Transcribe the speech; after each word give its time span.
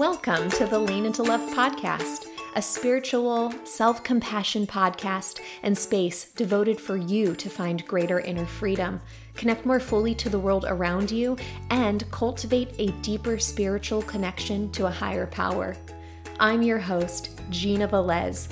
Welcome 0.00 0.48
to 0.52 0.64
the 0.64 0.78
Lean 0.78 1.04
into 1.04 1.22
Love 1.22 1.42
podcast, 1.50 2.24
a 2.56 2.62
spiritual, 2.62 3.52
self 3.64 4.02
compassion 4.02 4.66
podcast 4.66 5.40
and 5.62 5.76
space 5.76 6.30
devoted 6.32 6.80
for 6.80 6.96
you 6.96 7.34
to 7.34 7.50
find 7.50 7.86
greater 7.86 8.18
inner 8.18 8.46
freedom, 8.46 9.02
connect 9.34 9.66
more 9.66 9.78
fully 9.78 10.14
to 10.14 10.30
the 10.30 10.38
world 10.38 10.64
around 10.66 11.10
you, 11.10 11.36
and 11.68 12.10
cultivate 12.10 12.70
a 12.78 12.92
deeper 13.02 13.38
spiritual 13.38 14.00
connection 14.00 14.72
to 14.72 14.86
a 14.86 14.90
higher 14.90 15.26
power. 15.26 15.76
I'm 16.38 16.62
your 16.62 16.78
host, 16.78 17.38
Gina 17.50 17.86
Velez, 17.86 18.48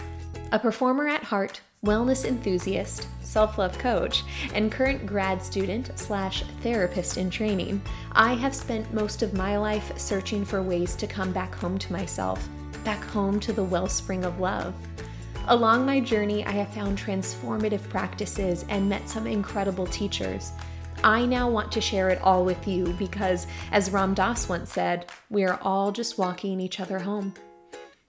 a 0.52 0.58
performer 0.58 1.08
at 1.08 1.24
heart 1.24 1.62
wellness 1.84 2.24
enthusiast, 2.24 3.06
self 3.20 3.58
love 3.58 3.78
coach, 3.78 4.24
and 4.54 4.72
current 4.72 5.06
grad 5.06 5.42
student 5.42 5.90
slash 5.96 6.42
therapist 6.62 7.16
in 7.16 7.30
training, 7.30 7.80
I 8.12 8.34
have 8.34 8.54
spent 8.54 8.92
most 8.92 9.22
of 9.22 9.34
my 9.34 9.56
life 9.56 9.96
searching 9.98 10.44
for 10.44 10.62
ways 10.62 10.94
to 10.96 11.06
come 11.06 11.32
back 11.32 11.54
home 11.54 11.78
to 11.78 11.92
myself, 11.92 12.48
back 12.84 13.04
home 13.04 13.38
to 13.40 13.52
the 13.52 13.64
wellspring 13.64 14.24
of 14.24 14.40
love. 14.40 14.74
Along 15.48 15.86
my 15.86 16.00
journey, 16.00 16.44
I 16.44 16.50
have 16.50 16.74
found 16.74 16.98
transformative 16.98 17.88
practices 17.88 18.64
and 18.68 18.88
met 18.88 19.08
some 19.08 19.26
incredible 19.26 19.86
teachers. 19.86 20.52
I 21.02 21.24
now 21.24 21.48
want 21.48 21.70
to 21.72 21.80
share 21.80 22.10
it 22.10 22.20
all 22.22 22.44
with 22.44 22.66
you 22.66 22.92
because, 22.98 23.46
as 23.70 23.90
Ram 23.90 24.14
Dass 24.14 24.48
once 24.48 24.72
said, 24.72 25.06
we 25.30 25.44
are 25.44 25.58
all 25.62 25.92
just 25.92 26.18
walking 26.18 26.60
each 26.60 26.80
other 26.80 26.98
home. 26.98 27.34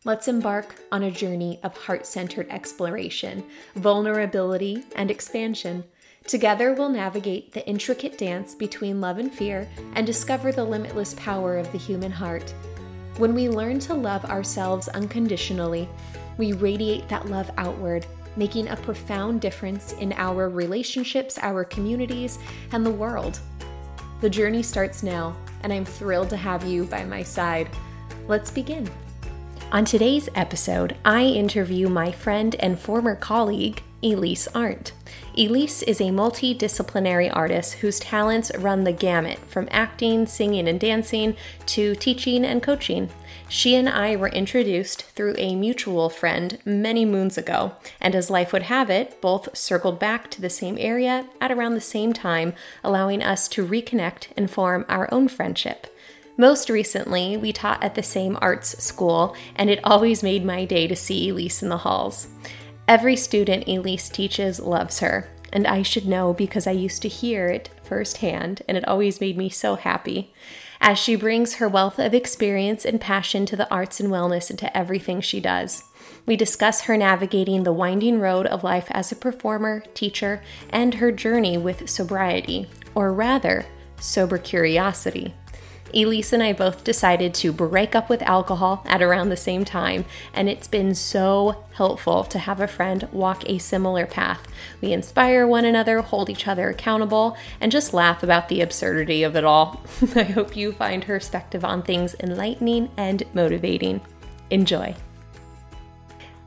Let's 0.09 0.27
embark 0.27 0.73
on 0.91 1.03
a 1.03 1.11
journey 1.11 1.59
of 1.61 1.77
heart 1.77 2.03
centered 2.03 2.49
exploration, 2.49 3.43
vulnerability, 3.75 4.83
and 4.95 5.11
expansion. 5.11 5.83
Together, 6.25 6.73
we'll 6.73 6.89
navigate 6.89 7.53
the 7.53 7.63
intricate 7.67 8.17
dance 8.17 8.55
between 8.55 9.01
love 9.01 9.19
and 9.19 9.31
fear 9.31 9.69
and 9.93 10.07
discover 10.07 10.51
the 10.51 10.63
limitless 10.63 11.13
power 11.13 11.59
of 11.59 11.71
the 11.71 11.77
human 11.77 12.11
heart. 12.11 12.55
When 13.17 13.35
we 13.35 13.49
learn 13.49 13.77
to 13.81 13.93
love 13.93 14.25
ourselves 14.25 14.87
unconditionally, 14.87 15.87
we 16.39 16.53
radiate 16.53 17.07
that 17.09 17.27
love 17.27 17.51
outward, 17.57 18.07
making 18.35 18.69
a 18.69 18.77
profound 18.77 19.41
difference 19.41 19.93
in 19.93 20.13
our 20.13 20.49
relationships, 20.49 21.37
our 21.43 21.63
communities, 21.63 22.39
and 22.71 22.83
the 22.83 22.89
world. 22.89 23.37
The 24.21 24.29
journey 24.31 24.63
starts 24.63 25.03
now, 25.03 25.35
and 25.61 25.71
I'm 25.71 25.85
thrilled 25.85 26.31
to 26.31 26.37
have 26.37 26.63
you 26.63 26.85
by 26.85 27.05
my 27.05 27.21
side. 27.21 27.69
Let's 28.27 28.49
begin. 28.49 28.89
On 29.71 29.85
today's 29.85 30.29
episode, 30.33 30.95
I 31.05 31.25
interview 31.25 31.89
my 31.89 32.11
friend 32.11 32.55
and 32.55 32.79
former 32.79 33.15
colleague, 33.15 33.83
Elise 34.01 34.47
Arndt. 34.55 34.93
Elise 35.37 35.83
is 35.83 36.01
a 36.01 36.05
multidisciplinary 36.05 37.29
artist 37.31 37.73
whose 37.75 37.99
talents 37.99 38.51
run 38.57 38.83
the 38.83 38.91
gamut 38.91 39.37
from 39.47 39.67
acting, 39.69 40.25
singing, 40.25 40.67
and 40.67 40.79
dancing 40.79 41.35
to 41.67 41.93
teaching 41.93 42.45
and 42.45 42.63
coaching. 42.63 43.09
She 43.47 43.75
and 43.75 43.87
I 43.87 44.15
were 44.15 44.29
introduced 44.29 45.03
through 45.03 45.35
a 45.37 45.55
mutual 45.55 46.09
friend 46.09 46.57
many 46.65 47.05
moons 47.05 47.37
ago, 47.37 47.73
and 48.01 48.15
as 48.15 48.31
life 48.31 48.51
would 48.51 48.63
have 48.63 48.89
it, 48.89 49.21
both 49.21 49.55
circled 49.55 49.99
back 49.99 50.31
to 50.31 50.41
the 50.41 50.49
same 50.49 50.77
area 50.79 51.27
at 51.39 51.51
around 51.51 51.75
the 51.75 51.81
same 51.81 52.11
time, 52.11 52.55
allowing 52.83 53.21
us 53.21 53.47
to 53.49 53.63
reconnect 53.67 54.29
and 54.35 54.49
form 54.49 54.83
our 54.89 55.07
own 55.13 55.27
friendship. 55.27 55.95
Most 56.39 56.69
recently, 56.69 57.35
we 57.35 57.51
taught 57.51 57.83
at 57.83 57.95
the 57.95 58.01
same 58.01 58.37
arts 58.41 58.81
school, 58.81 59.35
and 59.57 59.69
it 59.69 59.81
always 59.83 60.23
made 60.23 60.45
my 60.45 60.63
day 60.63 60.87
to 60.87 60.95
see 60.95 61.27
Elise 61.27 61.61
in 61.61 61.67
the 61.67 61.79
halls. 61.79 62.27
Every 62.87 63.17
student 63.17 63.67
Elise 63.67 64.07
teaches 64.07 64.57
loves 64.57 65.01
her, 65.01 65.27
and 65.51 65.67
I 65.67 65.81
should 65.81 66.07
know 66.07 66.31
because 66.31 66.65
I 66.65 66.71
used 66.71 67.01
to 67.01 67.09
hear 67.09 67.47
it 67.47 67.69
firsthand, 67.83 68.61
and 68.69 68.77
it 68.77 68.87
always 68.87 69.19
made 69.19 69.37
me 69.37 69.49
so 69.49 69.75
happy. 69.75 70.33
As 70.79 70.97
she 70.97 71.17
brings 71.17 71.55
her 71.55 71.67
wealth 71.67 71.99
of 71.99 72.13
experience 72.13 72.85
and 72.85 73.01
passion 73.01 73.45
to 73.47 73.57
the 73.57 73.69
arts 73.69 73.99
and 73.99 74.07
wellness 74.07 74.49
into 74.49 74.75
everything 74.77 75.19
she 75.19 75.41
does. 75.41 75.83
We 76.25 76.37
discuss 76.37 76.83
her 76.83 76.95
navigating 76.95 77.63
the 77.63 77.73
winding 77.73 78.21
road 78.21 78.45
of 78.45 78.63
life 78.63 78.87
as 78.91 79.11
a 79.11 79.17
performer, 79.17 79.83
teacher, 79.93 80.41
and 80.69 80.93
her 80.93 81.11
journey 81.11 81.57
with 81.57 81.89
sobriety, 81.89 82.69
or 82.95 83.11
rather, 83.11 83.65
sober 83.99 84.37
curiosity. 84.37 85.33
Elise 85.93 86.33
and 86.33 86.41
I 86.43 86.53
both 86.53 86.83
decided 86.83 87.33
to 87.35 87.53
break 87.53 87.95
up 87.95 88.09
with 88.09 88.21
alcohol 88.23 88.83
at 88.85 89.01
around 89.01 89.29
the 89.29 89.37
same 89.37 89.63
time, 89.63 90.05
and 90.33 90.49
it's 90.49 90.67
been 90.67 90.95
so 90.95 91.63
helpful 91.73 92.23
to 92.25 92.39
have 92.39 92.59
a 92.59 92.67
friend 92.67 93.07
walk 93.11 93.47
a 93.47 93.59
similar 93.59 94.05
path. 94.05 94.45
We 94.81 94.91
inspire 94.91 95.47
one 95.47 95.65
another, 95.65 96.01
hold 96.01 96.29
each 96.29 96.47
other 96.47 96.69
accountable, 96.69 97.37
and 97.61 97.71
just 97.71 97.93
laugh 97.93 98.23
about 98.23 98.49
the 98.49 98.61
absurdity 98.61 99.23
of 99.23 99.35
it 99.35 99.43
all. 99.43 99.81
I 100.15 100.23
hope 100.23 100.57
you 100.57 100.73
find 100.73 101.03
her 101.03 101.19
perspective 101.19 101.65
on 101.65 101.83
things 101.83 102.15
enlightening 102.21 102.89
and 102.95 103.23
motivating. 103.33 103.99
Enjoy. 104.49 104.95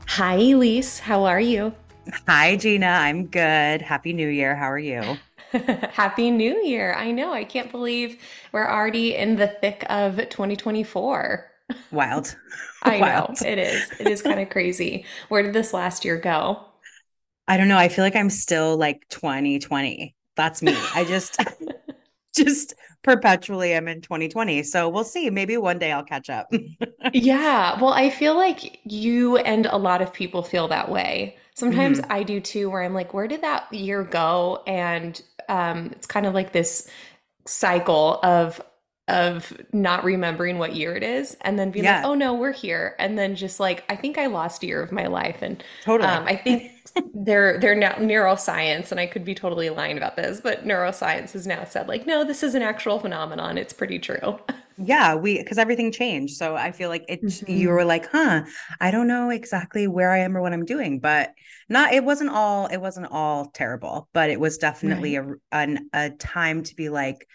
Hi, 0.07 0.33
Elise. 0.33 0.97
How 0.97 1.25
are 1.25 1.39
you? 1.39 1.73
Hi, 2.27 2.57
Gina. 2.57 2.87
I'm 2.87 3.27
good. 3.27 3.83
Happy 3.83 4.13
New 4.13 4.27
Year. 4.27 4.55
How 4.55 4.71
are 4.71 4.79
you? 4.79 5.17
Happy 5.91 6.31
New 6.31 6.63
Year. 6.63 6.93
I 6.95 7.11
know. 7.11 7.31
I 7.31 7.43
can't 7.43 7.71
believe 7.71 8.21
we're 8.51 8.67
already 8.67 9.15
in 9.15 9.35
the 9.35 9.47
thick 9.47 9.85
of 9.89 10.17
2024. 10.17 11.51
Wild. 11.91 12.35
I 12.81 12.99
Wild. 12.99 13.41
know. 13.41 13.47
It 13.47 13.57
is. 13.59 13.91
It 13.99 14.07
is 14.07 14.21
kind 14.21 14.39
of 14.39 14.49
crazy. 14.49 15.05
Where 15.29 15.43
did 15.43 15.53
this 15.53 15.73
last 15.73 16.03
year 16.03 16.17
go? 16.17 16.65
I 17.47 17.57
don't 17.57 17.67
know. 17.67 17.77
I 17.77 17.89
feel 17.89 18.03
like 18.03 18.15
I'm 18.15 18.29
still 18.29 18.77
like 18.77 19.05
2020. 19.09 20.15
That's 20.35 20.61
me. 20.61 20.75
I 20.95 21.03
just 21.03 21.37
just 22.35 22.73
perpetually 23.03 23.73
am 23.73 23.87
in 23.87 24.01
2020. 24.01 24.63
So 24.63 24.89
we'll 24.89 25.03
see. 25.03 25.29
Maybe 25.29 25.57
one 25.57 25.77
day 25.77 25.91
I'll 25.91 26.03
catch 26.03 26.29
up. 26.29 26.51
yeah. 27.13 27.79
Well, 27.79 27.93
I 27.93 28.09
feel 28.09 28.35
like 28.35 28.79
you 28.85 29.37
and 29.37 29.67
a 29.67 29.77
lot 29.77 30.01
of 30.01 30.13
people 30.13 30.41
feel 30.41 30.67
that 30.69 30.89
way. 30.89 31.37
Sometimes 31.55 31.99
mm-hmm. 31.99 32.11
I 32.11 32.23
do 32.23 32.39
too, 32.39 32.69
where 32.71 32.81
I'm 32.81 32.95
like, 32.95 33.13
where 33.13 33.27
did 33.27 33.41
that 33.41 33.71
year 33.71 34.03
go? 34.03 34.63
And 34.65 35.21
um, 35.49 35.87
it's 35.93 36.07
kind 36.07 36.25
of 36.25 36.33
like 36.33 36.51
this 36.51 36.89
cycle 37.45 38.19
of 38.23 38.61
of 39.09 39.51
not 39.73 40.05
remembering 40.05 40.57
what 40.57 40.75
year 40.75 40.95
it 40.95 41.03
is 41.03 41.35
and 41.41 41.59
then 41.59 41.71
being 41.71 41.83
yeah. 41.83 41.97
like 41.97 42.05
oh 42.05 42.13
no 42.13 42.33
we're 42.33 42.53
here. 42.53 42.95
And 42.99 43.17
then 43.17 43.35
just 43.35 43.59
like 43.59 43.83
i 43.89 43.97
think 43.97 44.17
i 44.17 44.27
lost 44.27 44.63
a 44.63 44.67
year 44.67 44.81
of 44.81 44.93
my 44.93 45.07
life 45.07 45.41
and 45.41 45.61
totally. 45.83 46.09
um, 46.09 46.25
i 46.25 46.37
think 46.37 46.71
they're 47.13 47.59
they're 47.59 47.75
now 47.75 47.93
neuroscience 47.93 48.91
and 48.91 49.01
i 49.01 49.05
could 49.05 49.25
be 49.25 49.35
totally 49.35 49.69
lying 49.69 49.97
about 49.97 50.15
this 50.15 50.39
but 50.39 50.65
neuroscience 50.65 51.33
has 51.33 51.45
now 51.45 51.65
said 51.65 51.89
like 51.89 52.07
no 52.07 52.23
this 52.23 52.43
is 52.43 52.55
an 52.55 52.61
actual 52.61 52.97
phenomenon. 52.97 53.57
It's 53.57 53.73
pretty 53.73 53.99
true 53.99 54.39
yeah 54.77 55.15
we 55.15 55.37
because 55.37 55.57
everything 55.57 55.91
changed 55.91 56.35
so 56.35 56.55
i 56.55 56.71
feel 56.71 56.89
like 56.89 57.03
it 57.07 57.21
mm-hmm. 57.23 57.51
you 57.51 57.69
were 57.69 57.85
like 57.85 58.09
huh 58.09 58.43
i 58.79 58.91
don't 58.91 59.07
know 59.07 59.29
exactly 59.29 59.87
where 59.87 60.11
i 60.11 60.19
am 60.19 60.35
or 60.35 60.41
what 60.41 60.53
i'm 60.53 60.65
doing 60.65 60.99
but 60.99 61.31
not 61.69 61.93
it 61.93 62.03
wasn't 62.03 62.29
all 62.29 62.67
it 62.67 62.77
wasn't 62.77 63.07
all 63.11 63.47
terrible 63.47 64.07
but 64.13 64.29
it 64.29 64.39
was 64.39 64.57
definitely 64.57 65.17
right. 65.17 65.37
a 65.51 65.55
an, 65.55 65.89
a 65.93 66.09
time 66.11 66.63
to 66.63 66.75
be 66.75 66.89
like 66.89 67.27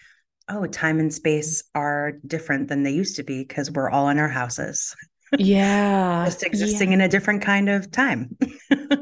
oh 0.48 0.66
time 0.66 0.98
and 0.98 1.12
space 1.12 1.64
are 1.74 2.12
different 2.26 2.68
than 2.68 2.82
they 2.82 2.92
used 2.92 3.16
to 3.16 3.22
be 3.22 3.44
because 3.44 3.70
we're 3.70 3.90
all 3.90 4.08
in 4.08 4.18
our 4.18 4.28
houses 4.28 4.96
yeah 5.38 6.24
just 6.24 6.42
existing 6.42 6.88
yeah. 6.88 6.94
in 6.94 7.00
a 7.02 7.08
different 7.08 7.42
kind 7.42 7.68
of 7.68 7.90
time 7.90 8.34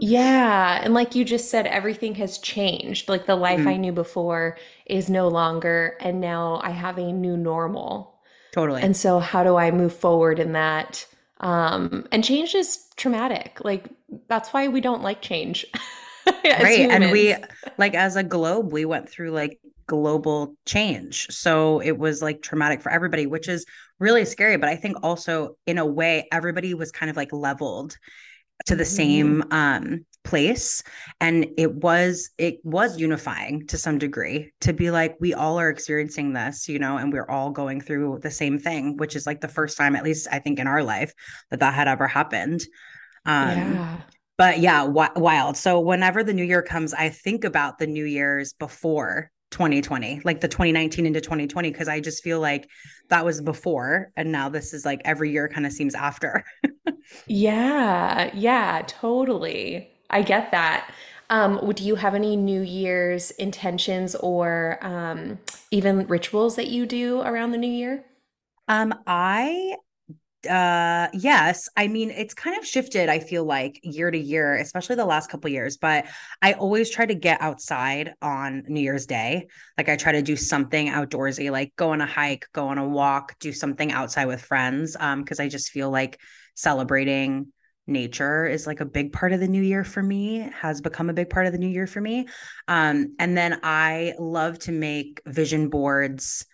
yeah 0.00 0.80
and 0.82 0.92
like 0.92 1.14
you 1.14 1.24
just 1.36 1.50
said 1.50 1.66
everything 1.66 2.16
has 2.16 2.38
changed 2.38 3.08
like 3.08 3.26
the 3.26 3.36
life 3.36 3.60
mm-hmm. 3.60 3.68
i 3.68 3.76
knew 3.76 3.92
before 3.92 4.58
is 4.86 5.08
no 5.08 5.28
longer 5.28 5.96
and 6.00 6.20
now 6.20 6.60
i 6.64 6.70
have 6.70 6.98
a 6.98 7.12
new 7.12 7.36
normal 7.36 8.15
Totally. 8.56 8.80
And 8.80 8.96
so 8.96 9.18
how 9.18 9.44
do 9.44 9.56
I 9.56 9.70
move 9.70 9.94
forward 9.94 10.38
in 10.38 10.52
that? 10.52 11.06
Um, 11.40 12.06
and 12.10 12.24
change 12.24 12.54
is 12.54 12.86
traumatic. 12.96 13.60
Like 13.62 13.90
that's 14.28 14.48
why 14.54 14.68
we 14.68 14.80
don't 14.80 15.02
like 15.02 15.20
change. 15.20 15.66
right. 16.26 16.78
Humans. 16.78 17.04
And 17.04 17.12
we 17.12 17.36
like 17.76 17.94
as 17.94 18.16
a 18.16 18.22
globe, 18.22 18.72
we 18.72 18.86
went 18.86 19.10
through 19.10 19.32
like 19.32 19.60
global 19.86 20.54
change. 20.64 21.26
So 21.28 21.80
it 21.80 21.98
was 21.98 22.22
like 22.22 22.40
traumatic 22.40 22.80
for 22.80 22.90
everybody, 22.90 23.26
which 23.26 23.46
is 23.46 23.66
really 23.98 24.24
scary. 24.24 24.56
But 24.56 24.70
I 24.70 24.76
think 24.76 24.96
also 25.02 25.58
in 25.66 25.76
a 25.76 25.84
way, 25.84 26.26
everybody 26.32 26.72
was 26.72 26.90
kind 26.90 27.10
of 27.10 27.16
like 27.16 27.34
leveled 27.34 27.98
to 28.64 28.74
the 28.74 28.86
same 28.86 29.42
mm-hmm. 29.42 29.52
um 29.52 30.06
place. 30.26 30.82
And 31.20 31.46
it 31.56 31.74
was 31.76 32.30
it 32.36 32.58
was 32.64 32.98
unifying 32.98 33.66
to 33.68 33.78
some 33.78 33.98
degree 33.98 34.52
to 34.60 34.72
be 34.72 34.90
like 34.90 35.16
we 35.20 35.32
all 35.32 35.58
are 35.58 35.70
experiencing 35.70 36.32
this 36.32 36.68
you 36.68 36.78
know 36.78 36.98
and 36.98 37.12
we're 37.12 37.30
all 37.30 37.50
going 37.50 37.80
through 37.80 38.18
the 38.22 38.30
same 38.30 38.58
thing 38.58 38.96
which 38.96 39.16
is 39.16 39.26
like 39.26 39.40
the 39.40 39.48
first 39.48 39.78
time 39.78 39.96
at 39.96 40.04
least 40.04 40.26
i 40.30 40.38
think 40.38 40.58
in 40.58 40.66
our 40.66 40.82
life 40.82 41.12
that 41.50 41.60
that 41.60 41.72
had 41.72 41.88
ever 41.88 42.06
happened. 42.06 42.62
Um 43.24 43.56
yeah. 43.56 43.96
but 44.36 44.58
yeah 44.58 44.84
w- 44.86 45.16
wild. 45.16 45.56
So 45.56 45.80
whenever 45.80 46.22
the 46.22 46.34
new 46.34 46.44
year 46.44 46.62
comes 46.62 46.92
i 46.92 47.08
think 47.08 47.44
about 47.44 47.78
the 47.78 47.86
new 47.86 48.04
year's 48.04 48.52
before 48.52 49.30
2020 49.52 50.22
like 50.24 50.40
the 50.40 50.48
2019 50.48 51.06
into 51.06 51.20
2020 51.20 51.70
because 51.70 51.86
i 51.86 52.00
just 52.00 52.22
feel 52.24 52.40
like 52.40 52.68
that 53.10 53.24
was 53.24 53.40
before 53.40 54.10
and 54.16 54.32
now 54.32 54.48
this 54.48 54.74
is 54.74 54.84
like 54.84 55.00
every 55.04 55.30
year 55.30 55.48
kind 55.48 55.64
of 55.64 55.72
seems 55.72 55.94
after. 55.94 56.44
Yeah. 57.26 58.30
Yeah 58.34 58.82
totally 58.86 59.95
I 60.10 60.22
get 60.22 60.50
that. 60.52 60.92
Um, 61.28 61.72
do 61.74 61.82
you 61.82 61.96
have 61.96 62.14
any 62.14 62.36
New 62.36 62.60
Year's 62.62 63.32
intentions 63.32 64.14
or 64.14 64.78
um, 64.80 65.38
even 65.70 66.06
rituals 66.06 66.56
that 66.56 66.68
you 66.68 66.86
do 66.86 67.20
around 67.22 67.50
the 67.50 67.58
New 67.58 67.70
Year? 67.70 68.04
Um, 68.68 68.94
I 69.06 69.76
uh 70.48 71.08
yes 71.12 71.68
i 71.76 71.88
mean 71.88 72.10
it's 72.10 72.34
kind 72.34 72.56
of 72.56 72.64
shifted 72.64 73.08
i 73.08 73.18
feel 73.18 73.44
like 73.44 73.80
year 73.82 74.10
to 74.10 74.18
year 74.18 74.54
especially 74.56 74.94
the 74.94 75.04
last 75.04 75.28
couple 75.28 75.50
years 75.50 75.76
but 75.76 76.04
i 76.40 76.52
always 76.52 76.88
try 76.90 77.04
to 77.04 77.14
get 77.14 77.40
outside 77.40 78.14
on 78.22 78.62
new 78.68 78.80
year's 78.80 79.06
day 79.06 79.46
like 79.76 79.88
i 79.88 79.96
try 79.96 80.12
to 80.12 80.22
do 80.22 80.36
something 80.36 80.88
outdoorsy 80.88 81.50
like 81.50 81.74
go 81.74 81.90
on 81.90 82.00
a 82.00 82.06
hike 82.06 82.46
go 82.52 82.68
on 82.68 82.78
a 82.78 82.86
walk 82.86 83.34
do 83.40 83.52
something 83.52 83.90
outside 83.90 84.26
with 84.26 84.40
friends 84.40 84.96
um 85.00 85.22
because 85.22 85.40
i 85.40 85.48
just 85.48 85.70
feel 85.70 85.90
like 85.90 86.20
celebrating 86.54 87.48
nature 87.86 88.46
is 88.46 88.66
like 88.66 88.80
a 88.80 88.84
big 88.84 89.12
part 89.12 89.32
of 89.32 89.40
the 89.40 89.48
new 89.48 89.62
year 89.62 89.84
for 89.84 90.02
me 90.02 90.50
has 90.60 90.80
become 90.80 91.08
a 91.08 91.14
big 91.14 91.30
part 91.30 91.46
of 91.46 91.52
the 91.52 91.58
new 91.58 91.68
year 91.68 91.86
for 91.86 92.00
me 92.00 92.26
um 92.68 93.14
and 93.18 93.36
then 93.36 93.60
i 93.62 94.12
love 94.18 94.58
to 94.58 94.72
make 94.72 95.20
vision 95.26 95.68
boards 95.68 96.46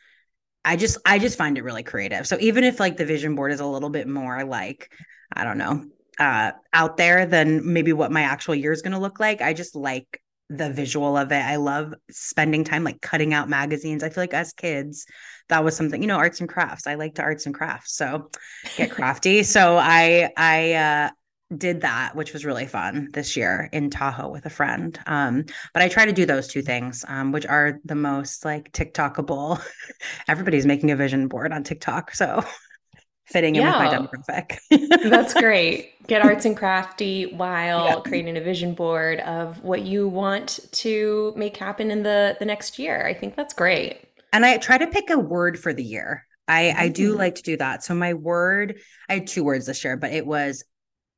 I 0.64 0.76
just 0.76 0.98
I 1.04 1.18
just 1.18 1.38
find 1.38 1.58
it 1.58 1.64
really 1.64 1.82
creative. 1.82 2.26
So 2.26 2.36
even 2.40 2.64
if 2.64 2.78
like 2.78 2.96
the 2.96 3.04
vision 3.04 3.34
board 3.34 3.52
is 3.52 3.60
a 3.60 3.66
little 3.66 3.90
bit 3.90 4.06
more 4.08 4.44
like 4.44 4.92
I 5.32 5.44
don't 5.44 5.58
know, 5.58 5.84
uh 6.18 6.52
out 6.72 6.96
there 6.96 7.26
than 7.26 7.72
maybe 7.72 7.92
what 7.92 8.12
my 8.12 8.22
actual 8.22 8.54
year 8.54 8.72
is 8.72 8.82
going 8.82 8.92
to 8.92 8.98
look 8.98 9.18
like, 9.18 9.42
I 9.42 9.54
just 9.54 9.74
like 9.74 10.22
the 10.48 10.70
visual 10.70 11.16
of 11.16 11.32
it. 11.32 11.42
I 11.42 11.56
love 11.56 11.94
spending 12.10 12.62
time 12.62 12.84
like 12.84 13.00
cutting 13.00 13.32
out 13.32 13.48
magazines. 13.48 14.02
I 14.02 14.10
feel 14.10 14.22
like 14.22 14.34
as 14.34 14.52
kids, 14.52 15.06
that 15.48 15.64
was 15.64 15.74
something, 15.74 16.00
you 16.00 16.08
know, 16.08 16.18
arts 16.18 16.40
and 16.40 16.48
crafts. 16.48 16.86
I 16.86 16.94
like 16.94 17.14
to 17.14 17.22
arts 17.22 17.46
and 17.46 17.54
crafts. 17.54 17.96
So 17.96 18.30
get 18.76 18.90
crafty. 18.92 19.42
so 19.42 19.76
I 19.78 20.30
I 20.36 20.72
uh 20.74 21.10
did 21.56 21.82
that, 21.82 22.14
which 22.14 22.32
was 22.32 22.44
really 22.44 22.66
fun 22.66 23.08
this 23.12 23.36
year 23.36 23.68
in 23.72 23.90
Tahoe 23.90 24.30
with 24.30 24.46
a 24.46 24.50
friend. 24.50 24.98
Um, 25.06 25.44
but 25.72 25.82
I 25.82 25.88
try 25.88 26.06
to 26.06 26.12
do 26.12 26.26
those 26.26 26.48
two 26.48 26.62
things, 26.62 27.04
um, 27.08 27.32
which 27.32 27.46
are 27.46 27.80
the 27.84 27.94
most 27.94 28.44
like 28.44 28.72
TikTokable. 28.72 29.62
Everybody's 30.28 30.66
making 30.66 30.90
a 30.90 30.96
vision 30.96 31.28
board 31.28 31.52
on 31.52 31.64
TikTok, 31.64 32.14
so 32.14 32.44
fitting 33.26 33.56
in 33.56 33.62
yeah. 33.62 33.78
with 33.78 33.92
my 33.92 33.96
demographic. 33.96 35.10
That's 35.10 35.34
great. 35.40 36.06
Get 36.06 36.22
arts 36.22 36.44
and 36.44 36.56
crafty 36.56 37.26
while 37.26 37.86
yeah. 37.86 38.00
creating 38.00 38.36
a 38.36 38.40
vision 38.40 38.74
board 38.74 39.20
of 39.20 39.62
what 39.62 39.82
you 39.82 40.08
want 40.08 40.60
to 40.72 41.32
make 41.36 41.56
happen 41.56 41.90
in 41.90 42.02
the 42.02 42.36
the 42.38 42.44
next 42.44 42.78
year. 42.78 43.06
I 43.06 43.14
think 43.14 43.36
that's 43.36 43.54
great. 43.54 44.00
And 44.32 44.46
I 44.46 44.56
try 44.56 44.78
to 44.78 44.86
pick 44.86 45.10
a 45.10 45.18
word 45.18 45.58
for 45.58 45.72
the 45.74 45.84
year. 45.84 46.26
I, 46.48 46.64
mm-hmm. 46.64 46.80
I 46.80 46.88
do 46.88 47.14
mm. 47.14 47.18
like 47.18 47.36
to 47.36 47.42
do 47.42 47.56
that. 47.58 47.84
So 47.84 47.94
my 47.94 48.14
word, 48.14 48.80
I 49.08 49.14
had 49.14 49.26
two 49.26 49.44
words 49.44 49.66
this 49.66 49.84
year, 49.84 49.96
but 49.96 50.12
it 50.12 50.26
was 50.26 50.64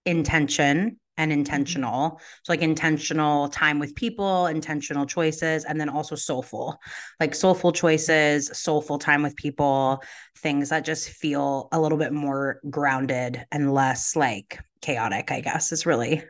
intention 0.06 0.98
and 1.16 1.30
mm-hmm. 1.30 1.40
intentional. 1.40 2.20
So, 2.42 2.52
like 2.52 2.62
intentional 2.62 3.48
time 3.48 3.78
with 3.78 3.94
people, 3.94 4.46
intentional 4.46 5.06
choices, 5.06 5.64
and 5.64 5.80
then 5.80 5.88
also 5.88 6.14
soulful, 6.14 6.78
like 7.20 7.34
soulful 7.34 7.72
choices, 7.72 8.50
soulful 8.52 8.98
time 8.98 9.22
with 9.22 9.36
people, 9.36 10.02
things 10.38 10.70
that 10.70 10.84
just 10.84 11.08
feel 11.08 11.68
a 11.72 11.80
little 11.80 11.98
bit 11.98 12.12
more 12.12 12.60
grounded 12.70 13.44
and 13.52 13.72
less 13.72 14.16
like 14.16 14.60
chaotic, 14.80 15.30
I 15.30 15.40
guess, 15.40 15.72
is 15.72 15.86
really 15.86 16.22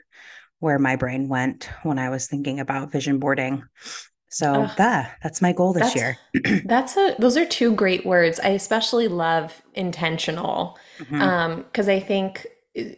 where 0.61 0.79
my 0.79 0.97
brain 0.97 1.29
went 1.29 1.69
when 1.83 1.99
I 1.99 2.09
was 2.09 2.27
thinking 2.27 2.61
about 2.61 2.93
vision 2.93 3.19
boarding. 3.19 3.65
So 4.29 4.69
that 4.79 5.17
that's 5.23 5.41
my 5.41 5.53
goal 5.53 5.73
this 5.73 5.95
that's, 5.95 5.95
year. 5.95 6.19
that's 6.65 6.97
a 6.97 7.15
those 7.21 7.37
are 7.37 7.47
two 7.47 7.73
great 7.73 8.05
words. 8.05 8.41
I 8.41 8.49
especially 8.49 9.07
love 9.07 9.63
intentional. 9.75 10.77
Mm-hmm. 10.99 11.21
Um, 11.21 11.57
because 11.63 11.89
I 11.89 12.01
think 12.01 12.45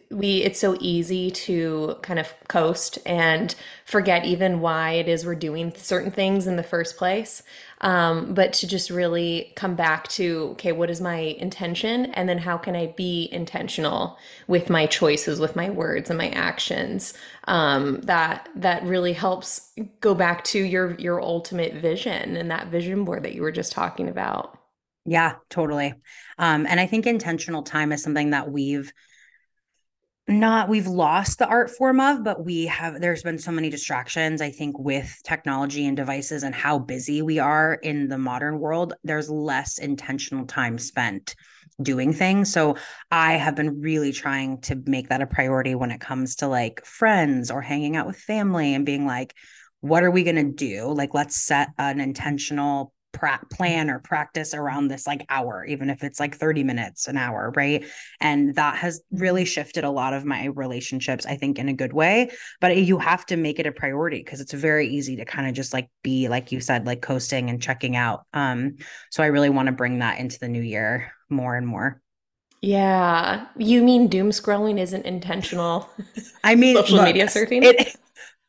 we 0.09 0.37
it's 0.37 0.59
so 0.59 0.75
easy 0.79 1.29
to 1.29 1.97
kind 2.01 2.17
of 2.19 2.33
coast 2.47 2.97
and 3.05 3.53
forget 3.85 4.25
even 4.25 4.59
why 4.59 4.93
it 4.93 5.07
is 5.07 5.23
we're 5.23 5.35
doing 5.35 5.71
certain 5.75 6.09
things 6.09 6.47
in 6.47 6.55
the 6.55 6.63
first 6.63 6.97
place. 6.97 7.43
Um, 7.81 8.33
but 8.33 8.53
to 8.53 8.67
just 8.67 8.89
really 8.89 9.53
come 9.55 9.75
back 9.75 10.07
to 10.09 10.49
okay 10.53 10.71
what 10.71 10.89
is 10.89 10.99
my 10.99 11.17
intention? 11.17 12.07
And 12.13 12.27
then 12.27 12.39
how 12.39 12.57
can 12.57 12.75
i 12.75 12.87
be 12.97 13.29
intentional 13.31 14.17
with 14.47 14.69
my 14.69 14.87
choices 14.87 15.39
with 15.39 15.55
my 15.55 15.69
words 15.69 16.09
and 16.09 16.17
my 16.17 16.29
actions? 16.29 17.13
Um, 17.47 18.01
that 18.01 18.49
that 18.55 18.83
really 18.83 19.13
helps 19.13 19.73
go 20.01 20.15
back 20.15 20.43
to 20.45 20.59
your 20.59 20.95
your 20.95 21.21
ultimate 21.21 21.75
vision 21.75 22.35
and 22.35 22.49
that 22.49 22.67
vision 22.69 23.05
board 23.05 23.23
that 23.23 23.35
you 23.35 23.43
were 23.43 23.51
just 23.51 23.73
talking 23.73 24.09
about. 24.09 24.57
Yeah 25.05 25.35
totally. 25.51 25.93
Um, 26.39 26.65
and 26.65 26.79
i 26.79 26.87
think 26.87 27.05
intentional 27.05 27.61
time 27.61 27.91
is 27.91 28.01
something 28.01 28.31
that 28.31 28.51
we've 28.51 28.91
not 30.27 30.67
we've 30.67 30.87
lost 30.87 31.39
the 31.39 31.47
art 31.47 31.69
form 31.69 32.01
of 32.01 32.23
but 32.23 32.43
we 32.43 32.65
have 32.65 32.99
there's 32.99 33.23
been 33.23 33.39
so 33.39 33.51
many 33.51 33.69
distractions 33.69 34.41
i 34.41 34.51
think 34.51 34.77
with 34.77 35.21
technology 35.23 35.85
and 35.87 35.95
devices 35.95 36.43
and 36.43 36.53
how 36.53 36.77
busy 36.77 37.21
we 37.21 37.39
are 37.39 37.75
in 37.75 38.09
the 38.09 38.17
modern 38.17 38.59
world 38.59 38.93
there's 39.05 39.29
less 39.29 39.77
intentional 39.77 40.45
time 40.45 40.77
spent 40.77 41.35
doing 41.81 42.11
things. 42.11 42.51
So 42.51 42.75
i 43.11 43.33
have 43.33 43.55
been 43.55 43.81
really 43.81 44.11
trying 44.11 44.61
to 44.61 44.81
make 44.85 45.09
that 45.09 45.21
a 45.21 45.27
priority 45.27 45.75
when 45.75 45.91
it 45.91 46.01
comes 46.01 46.37
to 46.37 46.47
like 46.47 46.83
friends 46.85 47.51
or 47.51 47.61
hanging 47.61 47.95
out 47.95 48.07
with 48.07 48.17
family 48.17 48.73
and 48.73 48.85
being 48.85 49.05
like 49.05 49.35
what 49.81 50.03
are 50.03 50.11
we 50.11 50.23
going 50.23 50.35
to 50.35 50.51
do? 50.51 50.91
Like 50.91 51.13
let's 51.13 51.35
set 51.35 51.69
an 51.77 51.99
intentional 51.99 52.93
pra- 53.11 53.41
plan 53.51 53.89
or 53.89 53.99
practice 53.99 54.53
around 54.53 54.87
this 54.87 55.07
like 55.07 55.25
hour, 55.29 55.65
even 55.65 55.89
if 55.89 56.03
it's 56.03 56.19
like 56.19 56.35
30 56.35 56.63
minutes, 56.63 57.07
an 57.07 57.17
hour, 57.17 57.51
right? 57.55 57.85
And 58.21 58.55
that 58.55 58.77
has 58.77 59.01
really 59.11 59.45
shifted 59.45 59.83
a 59.83 59.89
lot 59.89 60.13
of 60.13 60.25
my 60.25 60.45
relationships, 60.45 61.25
I 61.25 61.35
think, 61.35 61.59
in 61.59 61.69
a 61.69 61.73
good 61.73 61.93
way. 61.93 62.31
But 62.61 62.77
you 62.77 62.97
have 62.99 63.25
to 63.27 63.37
make 63.37 63.59
it 63.59 63.67
a 63.67 63.71
priority 63.71 64.19
because 64.19 64.41
it's 64.41 64.53
very 64.53 64.87
easy 64.87 65.15
to 65.17 65.25
kind 65.25 65.47
of 65.47 65.53
just 65.53 65.73
like 65.73 65.89
be, 66.03 66.27
like 66.27 66.51
you 66.51 66.59
said, 66.59 66.85
like 66.85 67.01
coasting 67.01 67.49
and 67.49 67.61
checking 67.61 67.95
out. 67.95 68.25
Um, 68.33 68.77
so 69.11 69.23
I 69.23 69.27
really 69.27 69.49
want 69.49 69.67
to 69.67 69.73
bring 69.73 69.99
that 69.99 70.19
into 70.19 70.39
the 70.39 70.47
new 70.47 70.61
year 70.61 71.11
more 71.29 71.55
and 71.55 71.67
more. 71.67 72.01
Yeah. 72.61 73.45
You 73.55 73.83
mean 73.83 74.07
doom 74.07 74.31
scrolling 74.31 74.79
isn't 74.79 75.05
intentional? 75.05 75.89
I 76.43 76.55
mean, 76.55 76.75
social 76.77 76.97
look, 76.97 77.05
media 77.05 77.27
surfing? 77.27 77.63
It, 77.63 77.95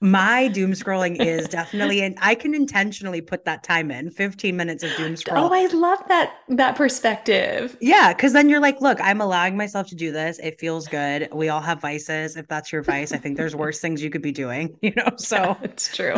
my 0.01 0.49
doom 0.49 0.73
scrolling 0.73 1.17
is 1.21 1.49
definitely 1.49 2.03
and 2.03 2.17
I 2.21 2.35
can 2.35 2.55
intentionally 2.55 3.21
put 3.21 3.45
that 3.45 3.63
time 3.63 3.91
in 3.91 4.11
15 4.11 4.57
minutes 4.57 4.85
of 4.85 4.95
doom 4.97 5.17
scroll. 5.17 5.47
Oh, 5.47 5.53
I 5.53 5.67
love 5.67 5.99
that 6.09 6.35
that 6.49 6.77
perspective. 6.77 7.77
Yeah, 7.81 8.13
cuz 8.13 8.33
then 8.33 8.49
you're 8.49 8.61
like, 8.61 8.81
look, 8.81 9.01
I'm 9.01 9.21
allowing 9.21 9.57
myself 9.57 9.89
to 9.89 9.95
do 9.95 10.13
this. 10.13 10.39
It 10.39 10.61
feels 10.61 10.87
good. 10.87 11.29
We 11.33 11.49
all 11.49 11.61
have 11.61 11.81
vices. 11.81 12.37
If 12.37 12.47
that's 12.49 12.73
your 12.73 12.83
vice, 12.83 13.13
I 13.13 13.19
think 13.19 13.37
there's 13.37 13.57
worse 13.65 13.81
things 13.81 14.03
you 14.03 14.11
could 14.11 14.23
be 14.23 14.33
doing, 14.33 14.77
you 14.83 14.93
know. 14.97 15.11
So 15.17 15.37
yeah, 15.37 15.55
it's 15.63 15.95
true. 15.95 16.15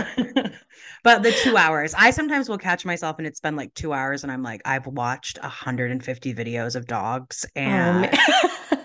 but 1.03 1.23
the 1.23 1.33
2 1.33 1.57
hours, 1.57 1.95
I 1.97 2.11
sometimes 2.11 2.49
will 2.49 2.59
catch 2.59 2.85
myself 2.85 3.17
and 3.19 3.27
it's 3.27 3.41
been 3.41 3.57
like 3.57 3.75
2 3.75 3.93
hours 3.93 4.23
and 4.23 4.31
I'm 4.31 4.43
like, 4.43 4.61
I've 4.65 4.87
watched 4.87 5.39
150 5.43 6.35
videos 6.35 6.77
of 6.77 6.87
dogs 6.87 7.47
oh, 7.57 7.61
and 7.61 8.07
um, 8.07 8.80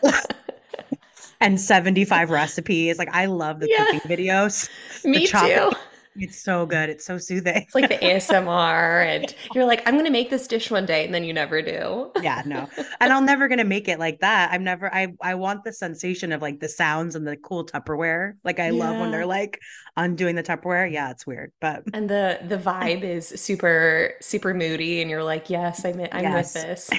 and 1.46 1.62
75 1.62 2.32
recipes. 2.32 2.98
Like 2.98 3.14
I 3.14 3.28
love 3.28 3.60
the 3.60 3.70
yeah. 3.70 3.86
cooking 3.86 4.00
videos. 4.02 4.68
Me 5.06 5.28
too. 5.28 5.72
It's 6.18 6.42
so 6.42 6.66
good. 6.66 6.90
It's 6.90 7.06
so 7.06 7.18
soothing. 7.18 7.64
It's 7.64 7.76
like 7.76 7.90
the 7.90 7.96
ASMR, 8.06 9.06
and 9.06 9.36
you're 9.54 9.66
like, 9.66 9.82
I'm 9.86 9.98
gonna 9.98 10.12
make 10.12 10.30
this 10.30 10.48
dish 10.48 10.72
one 10.72 10.86
day, 10.86 11.06
and 11.06 11.14
then 11.14 11.24
you 11.24 11.34
never 11.34 11.62
do. 11.62 12.12
yeah, 12.22 12.42
no, 12.46 12.70
and 13.00 13.12
I'm 13.12 13.26
never 13.26 13.48
gonna 13.48 13.66
make 13.66 13.88
it 13.88 14.00
like 14.00 14.20
that. 14.20 14.52
I'm 14.52 14.64
never. 14.64 14.94
I 14.94 15.14
I 15.22 15.36
want 15.36 15.64
the 15.64 15.74
sensation 15.74 16.32
of 16.32 16.42
like 16.42 16.60
the 16.60 16.70
sounds 16.70 17.16
and 17.16 17.28
the 17.28 17.36
cool 17.38 17.66
Tupperware. 17.66 18.34
Like 18.44 18.60
I 18.60 18.70
yeah. 18.70 18.84
love 18.84 19.00
when 19.00 19.12
they're 19.12 19.26
like 19.26 19.60
undoing 19.98 20.36
the 20.36 20.44
Tupperware. 20.44 20.92
Yeah, 20.92 21.12
it's 21.12 21.28
weird, 21.28 21.52
but 21.60 21.84
and 21.94 22.10
the 22.10 22.40
the 22.48 22.58
vibe 22.58 23.04
is 23.04 23.28
super 23.28 24.14
super 24.22 24.54
moody, 24.54 25.02
and 25.02 25.10
you're 25.10 25.24
like, 25.24 25.50
yes, 25.50 25.84
I'm 25.84 26.00
I'm 26.12 26.24
yes. 26.24 26.54
with 26.54 26.64
this. 26.64 26.92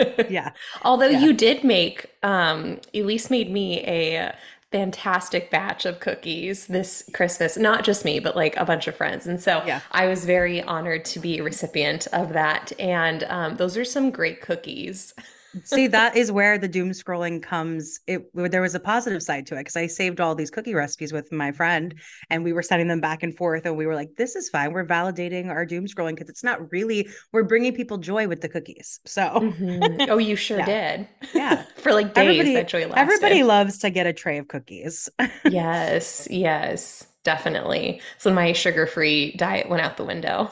yeah. 0.30 0.50
Although 0.82 1.08
yeah. 1.08 1.20
you 1.20 1.32
did 1.32 1.64
make, 1.64 2.10
um, 2.22 2.80
Elise 2.94 3.30
made 3.30 3.50
me 3.50 3.80
a 3.80 4.34
fantastic 4.72 5.50
batch 5.50 5.84
of 5.84 6.00
cookies 6.00 6.66
this 6.66 7.04
Christmas. 7.12 7.56
Not 7.56 7.84
just 7.84 8.04
me, 8.04 8.18
but 8.18 8.34
like 8.34 8.56
a 8.56 8.64
bunch 8.64 8.88
of 8.88 8.96
friends. 8.96 9.26
And 9.26 9.40
so 9.40 9.62
yeah. 9.66 9.80
I 9.92 10.06
was 10.06 10.24
very 10.24 10.62
honored 10.62 11.04
to 11.06 11.20
be 11.20 11.38
a 11.38 11.42
recipient 11.42 12.08
of 12.12 12.32
that. 12.32 12.72
And 12.80 13.22
um, 13.24 13.56
those 13.56 13.76
are 13.76 13.84
some 13.84 14.10
great 14.10 14.40
cookies. 14.40 15.14
See, 15.64 15.86
that 15.88 16.16
is 16.16 16.32
where 16.32 16.58
the 16.58 16.68
doom 16.68 16.90
scrolling 16.90 17.42
comes. 17.42 18.00
It 18.06 18.24
there 18.34 18.62
was 18.62 18.74
a 18.74 18.80
positive 18.80 19.22
side 19.22 19.46
to 19.46 19.54
it 19.54 19.60
because 19.60 19.76
I 19.76 19.86
saved 19.86 20.20
all 20.20 20.34
these 20.34 20.50
cookie 20.50 20.74
recipes 20.74 21.12
with 21.12 21.30
my 21.32 21.52
friend, 21.52 21.94
and 22.30 22.44
we 22.44 22.52
were 22.52 22.62
sending 22.62 22.88
them 22.88 23.00
back 23.00 23.22
and 23.22 23.36
forth, 23.36 23.66
and 23.66 23.76
we 23.76 23.86
were 23.86 23.94
like, 23.94 24.16
"This 24.16 24.36
is 24.36 24.48
fine. 24.48 24.72
We're 24.72 24.86
validating 24.86 25.48
our 25.48 25.66
doom 25.66 25.86
scrolling 25.86 26.14
because 26.14 26.28
it's 26.28 26.44
not 26.44 26.70
really 26.72 27.08
we're 27.32 27.42
bringing 27.42 27.74
people 27.74 27.98
joy 27.98 28.28
with 28.28 28.40
the 28.40 28.48
cookies." 28.48 29.00
So, 29.06 29.22
mm-hmm. 29.22 30.10
oh, 30.10 30.18
you 30.18 30.36
sure 30.36 30.58
yeah. 30.58 30.66
did. 30.96 31.08
Yeah, 31.34 31.64
for 31.76 31.92
like 31.92 32.14
days 32.14 32.22
everybody, 32.22 32.54
that 32.54 32.68
joy 32.68 32.86
lasted. 32.86 32.98
Everybody 32.98 33.42
loves 33.42 33.78
to 33.78 33.90
get 33.90 34.06
a 34.06 34.12
tray 34.12 34.38
of 34.38 34.48
cookies. 34.48 35.08
yes, 35.44 36.26
yes, 36.30 37.06
definitely. 37.24 38.00
So 38.18 38.32
my 38.32 38.52
sugar-free 38.52 39.32
diet 39.36 39.68
went 39.68 39.82
out 39.82 39.96
the 39.96 40.04
window. 40.04 40.50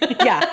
yeah, 0.00 0.44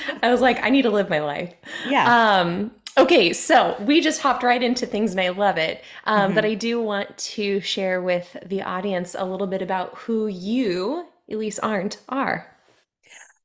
I 0.22 0.30
was 0.30 0.40
like, 0.40 0.62
I 0.62 0.70
need 0.70 0.82
to 0.82 0.90
live 0.90 1.10
my 1.10 1.20
life. 1.20 1.52
Yeah. 1.88 2.40
Um 2.40 2.70
Okay, 2.98 3.32
so 3.32 3.76
we 3.80 4.02
just 4.02 4.20
hopped 4.20 4.42
right 4.42 4.62
into 4.62 4.84
things 4.84 5.12
and 5.12 5.20
I 5.20 5.30
love 5.30 5.56
it. 5.56 5.82
Um, 6.04 6.26
mm-hmm. 6.26 6.34
But 6.34 6.44
I 6.44 6.54
do 6.54 6.80
want 6.80 7.16
to 7.16 7.60
share 7.60 8.02
with 8.02 8.36
the 8.44 8.62
audience 8.62 9.16
a 9.18 9.24
little 9.24 9.46
bit 9.46 9.62
about 9.62 9.96
who 9.96 10.26
you, 10.26 11.06
Elise 11.30 11.58
Arndt, 11.58 11.98
are. 12.08 12.46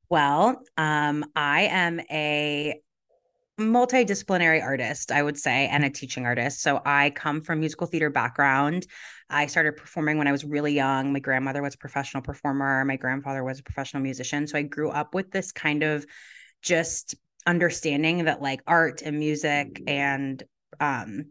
Well, 0.10 0.62
um, 0.78 1.26
I 1.36 1.62
am 1.64 2.02
a 2.12 2.82
multidisciplinary 3.60 4.62
artist, 4.62 5.12
I 5.12 5.24
would 5.24 5.38
say, 5.38 5.68
and 5.68 5.84
a 5.84 5.90
teaching 5.90 6.26
artist. 6.26 6.62
So 6.62 6.82
I 6.86 7.10
come 7.12 7.42
from 7.42 7.60
musical 7.60 7.88
theater 7.88 8.10
background. 8.10 8.86
I 9.30 9.48
started 9.48 9.78
performing 9.78 10.18
when 10.18 10.28
I 10.28 10.32
was 10.32 10.46
really 10.46 10.74
young. 10.74 11.12
My 11.12 11.20
grandmother 11.20 11.62
was 11.62 11.76
a 11.76 11.78
professional 11.78 12.22
performer. 12.22 12.86
My 12.86 12.98
grandfather 12.98 13.44
was 13.44 13.60
a 13.60 13.64
professional 13.64 14.04
musician. 14.04 14.46
So 14.46 14.58
I 14.58 14.62
grew 14.62 14.90
up 14.90 15.16
with 15.16 15.32
this 15.32 15.52
kind 15.52 15.84
of 15.84 16.06
just 16.62 17.16
understanding 17.48 18.26
that 18.26 18.42
like 18.42 18.62
art 18.68 19.02
and 19.02 19.18
music 19.18 19.82
and 19.88 20.44
um 20.80 21.26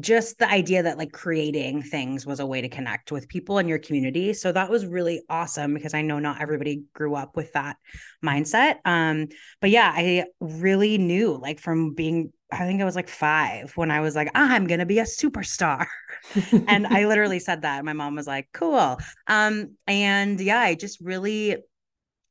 just 0.00 0.38
the 0.38 0.48
idea 0.48 0.82
that 0.82 0.98
like 0.98 1.12
creating 1.12 1.82
things 1.82 2.26
was 2.26 2.40
a 2.40 2.46
way 2.46 2.60
to 2.60 2.68
connect 2.68 3.12
with 3.12 3.28
people 3.28 3.58
in 3.58 3.68
your 3.68 3.78
community. 3.78 4.32
So 4.32 4.52
that 4.52 4.70
was 4.70 4.86
really 4.86 5.22
awesome 5.28 5.74
because 5.74 5.94
I 5.94 6.02
know 6.02 6.18
not 6.18 6.40
everybody 6.40 6.84
grew 6.94 7.14
up 7.14 7.36
with 7.36 7.52
that 7.52 7.76
mindset. 8.24 8.76
Um, 8.84 9.28
but 9.60 9.70
yeah, 9.70 9.92
I 9.94 10.24
really 10.40 10.98
knew 10.98 11.36
like 11.36 11.60
from 11.60 11.94
being, 11.94 12.32
I 12.50 12.66
think 12.66 12.80
I 12.80 12.84
was 12.84 12.96
like 12.96 13.08
five 13.08 13.72
when 13.76 13.90
I 13.90 14.00
was 14.00 14.14
like, 14.14 14.30
ah, 14.34 14.52
I'm 14.52 14.66
gonna 14.66 14.86
be 14.86 14.98
a 14.98 15.04
superstar. 15.04 15.86
and 16.68 16.86
I 16.86 17.06
literally 17.06 17.38
said 17.38 17.62
that. 17.62 17.84
My 17.84 17.92
mom 17.92 18.14
was 18.14 18.26
like, 18.26 18.48
cool. 18.52 18.98
Um, 19.26 19.76
and 19.86 20.40
yeah, 20.40 20.60
I 20.60 20.74
just 20.74 21.00
really 21.00 21.56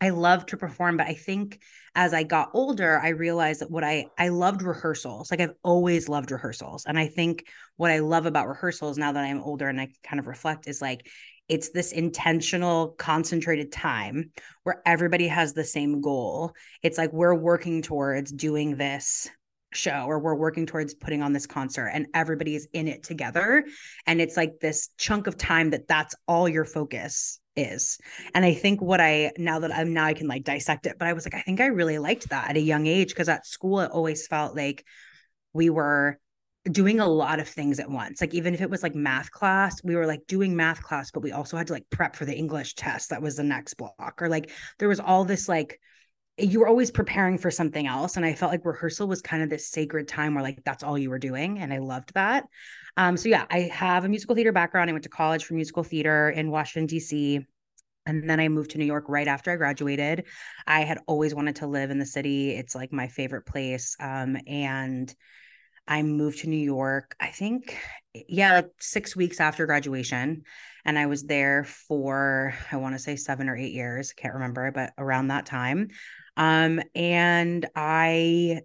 I 0.01 0.09
love 0.09 0.47
to 0.47 0.57
perform, 0.57 0.97
but 0.97 1.05
I 1.05 1.13
think 1.13 1.61
as 1.93 2.11
I 2.13 2.23
got 2.23 2.49
older, 2.53 2.99
I 2.99 3.09
realized 3.09 3.61
that 3.61 3.69
what 3.69 3.83
I 3.83 4.07
I 4.17 4.29
loved 4.29 4.63
rehearsals. 4.63 5.29
Like 5.29 5.41
I've 5.41 5.53
always 5.63 6.09
loved 6.09 6.31
rehearsals. 6.31 6.85
And 6.87 6.97
I 6.97 7.07
think 7.07 7.45
what 7.77 7.91
I 7.91 7.99
love 7.99 8.25
about 8.25 8.47
rehearsals 8.47 8.97
now 8.97 9.11
that 9.11 9.23
I'm 9.23 9.41
older 9.41 9.69
and 9.69 9.79
I 9.79 9.89
kind 10.03 10.19
of 10.19 10.25
reflect 10.25 10.67
is 10.67 10.81
like 10.81 11.07
it's 11.47 11.69
this 11.69 11.91
intentional 11.91 12.95
concentrated 12.97 13.71
time 13.71 14.31
where 14.63 14.81
everybody 14.85 15.27
has 15.27 15.53
the 15.53 15.65
same 15.65 16.01
goal. 16.01 16.53
It's 16.81 16.97
like 16.97 17.13
we're 17.13 17.35
working 17.35 17.81
towards 17.81 18.31
doing 18.31 18.77
this 18.77 19.29
show 19.73 20.05
or 20.07 20.19
we're 20.19 20.35
working 20.35 20.65
towards 20.65 20.93
putting 20.93 21.21
on 21.21 21.33
this 21.33 21.45
concert 21.45 21.87
and 21.87 22.07
everybody's 22.13 22.67
in 22.73 22.87
it 22.87 23.03
together 23.03 23.65
and 24.05 24.19
it's 24.19 24.35
like 24.35 24.59
this 24.59 24.89
chunk 24.97 25.27
of 25.27 25.37
time 25.37 25.69
that 25.69 25.87
that's 25.87 26.13
all 26.27 26.49
your 26.49 26.65
focus 26.65 27.40
is. 27.55 27.97
And 28.33 28.45
I 28.45 28.53
think 28.53 28.81
what 28.81 29.01
I 29.01 29.31
now 29.37 29.59
that 29.59 29.73
I'm 29.73 29.93
now 29.93 30.05
I 30.05 30.13
can 30.13 30.27
like 30.27 30.43
dissect 30.43 30.85
it, 30.85 30.97
but 30.97 31.07
I 31.07 31.13
was 31.13 31.25
like, 31.25 31.35
I 31.35 31.41
think 31.41 31.61
I 31.61 31.67
really 31.67 31.97
liked 31.97 32.29
that 32.29 32.49
at 32.49 32.57
a 32.57 32.61
young 32.61 32.87
age 32.87 33.09
because 33.09 33.29
at 33.29 33.45
school 33.45 33.81
it 33.81 33.91
always 33.91 34.27
felt 34.27 34.55
like 34.55 34.85
we 35.53 35.69
were 35.69 36.19
doing 36.69 36.99
a 36.99 37.07
lot 37.07 37.39
of 37.39 37.47
things 37.47 37.79
at 37.79 37.89
once. 37.89 38.21
Like 38.21 38.33
even 38.33 38.53
if 38.53 38.61
it 38.61 38.69
was 38.69 38.83
like 38.83 38.95
math 38.95 39.31
class, 39.31 39.83
we 39.83 39.95
were 39.95 40.05
like 40.05 40.27
doing 40.27 40.55
math 40.55 40.81
class, 40.83 41.11
but 41.11 41.23
we 41.23 41.31
also 41.31 41.57
had 41.57 41.67
to 41.67 41.73
like 41.73 41.89
prep 41.89 42.15
for 42.15 42.25
the 42.25 42.35
English 42.35 42.75
test 42.75 43.09
that 43.09 43.21
was 43.21 43.35
the 43.35 43.43
next 43.43 43.73
block. 43.75 44.21
Or 44.21 44.29
like 44.29 44.51
there 44.77 44.89
was 44.89 44.99
all 44.99 45.25
this 45.25 45.49
like 45.49 45.79
you 46.37 46.59
were 46.59 46.67
always 46.67 46.91
preparing 46.91 47.37
for 47.37 47.51
something 47.51 47.87
else. 47.87 48.15
And 48.15 48.25
I 48.25 48.33
felt 48.33 48.51
like 48.51 48.65
rehearsal 48.65 49.07
was 49.07 49.21
kind 49.21 49.43
of 49.43 49.49
this 49.49 49.69
sacred 49.69 50.07
time 50.07 50.33
where 50.33 50.43
like 50.43 50.59
that's 50.63 50.83
all 50.83 50.97
you 50.97 51.09
were 51.09 51.19
doing. 51.19 51.59
And 51.59 51.73
I 51.73 51.79
loved 51.79 52.13
that. 52.13 52.45
Um, 52.97 53.17
so 53.17 53.29
yeah, 53.29 53.45
I 53.49 53.61
have 53.73 54.05
a 54.05 54.09
musical 54.09 54.35
theater 54.35 54.51
background. 54.51 54.89
I 54.89 54.93
went 54.93 55.03
to 55.03 55.09
college 55.09 55.45
for 55.45 55.53
musical 55.53 55.83
theater 55.83 56.29
in 56.29 56.51
Washington, 56.51 56.87
D.C. 56.87 57.45
And 58.05 58.29
then 58.29 58.39
I 58.39 58.47
moved 58.47 58.71
to 58.71 58.77
New 58.77 58.85
York 58.85 59.05
right 59.07 59.27
after 59.27 59.51
I 59.51 59.55
graduated. 59.55 60.25
I 60.65 60.81
had 60.81 60.99
always 61.07 61.35
wanted 61.35 61.57
to 61.57 61.67
live 61.67 61.91
in 61.91 61.99
the 61.99 62.05
city. 62.05 62.51
It's 62.51 62.75
like 62.75 62.91
my 62.91 63.07
favorite 63.07 63.45
place. 63.45 63.95
Um, 63.99 64.37
and 64.47 65.13
I 65.87 66.03
moved 66.03 66.39
to 66.39 66.49
New 66.49 66.57
York, 66.57 67.15
I 67.19 67.27
think, 67.27 67.77
yeah, 68.13 68.53
like 68.53 68.69
six 68.79 69.15
weeks 69.15 69.39
after 69.39 69.65
graduation. 69.65 70.43
And 70.85 70.97
I 70.97 71.05
was 71.07 71.23
there 71.23 71.63
for, 71.63 72.53
I 72.71 72.77
want 72.77 72.95
to 72.95 72.99
say 72.99 73.15
seven 73.15 73.49
or 73.49 73.55
eight 73.55 73.73
years. 73.73 74.13
I 74.15 74.21
can't 74.21 74.35
remember, 74.35 74.71
but 74.71 74.93
around 74.97 75.27
that 75.27 75.45
time. 75.45 75.89
Um, 76.37 76.81
and 76.95 77.67
I 77.75 78.61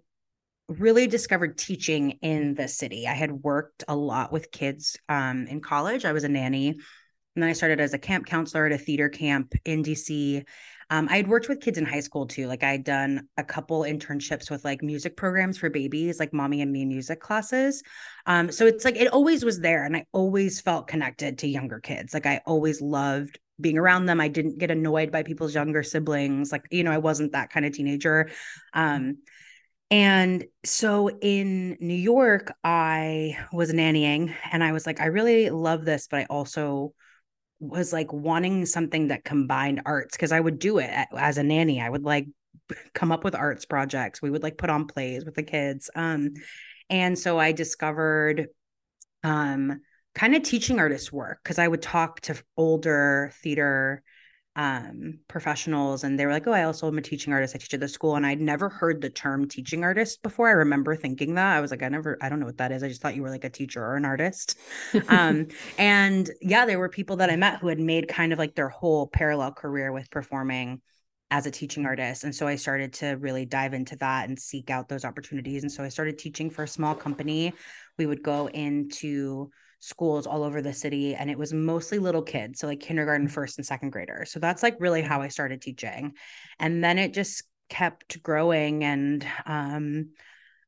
really 0.67 1.07
discovered 1.07 1.57
teaching 1.57 2.11
in 2.21 2.53
the 2.53 2.67
city. 2.67 3.07
I 3.07 3.13
had 3.13 3.31
worked 3.31 3.83
a 3.87 3.95
lot 3.95 4.31
with 4.31 4.51
kids 4.51 4.97
um, 5.07 5.47
in 5.47 5.61
college. 5.61 6.05
I 6.05 6.13
was 6.13 6.23
a 6.23 6.29
nanny. 6.29 6.69
And 6.69 7.43
then 7.43 7.49
I 7.49 7.53
started 7.53 7.79
as 7.79 7.93
a 7.93 7.99
camp 7.99 8.25
counselor 8.25 8.65
at 8.65 8.71
a 8.71 8.77
theater 8.77 9.09
camp 9.09 9.53
in 9.63 9.83
DC. 9.83 10.43
Um, 10.89 11.07
I 11.09 11.17
had 11.17 11.27
worked 11.27 11.49
with 11.49 11.61
kids 11.61 11.77
in 11.77 11.85
high 11.85 11.99
school 11.99 12.25
too. 12.25 12.47
Like 12.47 12.63
I'd 12.63 12.83
done 12.83 13.27
a 13.37 13.43
couple 13.43 13.81
internships 13.81 14.49
with 14.49 14.63
like 14.63 14.81
music 14.81 15.15
programs 15.17 15.57
for 15.57 15.69
babies, 15.69 16.19
like 16.19 16.33
mommy 16.33 16.61
and 16.61 16.71
me 16.71 16.85
music 16.85 17.19
classes. 17.19 17.83
Um, 18.25 18.51
so 18.51 18.65
it's 18.65 18.85
like 18.85 18.95
it 18.95 19.09
always 19.09 19.45
was 19.45 19.59
there. 19.59 19.85
And 19.85 19.95
I 19.95 20.05
always 20.13 20.61
felt 20.61 20.87
connected 20.87 21.37
to 21.39 21.47
younger 21.47 21.79
kids. 21.79 22.13
Like 22.13 22.25
I 22.25 22.41
always 22.45 22.81
loved 22.81 23.37
being 23.59 23.77
around 23.77 24.05
them. 24.05 24.21
I 24.21 24.29
didn't 24.29 24.59
get 24.59 24.71
annoyed 24.71 25.11
by 25.11 25.23
people's 25.23 25.53
younger 25.53 25.83
siblings. 25.83 26.51
Like, 26.51 26.65
you 26.71 26.83
know, 26.83 26.91
I 26.91 26.99
wasn't 26.99 27.33
that 27.33 27.49
kind 27.49 27.65
of 27.65 27.73
teenager. 27.73 28.29
Um, 28.73 29.17
and 29.89 30.45
so 30.65 31.09
in 31.09 31.77
New 31.79 31.95
York, 31.95 32.53
I 32.63 33.37
was 33.53 33.71
nannying 33.71 34.35
and 34.51 34.63
I 34.63 34.73
was 34.73 34.85
like, 34.85 34.99
I 34.99 35.05
really 35.05 35.49
love 35.49 35.85
this, 35.85 36.07
but 36.09 36.19
I 36.21 36.25
also 36.29 36.93
was 37.59 37.93
like 37.93 38.11
wanting 38.11 38.65
something 38.65 39.07
that 39.07 39.23
combined 39.23 39.81
arts 39.85 40.15
because 40.15 40.31
I 40.31 40.39
would 40.39 40.59
do 40.59 40.77
it 40.79 40.91
as 41.17 41.37
a 41.37 41.43
nanny. 41.43 41.81
I 41.81 41.89
would 41.89 42.03
like 42.03 42.27
come 42.93 43.11
up 43.11 43.23
with 43.23 43.33
arts 43.33 43.65
projects. 43.65 44.21
We 44.21 44.29
would 44.29 44.43
like 44.43 44.57
put 44.57 44.69
on 44.69 44.87
plays 44.87 45.23
with 45.25 45.35
the 45.35 45.43
kids. 45.43 45.89
Um, 45.95 46.33
and 46.89 47.17
so 47.17 47.39
I 47.39 47.53
discovered 47.53 48.47
um, 49.23 49.81
kind 50.15 50.35
of 50.35 50.43
teaching 50.43 50.79
artist 50.79 51.13
work 51.13 51.39
because 51.43 51.59
I 51.59 51.67
would 51.67 51.81
talk 51.81 52.21
to 52.21 52.35
older 52.57 53.31
theater 53.41 54.03
um, 54.57 55.19
professionals 55.27 56.03
and 56.03 56.19
they 56.19 56.25
were 56.25 56.31
like, 56.31 56.47
Oh, 56.47 56.51
I 56.51 56.63
also 56.63 56.87
am 56.87 56.97
a 56.97 57.01
teaching 57.01 57.31
artist. 57.31 57.55
I 57.55 57.59
teach 57.59 57.75
at 57.75 57.79
the 57.79 57.87
school. 57.87 58.15
And 58.15 58.25
I'd 58.25 58.41
never 58.41 58.69
heard 58.69 59.01
the 59.01 59.09
term 59.09 59.47
teaching 59.47 59.83
artist 59.83 60.23
before. 60.23 60.49
I 60.49 60.53
remember 60.53 60.95
thinking 60.95 61.35
that. 61.35 61.55
I 61.55 61.61
was 61.61 61.69
like, 61.69 61.83
I 61.83 61.89
never, 61.89 62.17
I 62.21 62.27
don't 62.27 62.39
know 62.39 62.47
what 62.47 62.57
that 62.57 62.71
is. 62.71 62.81
I 62.81 62.89
just 62.89 62.99
thought 62.99 63.15
you 63.15 63.21
were 63.21 63.29
like 63.29 63.43
a 63.43 63.51
teacher 63.51 63.83
or 63.83 63.95
an 63.95 64.03
artist. 64.03 64.57
um, 65.09 65.47
and 65.77 66.29
yeah, 66.41 66.65
there 66.65 66.79
were 66.79 66.89
people 66.89 67.17
that 67.17 67.29
I 67.29 67.35
met 67.35 67.59
who 67.59 67.67
had 67.67 67.79
made 67.79 68.07
kind 68.07 68.33
of 68.33 68.39
like 68.39 68.55
their 68.55 68.69
whole 68.69 69.05
parallel 69.07 69.51
career 69.51 69.91
with 69.91 70.09
performing 70.09 70.81
as 71.29 71.45
a 71.45 71.51
teaching 71.51 71.85
artist. 71.85 72.23
And 72.23 72.33
so 72.33 72.47
I 72.47 72.55
started 72.55 72.93
to 72.93 73.11
really 73.11 73.45
dive 73.45 73.75
into 73.75 73.95
that 73.97 74.27
and 74.27 74.39
seek 74.39 74.71
out 74.71 74.89
those 74.89 75.05
opportunities. 75.05 75.61
And 75.61 75.71
so 75.71 75.83
I 75.83 75.89
started 75.89 76.17
teaching 76.17 76.49
for 76.49 76.63
a 76.63 76.67
small 76.67 76.95
company. 76.95 77.53
We 77.99 78.07
would 78.07 78.23
go 78.23 78.47
into 78.47 79.51
schools 79.79 80.25
all 80.25 80.43
over 80.43 80.61
the 80.61 80.73
city 80.73 81.15
and 81.15 81.29
it 81.29 81.37
was 81.37 81.53
mostly 81.53 81.99
little 81.99 82.21
kids 82.21 82.59
so 82.59 82.67
like 82.67 82.79
kindergarten 82.79 83.27
first 83.27 83.57
and 83.57 83.65
second 83.65 83.91
graders 83.91 84.31
so 84.31 84.39
that's 84.39 84.63
like 84.63 84.75
really 84.79 85.01
how 85.01 85.21
i 85.21 85.27
started 85.27 85.61
teaching 85.61 86.13
and 86.59 86.83
then 86.83 86.97
it 86.97 87.13
just 87.13 87.43
kept 87.69 88.21
growing 88.23 88.83
and 88.83 89.25
um 89.45 90.09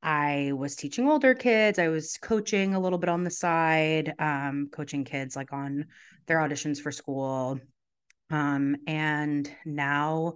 I 0.01 0.53
was 0.55 0.75
teaching 0.75 1.09
older 1.09 1.35
kids. 1.35 1.77
I 1.77 1.89
was 1.89 2.17
coaching 2.17 2.73
a 2.73 2.79
little 2.79 2.99
bit 2.99 3.09
on 3.09 3.23
the 3.23 3.29
side, 3.29 4.13
um, 4.17 4.69
coaching 4.71 5.03
kids 5.03 5.35
like 5.35 5.51
on 5.51 5.87
their 6.25 6.37
auditions 6.37 6.79
for 6.79 6.91
school. 6.91 7.59
Um, 8.29 8.77
and 8.87 9.51
now 9.65 10.35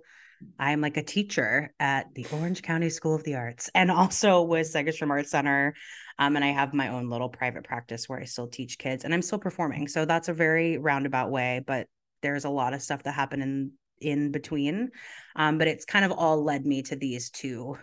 I'm 0.59 0.81
like 0.81 0.97
a 0.97 1.03
teacher 1.03 1.73
at 1.79 2.13
the 2.13 2.25
Orange 2.31 2.62
County 2.62 2.89
School 2.89 3.15
of 3.15 3.23
the 3.23 3.35
Arts 3.35 3.69
and 3.75 3.91
also 3.91 4.41
with 4.41 4.71
Segerstrom 4.71 5.09
Art 5.09 5.27
Center. 5.27 5.73
Um, 6.19 6.35
and 6.35 6.45
I 6.45 6.50
have 6.50 6.73
my 6.73 6.89
own 6.89 7.09
little 7.09 7.29
private 7.29 7.63
practice 7.63 8.07
where 8.07 8.19
I 8.19 8.25
still 8.25 8.47
teach 8.47 8.77
kids 8.77 9.03
and 9.03 9.13
I'm 9.13 9.21
still 9.21 9.39
performing. 9.39 9.88
So 9.88 10.05
that's 10.05 10.29
a 10.29 10.33
very 10.33 10.77
roundabout 10.77 11.31
way, 11.31 11.62
but 11.65 11.88
there's 12.21 12.45
a 12.45 12.50
lot 12.50 12.73
of 12.73 12.81
stuff 12.81 13.03
that 13.03 13.13
happened 13.13 13.43
in 13.43 13.71
in 14.00 14.31
between. 14.31 14.91
Um, 15.35 15.57
but 15.57 15.67
it's 15.67 15.85
kind 15.85 16.05
of 16.05 16.12
all 16.12 16.43
led 16.43 16.65
me 16.65 16.81
to 16.83 16.95
these 16.95 17.29
two 17.29 17.77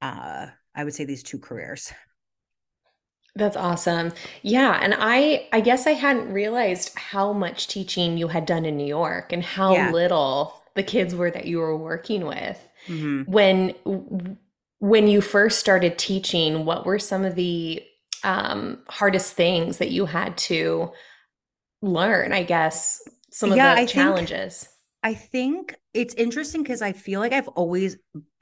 uh 0.00 0.46
I 0.74 0.84
would 0.84 0.94
say 0.94 1.04
these 1.04 1.22
two 1.22 1.38
careers. 1.38 1.92
That's 3.36 3.56
awesome. 3.56 4.12
Yeah, 4.42 4.78
and 4.80 4.94
I 4.96 5.48
I 5.52 5.60
guess 5.60 5.86
I 5.86 5.92
hadn't 5.92 6.32
realized 6.32 6.96
how 6.96 7.32
much 7.32 7.66
teaching 7.66 8.16
you 8.16 8.28
had 8.28 8.46
done 8.46 8.64
in 8.64 8.76
New 8.76 8.86
York 8.86 9.32
and 9.32 9.42
how 9.42 9.74
yeah. 9.74 9.90
little 9.90 10.63
the 10.74 10.82
kids 10.82 11.14
were 11.14 11.30
that 11.30 11.46
you 11.46 11.58
were 11.58 11.76
working 11.76 12.26
with. 12.26 12.58
Mm-hmm. 12.86 13.30
When 13.30 14.36
when 14.80 15.08
you 15.08 15.20
first 15.20 15.58
started 15.58 15.98
teaching, 15.98 16.64
what 16.64 16.84
were 16.84 16.98
some 16.98 17.24
of 17.24 17.36
the 17.36 17.82
um, 18.22 18.82
hardest 18.88 19.34
things 19.34 19.78
that 19.78 19.90
you 19.90 20.06
had 20.06 20.36
to 20.36 20.92
learn? 21.80 22.32
I 22.32 22.42
guess 22.42 23.00
some 23.30 23.50
of 23.50 23.56
yeah, 23.56 23.74
the 23.74 23.82
I 23.82 23.86
challenges. 23.86 24.64
Think, 24.64 24.70
I 25.02 25.14
think 25.14 25.74
it's 25.92 26.14
interesting 26.14 26.62
because 26.62 26.82
I 26.82 26.92
feel 26.92 27.20
like 27.20 27.32
I've 27.32 27.48
always 27.48 27.96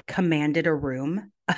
commanded 0.07 0.67
a 0.67 0.75
room 0.75 1.31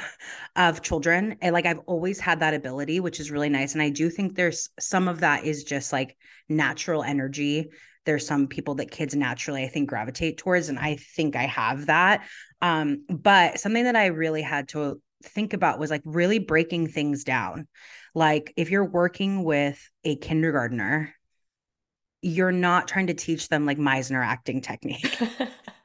of 0.56 0.82
children 0.82 1.36
and 1.40 1.52
like 1.52 1.66
I've 1.66 1.80
always 1.86 2.20
had 2.20 2.40
that 2.40 2.54
ability 2.54 3.00
which 3.00 3.20
is 3.20 3.30
really 3.30 3.48
nice 3.48 3.72
and 3.72 3.82
I 3.82 3.88
do 3.90 4.10
think 4.10 4.34
there's 4.34 4.68
some 4.78 5.08
of 5.08 5.20
that 5.20 5.44
is 5.44 5.64
just 5.64 5.92
like 5.92 6.16
natural 6.48 7.02
energy 7.02 7.70
there's 8.04 8.26
some 8.26 8.46
people 8.46 8.76
that 8.76 8.90
kids 8.90 9.14
naturally 9.14 9.64
I 9.64 9.68
think 9.68 9.88
gravitate 9.88 10.38
towards 10.38 10.68
and 10.68 10.78
I 10.78 10.96
think 10.96 11.36
I 11.36 11.44
have 11.44 11.86
that 11.86 12.26
um 12.62 13.04
but 13.08 13.58
something 13.58 13.84
that 13.84 13.96
I 13.96 14.06
really 14.06 14.42
had 14.42 14.68
to 14.68 15.00
think 15.22 15.52
about 15.52 15.78
was 15.78 15.90
like 15.90 16.02
really 16.04 16.38
breaking 16.38 16.88
things 16.88 17.24
down. 17.24 17.66
Like 18.14 18.52
if 18.56 18.70
you're 18.70 18.84
working 18.84 19.42
with 19.42 19.88
a 20.04 20.16
kindergartner 20.16 21.14
you're 22.22 22.52
not 22.52 22.88
trying 22.88 23.08
to 23.08 23.14
teach 23.14 23.48
them 23.48 23.66
like 23.66 23.78
Meisner 23.78 24.24
acting 24.24 24.60
technique 24.62 25.18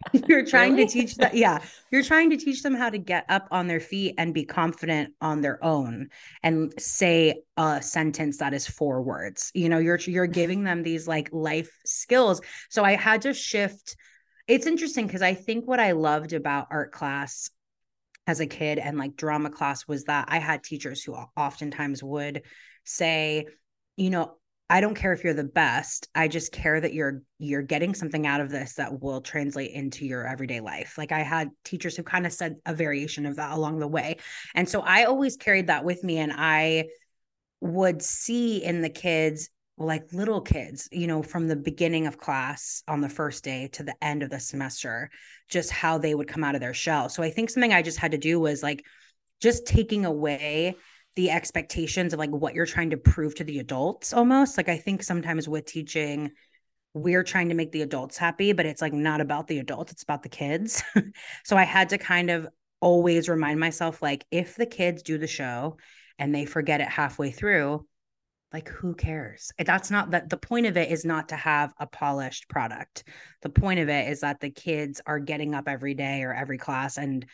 you're 0.28 0.46
trying 0.46 0.74
really? 0.74 0.86
to 0.86 0.92
teach 0.92 1.16
that 1.16 1.34
yeah. 1.34 1.60
You're 1.92 2.04
trying 2.04 2.30
to 2.30 2.38
teach 2.38 2.64
them 2.64 2.74
how 2.74 2.90
to 2.90 2.98
get 2.98 3.26
up 3.28 3.48
on 3.52 3.68
their 3.68 3.80
feet 3.80 4.16
and 4.18 4.34
be 4.34 4.46
confident 4.46 5.14
on 5.20 5.42
their 5.42 5.64
own 5.64 6.10
and 6.42 6.74
say 6.80 7.42
a 7.58 7.82
sentence 7.82 8.38
that 8.38 8.54
is 8.54 8.66
four 8.66 9.02
words. 9.02 9.52
You 9.54 9.68
know 9.70 9.78
you're 9.78 9.98
you're 9.98 10.28
mm. 10.28 10.34
giving 10.34 10.64
them 10.64 10.84
these 10.84 11.08
like 11.08 11.30
life 11.32 11.72
skills. 11.86 12.42
So 12.70 12.84
i 12.84 12.96
had 12.96 13.24
to 13.24 13.34
shift. 13.34 13.96
It's 14.48 14.66
interesting 14.66 15.06
because 15.06 15.22
i 15.22 15.34
think 15.34 15.68
what 15.68 15.80
i 15.80 15.92
loved 15.92 16.34
about 16.34 16.68
art 16.72 16.92
class 16.92 17.52
as 18.26 18.40
a 18.40 18.48
kid 18.48 18.80
and 18.80 18.98
like 18.98 19.16
drama 19.16 19.50
class 19.50 19.88
was 19.88 20.06
that 20.06 20.26
i 20.30 20.40
had 20.40 20.64
teachers 20.64 21.04
who 21.04 21.16
oftentimes 21.36 22.04
would 22.04 22.44
say 22.84 23.46
you 23.96 24.10
know 24.10 24.39
I 24.70 24.82
don't 24.82 24.94
care 24.94 25.14
if 25.14 25.24
you're 25.24 25.34
the 25.34 25.44
best. 25.44 26.08
I 26.14 26.28
just 26.28 26.52
care 26.52 26.80
that 26.80 26.94
you're 26.94 27.24
you're 27.40 27.64
getting 27.64 27.96
something 27.96 28.28
out 28.28 28.40
of 28.40 28.52
this 28.52 28.76
that 28.76 29.02
will 29.02 29.22
translate 29.22 29.72
into 29.72 30.06
your 30.06 30.28
everyday 30.28 30.60
life. 30.60 30.96
Like 30.98 31.12
I 31.12 31.22
had 31.22 31.50
teachers 31.64 31.96
who 31.96 32.04
kind 32.04 32.26
of 32.26 32.34
said 32.34 32.58
a 32.66 32.74
variation 32.74 33.26
of 33.26 33.38
that 33.38 33.54
along 33.54 33.80
the 33.80 33.88
way. 33.88 34.18
And 34.54 34.70
so 34.70 34.82
I 34.82 35.06
always 35.06 35.38
carried 35.38 35.68
that 35.68 35.84
with 35.84 36.04
me 36.04 36.20
and 36.20 36.32
I 36.36 36.90
would 37.62 38.02
see 38.02 38.64
in 38.64 38.82
the 38.82 38.90
kids 38.90 39.50
like 39.80 40.12
little 40.12 40.42
kids, 40.42 40.90
you 40.92 41.08
know, 41.08 41.24
from 41.24 41.48
the 41.48 41.56
beginning 41.56 42.06
of 42.06 42.18
class 42.18 42.84
on 42.88 43.02
the 43.02 43.10
first 43.10 43.44
day 43.44 43.70
to 43.72 43.84
the 43.84 43.96
end 44.04 44.22
of 44.22 44.30
the 44.30 44.40
semester, 44.40 45.10
just 45.48 45.72
how 45.72 45.98
they 45.98 46.14
would 46.14 46.28
come 46.28 46.44
out 46.44 46.54
of 46.54 46.62
their 46.62 46.74
shell. 46.74 47.08
So 47.08 47.24
I 47.24 47.32
think 47.32 47.50
something 47.50 47.74
I 47.74 47.82
just 47.82 47.98
had 47.98 48.12
to 48.12 48.18
do 48.18 48.40
was 48.40 48.62
like 48.62 48.86
just 49.40 49.66
taking 49.66 50.06
away 50.06 50.76
the 51.16 51.32
expectations 51.32 52.14
of 52.14 52.20
like 52.20 52.30
what 52.30 52.54
you're 52.54 52.66
trying 52.66 52.92
to 52.92 52.98
prove 52.98 53.36
to 53.36 53.44
the 53.44 53.60
adults 53.60 54.14
almost. 54.14 54.58
Like 54.58 54.70
i 54.70 54.78
think 54.78 55.04
sometimes 55.04 55.48
with 55.48 55.66
teaching 55.66 56.32
we're 56.94 57.24
trying 57.24 57.50
to 57.50 57.56
make 57.56 57.72
the 57.72 57.84
adults 57.84 58.18
happy 58.18 58.52
but 58.52 58.66
it's 58.66 58.82
like 58.82 58.94
not 58.94 59.22
about 59.22 59.48
the 59.48 59.60
adults 59.60 59.92
it's 59.92 60.04
about 60.04 60.24
the 60.24 60.30
kids. 60.30 60.84
So 61.44 61.58
i 61.58 61.64
had 61.64 61.90
to 61.90 61.98
kind 61.98 62.30
of 62.30 62.48
always 62.82 63.28
remind 63.28 63.60
myself 63.60 64.02
like 64.02 64.26
if 64.32 64.56
the 64.56 64.66
kids 64.66 65.04
do 65.04 65.18
the 65.18 65.28
show 65.28 65.78
and 66.18 66.34
they 66.34 66.46
forget 66.46 66.82
it 66.82 66.88
halfway 66.88 67.32
through 67.32 67.86
like 68.54 68.68
who 68.68 68.96
cares? 68.96 69.52
That's 69.60 69.92
not 69.92 70.12
that 70.12 70.30
the 70.30 70.38
point 70.38 70.66
of 70.66 70.76
it 70.76 70.92
is 70.92 71.06
not 71.06 71.30
to 71.30 71.36
have 71.36 71.74
a 71.80 71.86
polished 71.86 72.50
product. 72.50 73.04
The 73.42 73.50
point 73.50 73.80
of 73.80 73.90
it 73.90 74.10
is 74.10 74.22
that 74.22 74.40
the 74.40 74.50
kids 74.50 75.02
are 75.06 75.20
getting 75.20 75.54
up 75.54 75.68
every 75.68 75.94
day 75.94 76.24
or 76.24 76.34
every 76.34 76.58
class 76.58 76.98
and 76.98 77.26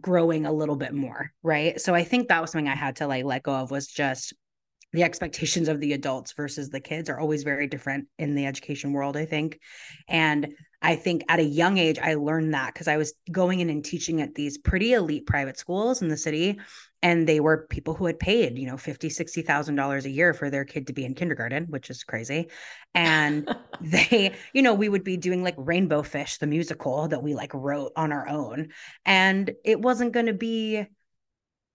growing 0.00 0.46
a 0.46 0.52
little 0.52 0.76
bit 0.76 0.92
more 0.92 1.32
right? 1.42 1.80
So 1.80 1.94
i 1.94 2.04
think 2.04 2.28
that 2.28 2.40
was 2.40 2.52
something 2.52 2.68
i 2.68 2.74
had 2.74 2.96
to 2.96 3.06
like 3.06 3.24
let 3.24 3.42
go 3.42 3.54
of 3.54 3.70
was 3.70 3.86
just 3.86 4.34
the 4.92 5.02
expectations 5.02 5.68
of 5.68 5.80
the 5.80 5.92
adults 5.92 6.32
versus 6.32 6.70
the 6.70 6.80
kids 6.80 7.08
are 7.08 7.18
always 7.18 7.42
very 7.42 7.66
different 7.66 8.08
in 8.18 8.34
the 8.34 8.46
education 8.46 8.92
world 8.92 9.16
i 9.16 9.24
think. 9.24 9.60
And 10.08 10.54
i 10.82 10.96
think 10.96 11.24
at 11.28 11.38
a 11.38 11.44
young 11.44 11.78
age 11.78 11.98
i 11.98 12.14
learned 12.14 12.54
that 12.54 12.72
because 12.72 12.88
i 12.88 12.96
was 12.96 13.12
going 13.30 13.60
in 13.60 13.70
and 13.70 13.84
teaching 13.84 14.20
at 14.22 14.34
these 14.34 14.58
pretty 14.58 14.92
elite 14.92 15.26
private 15.26 15.58
schools 15.58 16.02
in 16.02 16.08
the 16.08 16.16
city 16.16 16.58
and 17.02 17.26
they 17.26 17.40
were 17.40 17.66
people 17.68 17.94
who 17.94 18.06
had 18.06 18.18
paid 18.18 18.58
you 18.58 18.66
know 18.66 18.76
50 18.76 19.10
60 19.10 19.42
thousand 19.42 19.74
dollars 19.74 20.06
a 20.06 20.10
year 20.10 20.34
for 20.34 20.50
their 20.50 20.64
kid 20.64 20.86
to 20.86 20.92
be 20.92 21.04
in 21.04 21.14
kindergarten 21.14 21.66
which 21.70 21.90
is 21.90 22.04
crazy. 22.04 22.48
And 22.94 23.54
they 23.80 24.34
you 24.52 24.62
know 24.62 24.74
we 24.74 24.88
would 24.88 25.04
be 25.04 25.16
doing 25.16 25.42
like 25.42 25.54
rainbow 25.56 26.02
fish 26.02 26.38
the 26.38 26.46
musical 26.46 27.08
that 27.08 27.22
we 27.22 27.34
like 27.34 27.54
wrote 27.54 27.92
on 27.96 28.12
our 28.12 28.28
own. 28.28 28.68
And 29.04 29.52
it 29.64 29.80
wasn't 29.80 30.12
going 30.12 30.26
to 30.26 30.34
be 30.34 30.86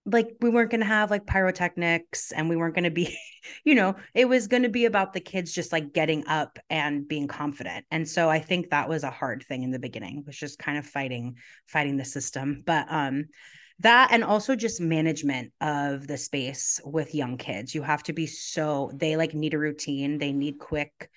like 0.05 0.35
we 0.39 0.49
weren't 0.49 0.69
going 0.69 0.81
to 0.81 0.85
have 0.85 1.09
like 1.09 1.25
pyrotechnics 1.25 2.31
and 2.31 2.47
we 2.47 2.55
weren't 2.55 2.75
going 2.75 2.83
to 2.83 2.91
be 2.91 3.17
you 3.63 3.75
know 3.75 3.95
it 4.13 4.27
was 4.29 4.47
going 4.47 4.63
to 4.63 4.69
be 4.69 4.85
about 4.85 5.13
the 5.13 5.19
kids 5.19 5.51
just 5.51 5.71
like 5.71 5.93
getting 5.93 6.25
up 6.27 6.59
and 6.69 7.07
being 7.07 7.27
confident. 7.27 7.85
And 7.91 8.07
so 8.07 8.29
i 8.29 8.39
think 8.39 8.69
that 8.69 8.89
was 8.89 9.03
a 9.03 9.09
hard 9.09 9.43
thing 9.43 9.63
in 9.63 9.71
the 9.71 9.79
beginning 9.79 10.23
was 10.25 10.37
just 10.37 10.59
kind 10.59 10.77
of 10.77 10.85
fighting 10.85 11.37
fighting 11.67 11.97
the 11.97 12.05
system. 12.05 12.63
But 12.65 12.85
um 12.89 13.25
that 13.79 14.09
and 14.11 14.23
also 14.23 14.55
just 14.55 14.79
management 14.79 15.51
of 15.59 16.07
the 16.07 16.17
space 16.17 16.79
with 16.85 17.15
young 17.15 17.37
kids. 17.37 17.75
You 17.75 17.81
have 17.81 18.03
to 18.03 18.13
be 18.13 18.25
so 18.27 18.91
they 18.93 19.17
like 19.17 19.33
need 19.33 19.53
a 19.53 19.59
routine. 19.59 20.17
They 20.17 20.31
need 20.31 20.59
quick 20.59 21.09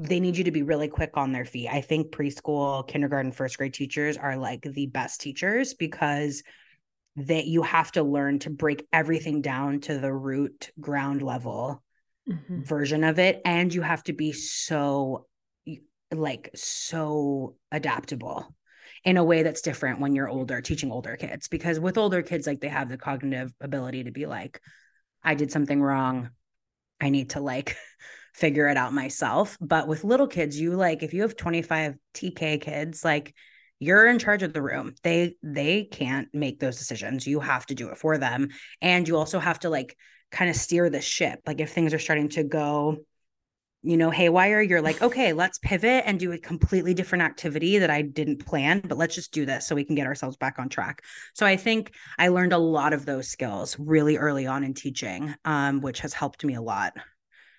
they 0.00 0.18
need 0.18 0.36
you 0.36 0.44
to 0.44 0.50
be 0.50 0.64
really 0.64 0.88
quick 0.88 1.12
on 1.14 1.30
their 1.30 1.44
feet. 1.44 1.68
I 1.68 1.80
think 1.80 2.10
preschool 2.10 2.86
kindergarten 2.88 3.30
first 3.30 3.58
grade 3.58 3.74
teachers 3.74 4.16
are 4.16 4.36
like 4.36 4.62
the 4.62 4.86
best 4.86 5.20
teachers 5.20 5.74
because 5.74 6.42
that 7.16 7.46
you 7.46 7.62
have 7.62 7.92
to 7.92 8.02
learn 8.02 8.40
to 8.40 8.50
break 8.50 8.86
everything 8.92 9.40
down 9.40 9.80
to 9.80 9.98
the 9.98 10.12
root 10.12 10.72
ground 10.80 11.22
level 11.22 11.82
mm-hmm. 12.28 12.62
version 12.62 13.04
of 13.04 13.18
it. 13.18 13.40
And 13.44 13.72
you 13.72 13.82
have 13.82 14.02
to 14.04 14.12
be 14.12 14.32
so 14.32 15.26
like 16.10 16.50
so 16.54 17.56
adaptable 17.72 18.54
in 19.04 19.16
a 19.16 19.24
way 19.24 19.42
that's 19.42 19.62
different 19.62 20.00
when 20.00 20.14
you're 20.14 20.28
older 20.28 20.60
teaching 20.60 20.90
older 20.90 21.16
kids. 21.16 21.48
Because 21.48 21.78
with 21.78 21.98
older 21.98 22.22
kids 22.22 22.46
like 22.46 22.60
they 22.60 22.68
have 22.68 22.88
the 22.88 22.98
cognitive 22.98 23.52
ability 23.60 24.04
to 24.04 24.10
be 24.10 24.26
like 24.26 24.60
i 25.22 25.34
did 25.34 25.50
something 25.50 25.80
wrong. 25.80 26.30
I 27.00 27.10
need 27.10 27.30
to 27.30 27.40
like 27.40 27.76
figure 28.34 28.68
it 28.68 28.76
out 28.76 28.92
myself. 28.92 29.56
But 29.60 29.86
with 29.86 30.04
little 30.04 30.26
kids 30.26 30.58
you 30.58 30.72
like 30.72 31.02
if 31.02 31.14
you 31.14 31.22
have 31.22 31.36
25 31.36 31.94
tk 32.14 32.60
kids 32.60 33.04
like 33.04 33.34
you're 33.80 34.06
in 34.06 34.18
charge 34.18 34.42
of 34.42 34.52
the 34.52 34.62
room 34.62 34.94
they 35.02 35.34
they 35.42 35.84
can't 35.84 36.28
make 36.32 36.60
those 36.60 36.78
decisions 36.78 37.26
you 37.26 37.40
have 37.40 37.66
to 37.66 37.74
do 37.74 37.88
it 37.88 37.98
for 37.98 38.18
them 38.18 38.48
and 38.80 39.08
you 39.08 39.16
also 39.16 39.38
have 39.38 39.58
to 39.58 39.68
like 39.68 39.96
kind 40.30 40.50
of 40.50 40.56
steer 40.56 40.90
the 40.90 41.00
ship 41.00 41.40
like 41.46 41.60
if 41.60 41.72
things 41.72 41.92
are 41.92 41.98
starting 41.98 42.28
to 42.28 42.44
go 42.44 42.98
you 43.84 43.98
know, 43.98 44.10
haywire, 44.10 44.62
you're 44.62 44.82
like, 44.82 45.02
okay, 45.02 45.32
let's 45.32 45.58
pivot 45.58 46.04
and 46.06 46.18
do 46.18 46.32
a 46.32 46.38
completely 46.38 46.94
different 46.94 47.22
activity 47.22 47.78
that 47.78 47.90
I 47.90 48.02
didn't 48.02 48.44
plan, 48.44 48.80
but 48.80 48.98
let's 48.98 49.14
just 49.14 49.32
do 49.32 49.46
this 49.46 49.66
so 49.66 49.74
we 49.74 49.84
can 49.84 49.94
get 49.94 50.06
ourselves 50.06 50.36
back 50.36 50.58
on 50.58 50.68
track. 50.68 51.02
So 51.34 51.46
I 51.46 51.56
think 51.56 51.92
I 52.18 52.28
learned 52.28 52.52
a 52.52 52.58
lot 52.58 52.92
of 52.92 53.06
those 53.06 53.28
skills 53.28 53.78
really 53.78 54.16
early 54.16 54.46
on 54.46 54.64
in 54.64 54.74
teaching, 54.74 55.34
um, 55.44 55.80
which 55.80 56.00
has 56.00 56.14
helped 56.14 56.44
me 56.44 56.54
a 56.54 56.62
lot. 56.62 56.94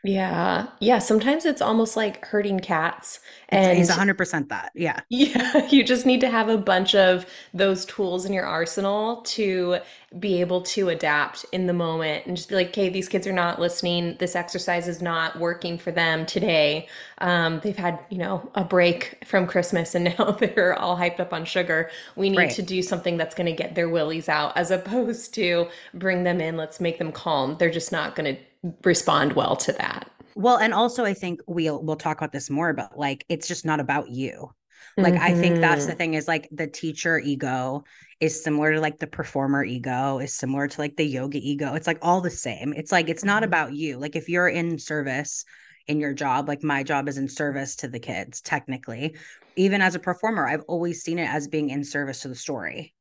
Yeah. 0.05 0.67
Yeah. 0.79 0.99
Sometimes 0.99 1.45
it's 1.45 1.61
almost 1.61 1.97
like 1.97 2.23
herding 2.25 2.59
cats. 2.59 3.19
And 3.49 3.77
he's 3.77 3.89
100% 3.89 4.49
that. 4.49 4.71
Yeah. 4.75 4.99
Yeah. 5.09 5.67
You 5.69 5.83
just 5.83 6.05
need 6.05 6.21
to 6.21 6.29
have 6.29 6.49
a 6.49 6.57
bunch 6.57 6.93
of 6.93 7.25
those 7.53 7.85
tools 7.85 8.25
in 8.25 8.33
your 8.33 8.45
arsenal 8.45 9.21
to 9.21 9.77
be 10.19 10.41
able 10.41 10.61
to 10.61 10.89
adapt 10.89 11.45
in 11.51 11.67
the 11.67 11.73
moment 11.73 12.25
and 12.25 12.35
just 12.35 12.49
be 12.49 12.55
like, 12.55 12.67
okay, 12.69 12.89
these 12.89 13.07
kids 13.07 13.25
are 13.25 13.33
not 13.33 13.59
listening. 13.59 14.17
This 14.19 14.35
exercise 14.35 14.87
is 14.87 15.01
not 15.01 15.39
working 15.39 15.77
for 15.77 15.91
them 15.91 16.25
today. 16.25 16.87
Um, 17.19 17.59
they've 17.63 17.77
had, 17.77 17.99
you 18.09 18.17
know, 18.17 18.49
a 18.55 18.63
break 18.63 19.23
from 19.25 19.47
Christmas 19.47 19.95
and 19.95 20.05
now 20.19 20.31
they're 20.31 20.77
all 20.77 20.97
hyped 20.97 21.19
up 21.19 21.33
on 21.33 21.45
sugar. 21.45 21.89
We 22.15 22.29
need 22.29 22.37
right. 22.37 22.51
to 22.51 22.61
do 22.61 22.81
something 22.81 23.17
that's 23.17 23.35
going 23.35 23.47
to 23.47 23.53
get 23.53 23.75
their 23.75 23.89
willies 23.89 24.29
out 24.29 24.55
as 24.57 24.69
opposed 24.69 25.33
to 25.35 25.69
bring 25.93 26.23
them 26.23 26.41
in. 26.41 26.57
Let's 26.57 26.79
make 26.79 26.99
them 26.99 27.11
calm. 27.11 27.55
They're 27.57 27.71
just 27.71 27.91
not 27.91 28.15
going 28.15 28.35
to 28.35 28.41
respond 28.84 29.34
well 29.34 29.56
to 29.58 29.71
that. 29.73 30.10
Well, 30.36 30.58
and 30.58 30.73
also 30.73 31.06
I 31.06 31.13
think 31.13 31.41
we'll 31.47 31.82
we'll 31.84 31.95
talk 31.95 32.17
about 32.17 32.32
this 32.32 32.49
more, 32.49 32.73
but 32.73 32.97
like 32.97 33.25
it's 33.30 33.47
just 33.47 33.65
not 33.65 33.80
about 33.80 34.10
you. 34.10 34.51
Like 34.97 35.13
mm-hmm. 35.15 35.23
I 35.23 35.34
think 35.34 35.60
that's 35.60 35.86
the 35.86 35.91
mm-hmm. 35.91 35.97
thing 35.97 36.13
is 36.13 36.28
like 36.28 36.47
the 36.51 36.67
teacher 36.67 37.19
ego 37.19 37.84
is 38.21 38.41
similar 38.41 38.73
to 38.73 38.80
like 38.80 38.99
the 38.99 39.08
performer 39.08 39.63
ego 39.63 40.19
is 40.19 40.34
similar 40.34 40.67
to 40.67 40.82
like 40.82 40.95
the 40.95 41.06
yoga 41.06 41.38
ego. 41.38 41.73
It's 41.73 41.88
like 41.88 41.99
all 42.01 42.21
the 42.21 42.30
same. 42.30 42.73
It's 42.73 42.91
like 42.91 43.10
it's 43.10 43.23
not 43.23 43.43
mm-hmm. 43.43 43.49
about 43.49 43.73
you. 43.73 43.97
Like 43.97 44.15
if 44.15 44.30
you're 44.30 44.47
in 44.47 44.80
service 44.80 45.43
in 45.88 45.99
your 45.99 46.13
job, 46.13 46.47
like 46.47 46.63
my 46.63 46.82
job 46.82 47.10
is 47.10 47.17
in 47.17 47.28
service 47.28 47.75
to 47.78 47.88
the 47.88 47.99
kids 47.99 48.41
technically. 48.41 49.15
Even 49.58 49.82
as 49.82 49.95
a 49.95 49.99
performer, 49.99 50.47
I've 50.47 50.63
always 50.67 51.04
seen 51.04 51.19
it 51.19 51.30
as 51.30 51.47
being 51.47 51.69
in 51.69 51.84
service 51.84 52.21
to 52.21 52.30
the 52.30 52.36
story. 52.36 52.94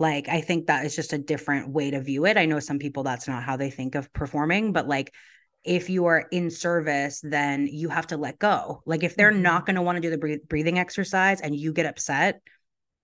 Like, 0.00 0.28
I 0.28 0.40
think 0.40 0.66
that 0.66 0.86
is 0.86 0.96
just 0.96 1.12
a 1.12 1.18
different 1.18 1.68
way 1.68 1.90
to 1.90 2.00
view 2.00 2.24
it. 2.24 2.38
I 2.38 2.46
know 2.46 2.58
some 2.58 2.78
people 2.78 3.02
that's 3.02 3.28
not 3.28 3.42
how 3.42 3.56
they 3.56 3.70
think 3.70 3.94
of 3.94 4.12
performing, 4.14 4.72
but 4.72 4.88
like, 4.88 5.12
if 5.62 5.90
you 5.90 6.06
are 6.06 6.26
in 6.32 6.50
service, 6.50 7.20
then 7.22 7.66
you 7.66 7.90
have 7.90 8.06
to 8.06 8.16
let 8.16 8.38
go. 8.38 8.82
Like, 8.86 9.02
if 9.04 9.14
they're 9.14 9.30
mm-hmm. 9.30 9.42
not 9.42 9.66
going 9.66 9.76
to 9.76 9.82
want 9.82 9.96
to 9.96 10.00
do 10.00 10.10
the 10.10 10.40
breathing 10.48 10.78
exercise 10.78 11.42
and 11.42 11.54
you 11.54 11.74
get 11.74 11.84
upset, 11.84 12.40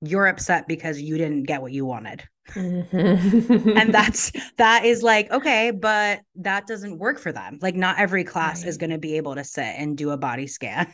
you're 0.01 0.27
upset 0.27 0.67
because 0.67 1.01
you 1.01 1.19
didn't 1.19 1.45
get 1.45 1.61
what 1.61 1.73
you 1.73 1.85
wanted. 1.85 2.25
Mm-hmm. 2.55 3.77
and 3.77 3.93
that's 3.95 4.31
that 4.57 4.85
is 4.85 5.03
like 5.03 5.29
okay 5.33 5.73
but 5.73 6.21
that 6.37 6.69
doesn't 6.69 6.97
work 6.97 7.19
for 7.19 7.33
them 7.33 7.59
like 7.61 7.75
not 7.75 7.99
every 7.99 8.23
class 8.23 8.63
right. 8.63 8.69
is 8.69 8.77
going 8.77 8.91
to 8.91 8.99
be 8.99 9.17
able 9.17 9.35
to 9.35 9.43
sit 9.43 9.65
and 9.65 9.97
do 9.97 10.13
a 10.13 10.17
body 10.17 10.47
scan 10.47 10.87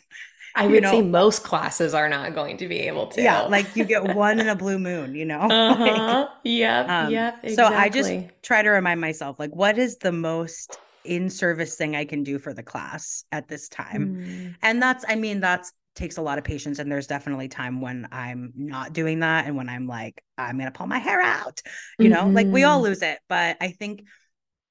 I 0.55 0.67
would 0.67 0.83
know? 0.83 0.91
say 0.91 1.03
most 1.03 1.45
classes 1.45 1.95
are 1.95 2.09
not 2.09 2.35
going 2.35 2.59
to 2.59 2.69
be 2.69 2.81
able 2.81 3.07
to. 3.09 3.23
Yeah, 3.23 3.43
like 3.43 3.75
you 3.75 3.85
get 3.85 4.15
one 4.15 4.39
in 4.39 4.49
a 4.49 4.57
blue 4.57 4.79
moon, 4.79 5.15
you 5.15 5.25
know? 5.25 5.49
Uh-huh. 5.63 6.27
like, 6.29 6.29
yep, 6.45 6.89
um, 6.89 7.13
yep, 7.13 7.39
exactly. 7.43 7.55
So 7.55 7.65
I 7.67 7.89
just 7.89 8.13
try 8.43 8.63
to 8.63 8.71
remind 8.71 9.01
myself, 9.01 9.39
like, 9.39 9.55
what 9.55 9.79
is 9.79 9.97
the 9.99 10.13
most 10.13 10.79
in 11.05 11.31
service 11.31 11.77
thing 11.77 11.95
I 11.95 12.05
can 12.05 12.23
do 12.25 12.39
for 12.39 12.53
the 12.53 12.63
class 12.63 13.25
at 13.33 13.49
this 13.49 13.69
time? 13.69 14.17
Mm. 14.17 14.55
And 14.63 14.83
that's, 14.83 15.05
I 15.09 15.15
mean, 15.15 15.41
that's 15.41 15.73
takes 15.95 16.17
a 16.17 16.23
lot 16.23 16.39
of 16.39 16.45
patience 16.45 16.79
and 16.79 16.91
there's 16.91 17.07
definitely 17.07 17.49
time 17.49 17.81
when 17.81 18.09
i'm 18.13 18.53
not 18.57 18.95
doing 18.95 19.21
that 19.21 19.47
and 19.47 19.57
when 19.57 19.69
i'm 19.69 19.87
like 19.87 20.25
i'm 20.39 20.57
gonna 20.57 20.71
pull 20.71 20.87
my 20.87 20.99
hair 20.99 21.21
out 21.21 21.61
you 21.99 22.09
know 22.09 22.23
mm-hmm. 22.23 22.35
like 22.35 22.47
we 22.47 22.65
all 22.65 22.79
mm-hmm. 22.79 22.87
lose 22.87 23.03
it 23.03 23.19
but 23.29 23.57
i 23.61 23.69
think 23.69 24.03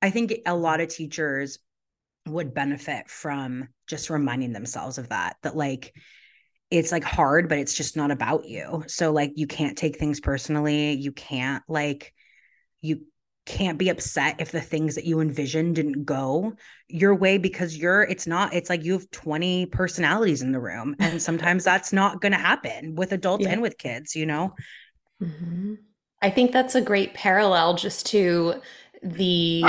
i 0.01 0.09
think 0.09 0.33
a 0.47 0.55
lot 0.55 0.81
of 0.81 0.87
teachers 0.87 1.59
would 2.31 2.53
benefit 2.53 3.09
from 3.09 3.67
just 3.87 4.09
reminding 4.09 4.53
themselves 4.53 4.97
of 4.97 5.09
that 5.09 5.37
that 5.43 5.55
like 5.55 5.93
it's 6.69 6.91
like 6.91 7.03
hard, 7.03 7.49
but 7.49 7.57
it's 7.57 7.73
just 7.73 7.97
not 7.97 8.11
about 8.11 8.45
you. 8.45 8.83
So 8.87 9.11
like 9.11 9.33
you 9.35 9.45
can't 9.45 9.77
take 9.77 9.97
things 9.97 10.21
personally. 10.21 10.93
You 10.93 11.11
can't 11.11 11.63
like 11.67 12.13
you 12.81 13.01
can't 13.45 13.77
be 13.77 13.89
upset 13.89 14.39
if 14.39 14.51
the 14.51 14.61
things 14.61 14.95
that 14.95 15.05
you 15.05 15.19
envisioned 15.19 15.75
didn't 15.75 16.05
go 16.05 16.53
your 16.87 17.15
way 17.15 17.37
because 17.37 17.75
you're 17.75 18.03
it's 18.03 18.27
not 18.27 18.53
it's 18.53 18.69
like 18.69 18.83
you 18.83 18.93
have 18.93 19.09
20 19.09 19.65
personalities 19.67 20.43
in 20.43 20.51
the 20.51 20.59
room 20.59 20.95
and 20.99 21.19
sometimes 21.21 21.63
that's 21.63 21.91
not 21.91 22.21
going 22.21 22.31
to 22.31 22.37
happen 22.37 22.95
with 22.95 23.11
adults 23.11 23.43
yeah. 23.43 23.51
and 23.51 23.61
with 23.61 23.79
kids 23.79 24.15
you 24.15 24.27
know 24.27 24.53
mm-hmm. 25.21 25.73
i 26.21 26.29
think 26.29 26.51
that's 26.51 26.75
a 26.75 26.81
great 26.81 27.15
parallel 27.15 27.73
just 27.75 28.05
to 28.05 28.61
the 29.01 29.63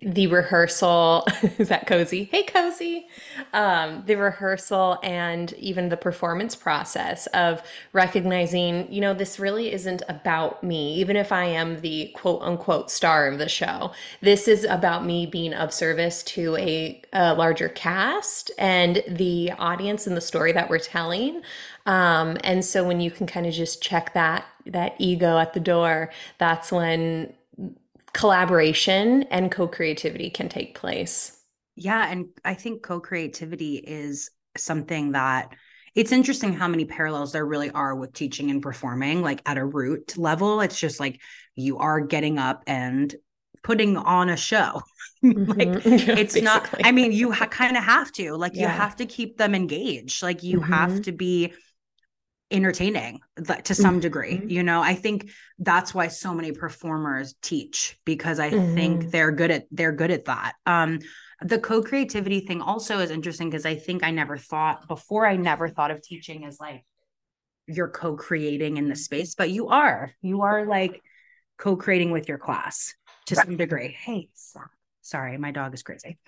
the 0.00 0.26
rehearsal 0.26 1.26
is 1.58 1.68
that 1.68 1.86
cozy? 1.86 2.24
Hey 2.24 2.42
cozy. 2.42 3.08
Um, 3.52 4.02
the 4.06 4.16
rehearsal 4.16 4.98
and 5.02 5.52
even 5.54 5.88
the 5.88 5.96
performance 5.96 6.54
process 6.54 7.26
of 7.28 7.62
recognizing 7.92 8.92
you 8.92 9.00
know 9.00 9.14
this 9.14 9.38
really 9.38 9.72
isn't 9.72 10.02
about 10.08 10.62
me. 10.62 10.94
Even 10.94 11.16
if 11.16 11.32
i 11.32 11.44
am 11.44 11.80
the 11.80 12.10
quote 12.14 12.42
unquote 12.42 12.90
star 12.90 13.26
of 13.26 13.38
the 13.38 13.48
show 13.48 13.92
this 14.20 14.48
is 14.48 14.64
about 14.64 15.04
me 15.04 15.26
being 15.26 15.54
of 15.54 15.72
service 15.72 16.22
to 16.22 16.56
a, 16.56 17.02
a 17.12 17.34
larger 17.34 17.68
cast 17.68 18.50
and 18.58 19.02
the 19.08 19.52
audience 19.58 20.06
and 20.06 20.16
the 20.16 20.20
story 20.20 20.52
that 20.52 20.68
we're 20.68 20.78
telling. 20.78 21.42
Um, 21.86 22.36
and 22.42 22.64
so 22.64 22.84
when 22.84 23.00
you 23.00 23.10
can 23.10 23.26
kind 23.26 23.46
of 23.46 23.52
just 23.52 23.82
check 23.82 24.14
that 24.14 24.44
that 24.66 24.94
ego 24.98 25.38
at 25.38 25.54
the 25.54 25.60
door 25.60 26.10
that's 26.38 26.72
when 26.72 27.32
collaboration 28.16 29.24
and 29.24 29.52
co-creativity 29.52 30.30
can 30.30 30.48
take 30.48 30.74
place. 30.74 31.38
Yeah, 31.74 32.10
and 32.10 32.28
I 32.46 32.54
think 32.54 32.82
co-creativity 32.82 33.76
is 33.76 34.30
something 34.56 35.12
that 35.12 35.54
it's 35.94 36.12
interesting 36.12 36.54
how 36.54 36.66
many 36.66 36.86
parallels 36.86 37.32
there 37.32 37.44
really 37.44 37.70
are 37.70 37.94
with 37.94 38.14
teaching 38.14 38.50
and 38.50 38.62
performing 38.62 39.20
like 39.20 39.42
at 39.44 39.58
a 39.58 39.64
root 39.64 40.16
level 40.16 40.62
it's 40.62 40.78
just 40.78 40.98
like 40.98 41.20
you 41.54 41.76
are 41.76 42.00
getting 42.00 42.38
up 42.38 42.62
and 42.66 43.14
putting 43.62 43.98
on 43.98 44.30
a 44.30 44.36
show 44.36 44.80
like 45.22 45.68
mm-hmm. 45.68 45.92
it's 45.92 46.34
Basically. 46.34 46.40
not 46.40 46.68
i 46.84 46.92
mean 46.92 47.12
you 47.12 47.32
ha- 47.32 47.46
kind 47.46 47.76
of 47.76 47.84
have 47.84 48.10
to 48.12 48.34
like 48.34 48.54
yeah. 48.54 48.62
you 48.62 48.68
have 48.68 48.96
to 48.96 49.04
keep 49.04 49.36
them 49.36 49.54
engaged 49.54 50.22
like 50.22 50.42
you 50.42 50.60
mm-hmm. 50.60 50.72
have 50.72 51.02
to 51.02 51.12
be 51.12 51.52
entertaining 52.50 53.20
to 53.64 53.74
some 53.74 53.94
mm-hmm. 53.94 54.00
degree 54.00 54.42
you 54.46 54.62
know? 54.62 54.80
I 54.80 54.94
think 54.94 55.30
that's 55.58 55.92
why 55.92 56.08
so 56.08 56.32
many 56.32 56.52
performers 56.52 57.34
teach 57.42 57.98
because 58.04 58.38
i 58.38 58.50
mm-hmm. 58.50 58.74
think 58.74 59.10
they're 59.10 59.32
good 59.32 59.50
at 59.50 59.66
they're 59.70 59.92
good 59.92 60.10
at 60.10 60.26
that. 60.26 60.54
Um 60.64 61.00
the 61.42 61.58
co-creativity 61.58 62.40
thing 62.40 62.62
also 62.62 63.00
is 63.00 63.10
interesting 63.10 63.50
because 63.50 63.66
i 63.66 63.74
think 63.74 64.04
i 64.04 64.10
never 64.10 64.38
thought 64.38 64.88
before 64.88 65.26
i 65.26 65.36
never 65.36 65.68
thought 65.68 65.90
of 65.90 66.00
teaching 66.02 66.44
as 66.44 66.58
like 66.60 66.84
you're 67.66 67.90
co-creating 67.90 68.76
in 68.76 68.88
the 68.88 68.96
space 68.96 69.34
but 69.34 69.50
you 69.50 69.68
are. 69.68 70.12
You 70.22 70.42
are 70.42 70.66
like 70.66 71.02
co-creating 71.58 72.12
with 72.12 72.28
your 72.28 72.38
class 72.38 72.94
to 73.26 73.34
some 73.34 73.56
degree. 73.56 73.96
Hey 73.98 74.28
sorry 75.02 75.36
my 75.36 75.50
dog 75.50 75.74
is 75.74 75.82
crazy 75.82 76.18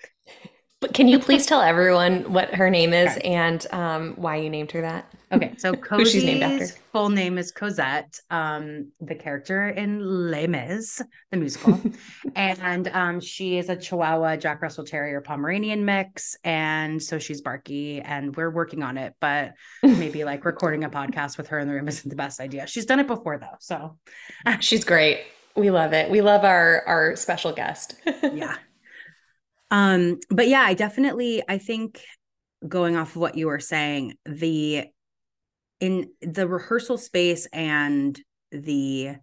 but 0.80 0.94
can 0.94 1.08
you 1.08 1.18
please 1.18 1.46
tell 1.46 1.60
everyone 1.72 2.32
what 2.32 2.54
her 2.54 2.70
name 2.70 2.92
is 2.92 3.16
okay. 3.16 3.20
and 3.22 3.66
um, 3.72 4.14
why 4.16 4.36
you 4.36 4.50
named 4.50 4.70
her 4.72 4.80
that? 4.80 5.12
Okay, 5.30 5.54
so 5.58 5.72
Cozy's 5.88 6.12
she's 6.12 6.24
named 6.24 6.42
after. 6.42 6.66
full 6.92 7.10
name 7.10 7.36
is 7.36 7.52
Cosette, 7.52 8.18
um, 8.30 8.90
the 9.00 9.14
character 9.14 9.68
in 9.68 10.30
Les 10.30 10.46
Mis, 10.46 11.02
the 11.30 11.36
musical, 11.36 11.78
and 12.34 12.88
um, 12.88 13.20
she 13.20 13.58
is 13.58 13.68
a 13.68 13.76
Chihuahua 13.76 14.36
Jack 14.36 14.62
Russell 14.62 14.84
Terrier 14.84 15.20
Pomeranian 15.20 15.84
mix, 15.84 16.36
and 16.44 17.02
so 17.02 17.18
she's 17.18 17.40
barky, 17.42 18.00
and 18.00 18.34
we're 18.36 18.50
working 18.50 18.82
on 18.82 18.96
it. 18.96 19.14
But 19.20 19.52
maybe 19.82 20.24
like 20.24 20.44
recording 20.44 20.84
a 20.84 20.90
podcast 20.90 21.36
with 21.36 21.48
her 21.48 21.58
in 21.58 21.68
the 21.68 21.74
room 21.74 21.88
isn't 21.88 22.08
the 22.08 22.16
best 22.16 22.40
idea. 22.40 22.66
She's 22.66 22.86
done 22.86 23.00
it 23.00 23.06
before 23.06 23.38
though, 23.38 23.56
so 23.60 23.98
she's 24.60 24.84
great. 24.84 25.20
We 25.56 25.70
love 25.70 25.92
it. 25.92 26.10
We 26.10 26.20
love 26.22 26.44
our 26.44 26.84
our 26.86 27.16
special 27.16 27.52
guest. 27.52 27.96
yeah, 28.32 28.56
um, 29.70 30.18
but 30.30 30.48
yeah, 30.48 30.62
I 30.62 30.74
definitely 30.74 31.42
I 31.48 31.58
think 31.58 32.00
going 32.66 32.96
off 32.96 33.10
of 33.10 33.16
what 33.16 33.36
you 33.36 33.46
were 33.46 33.60
saying, 33.60 34.14
the 34.24 34.86
in 35.80 36.10
the 36.22 36.48
rehearsal 36.48 36.98
space 36.98 37.46
and 37.52 38.18
the 38.50 39.16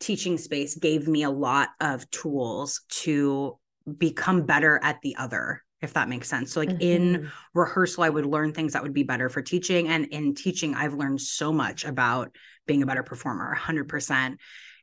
teaching 0.00 0.36
space 0.36 0.74
gave 0.76 1.06
me 1.06 1.22
a 1.22 1.30
lot 1.30 1.70
of 1.80 2.10
tools 2.10 2.82
to 2.88 3.58
become 3.98 4.44
better 4.44 4.80
at 4.82 5.00
the 5.02 5.16
other 5.16 5.62
if 5.82 5.94
that 5.94 6.08
makes 6.08 6.28
sense. 6.28 6.52
So 6.52 6.60
like 6.60 6.68
mm-hmm. 6.68 6.80
in 6.80 7.32
rehearsal 7.54 8.04
I 8.04 8.08
would 8.08 8.24
learn 8.24 8.52
things 8.52 8.72
that 8.72 8.82
would 8.82 8.94
be 8.94 9.02
better 9.02 9.28
for 9.28 9.42
teaching 9.42 9.88
and 9.88 10.06
in 10.06 10.34
teaching 10.34 10.74
I've 10.74 10.94
learned 10.94 11.20
so 11.20 11.52
much 11.52 11.84
about 11.84 12.34
being 12.66 12.82
a 12.82 12.86
better 12.86 13.02
performer 13.02 13.56
100%. 13.60 14.36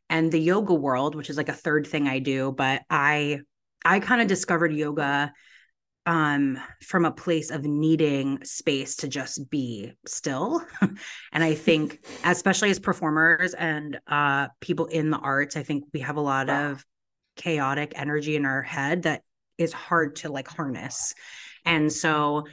And 0.10 0.32
the 0.32 0.40
yoga 0.40 0.74
world, 0.74 1.16
which 1.16 1.30
is 1.30 1.38
like 1.38 1.50
a 1.50 1.54
third 1.54 1.88
thing 1.88 2.08
I 2.08 2.20
do, 2.20 2.52
but 2.52 2.82
I 2.90 3.40
I 3.86 4.00
kind 4.00 4.22
of 4.22 4.28
discovered 4.28 4.74
yoga 4.74 5.34
um 6.06 6.58
from 6.82 7.06
a 7.06 7.12
place 7.12 7.52
of 7.52 7.66
needing 7.66 8.44
space 8.44 8.96
to 8.98 9.08
just 9.08 9.50
be 9.50 9.94
still. 10.06 10.64
And 11.32 11.44
i 11.44 11.54
think 11.54 12.04
especially 12.24 12.72
as 12.72 12.80
performers 12.80 13.54
and 13.54 14.00
uh 14.08 14.48
people 14.62 14.88
in 14.88 15.12
the 15.12 15.18
arts 15.18 15.56
i 15.56 15.64
think 15.64 15.84
we 15.94 16.00
have 16.00 16.16
a 16.16 16.22
lot 16.22 16.50
of 16.50 16.84
chaotic 17.40 17.94
energy 17.96 18.36
in 18.36 18.46
our 18.46 18.62
head 18.62 19.04
that 19.04 19.24
is 19.58 19.74
hard 19.74 20.18
to 20.18 20.32
like 20.32 20.48
harness. 20.48 21.14
And 21.66 21.92
so 21.92 22.46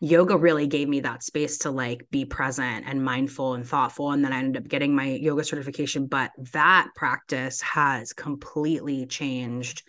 yoga 0.00 0.36
really 0.36 0.66
gave 0.66 0.88
me 0.88 1.00
that 1.00 1.22
space 1.22 1.58
to 1.58 1.70
like 1.70 2.06
be 2.10 2.24
present 2.24 2.84
and 2.88 3.04
mindful 3.04 3.54
and 3.54 3.66
thoughtful. 3.66 4.10
And 4.10 4.24
then 4.24 4.32
i 4.32 4.38
ended 4.38 4.62
up 4.62 4.68
getting 4.68 4.94
my 4.94 5.06
yoga 5.06 5.44
certification. 5.44 6.06
But 6.06 6.32
that 6.52 6.88
practice 6.94 7.60
has 7.60 8.12
completely 8.12 9.06
changed 9.06 9.82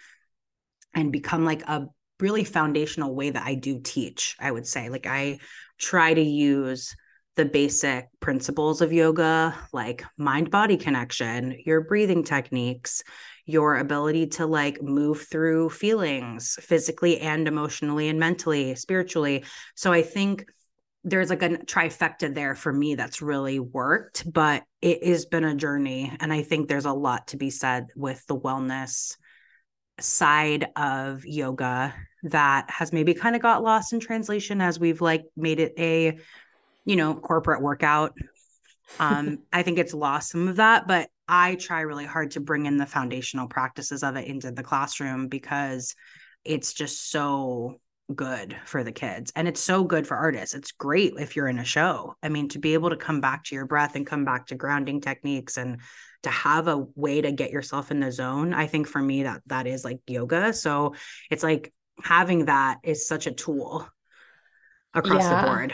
and 0.93 1.11
become 1.11 1.45
like 1.45 1.63
a 1.63 1.87
really 2.19 2.43
foundational 2.43 3.15
way 3.15 3.29
that 3.29 3.45
I 3.45 3.55
do 3.55 3.79
teach, 3.79 4.35
I 4.39 4.51
would 4.51 4.67
say. 4.67 4.89
Like 4.89 5.07
I 5.07 5.39
try 5.77 6.13
to 6.13 6.21
use 6.21 6.95
the 7.35 7.45
basic 7.45 8.07
principles 8.19 8.81
of 8.81 8.93
yoga, 8.93 9.55
like 9.73 10.03
mind 10.17 10.51
body 10.51 10.77
connection, 10.77 11.57
your 11.65 11.81
breathing 11.81 12.23
techniques, 12.23 13.03
your 13.45 13.77
ability 13.77 14.27
to 14.27 14.45
like 14.45 14.81
move 14.81 15.25
through 15.29 15.69
feelings 15.69 16.57
physically 16.61 17.19
and 17.19 17.47
emotionally 17.47 18.07
and 18.07 18.19
mentally, 18.19 18.75
spiritually. 18.75 19.43
So 19.75 19.91
I 19.91 20.03
think 20.03 20.45
there's 21.03 21.29
like 21.29 21.43
a 21.43 21.49
trifecta 21.49 22.33
there 22.33 22.55
for 22.55 22.71
me 22.71 22.95
that's 22.95 23.21
really 23.21 23.59
worked, 23.59 24.31
but 24.31 24.63
it 24.81 25.05
has 25.05 25.25
been 25.25 25.43
a 25.43 25.55
journey. 25.55 26.15
And 26.19 26.31
I 26.31 26.43
think 26.43 26.67
there's 26.67 26.85
a 26.85 26.93
lot 26.93 27.27
to 27.29 27.37
be 27.37 27.49
said 27.49 27.87
with 27.95 28.25
the 28.27 28.37
wellness 28.37 29.17
side 29.99 30.67
of 30.75 31.25
yoga 31.25 31.93
that 32.23 32.69
has 32.69 32.93
maybe 32.93 33.13
kind 33.13 33.35
of 33.35 33.41
got 33.41 33.63
lost 33.63 33.93
in 33.93 33.99
translation 33.99 34.61
as 34.61 34.79
we've 34.79 35.01
like 35.01 35.25
made 35.35 35.59
it 35.59 35.73
a 35.77 36.17
you 36.85 36.95
know 36.95 37.13
corporate 37.13 37.61
workout. 37.61 38.13
Um 38.99 39.39
i 39.53 39.61
think 39.63 39.77
it's 39.77 39.93
lost 39.93 40.31
some 40.31 40.47
of 40.47 40.57
that 40.57 40.87
but 40.87 41.09
i 41.27 41.55
try 41.55 41.81
really 41.81 42.05
hard 42.05 42.31
to 42.31 42.39
bring 42.39 42.65
in 42.65 42.77
the 42.77 42.85
foundational 42.85 43.47
practices 43.47 44.03
of 44.03 44.15
it 44.15 44.27
into 44.27 44.51
the 44.51 44.63
classroom 44.63 45.27
because 45.27 45.95
it's 46.43 46.73
just 46.73 47.09
so 47.09 47.79
good 48.13 48.55
for 48.65 48.83
the 48.83 48.91
kids 48.91 49.31
and 49.35 49.47
it's 49.47 49.61
so 49.61 49.83
good 49.83 50.05
for 50.05 50.17
artists. 50.17 50.55
It's 50.55 50.71
great 50.71 51.13
if 51.17 51.35
you're 51.35 51.47
in 51.47 51.59
a 51.59 51.65
show. 51.65 52.15
I 52.21 52.29
mean 52.29 52.49
to 52.49 52.59
be 52.59 52.73
able 52.73 52.89
to 52.89 52.97
come 52.97 53.21
back 53.21 53.45
to 53.45 53.55
your 53.55 53.65
breath 53.65 53.95
and 53.95 54.05
come 54.05 54.25
back 54.25 54.47
to 54.47 54.55
grounding 54.55 55.01
techniques 55.01 55.57
and 55.57 55.79
to 56.23 56.29
have 56.29 56.67
a 56.67 56.85
way 56.95 57.21
to 57.21 57.31
get 57.31 57.51
yourself 57.51 57.91
in 57.91 57.99
the 57.99 58.09
zone 58.11 58.53
i 58.53 58.65
think 58.65 58.87
for 58.87 59.01
me 59.01 59.23
that 59.23 59.41
that 59.47 59.67
is 59.67 59.83
like 59.83 59.99
yoga. 60.07 60.53
So 60.53 60.95
it's 61.29 61.43
like 61.43 61.73
having 62.01 62.45
that 62.45 62.79
is 62.83 63.07
such 63.07 63.27
a 63.27 63.31
tool 63.31 63.87
across 64.93 65.23
yeah. 65.23 65.41
the 65.41 65.47
board. 65.47 65.73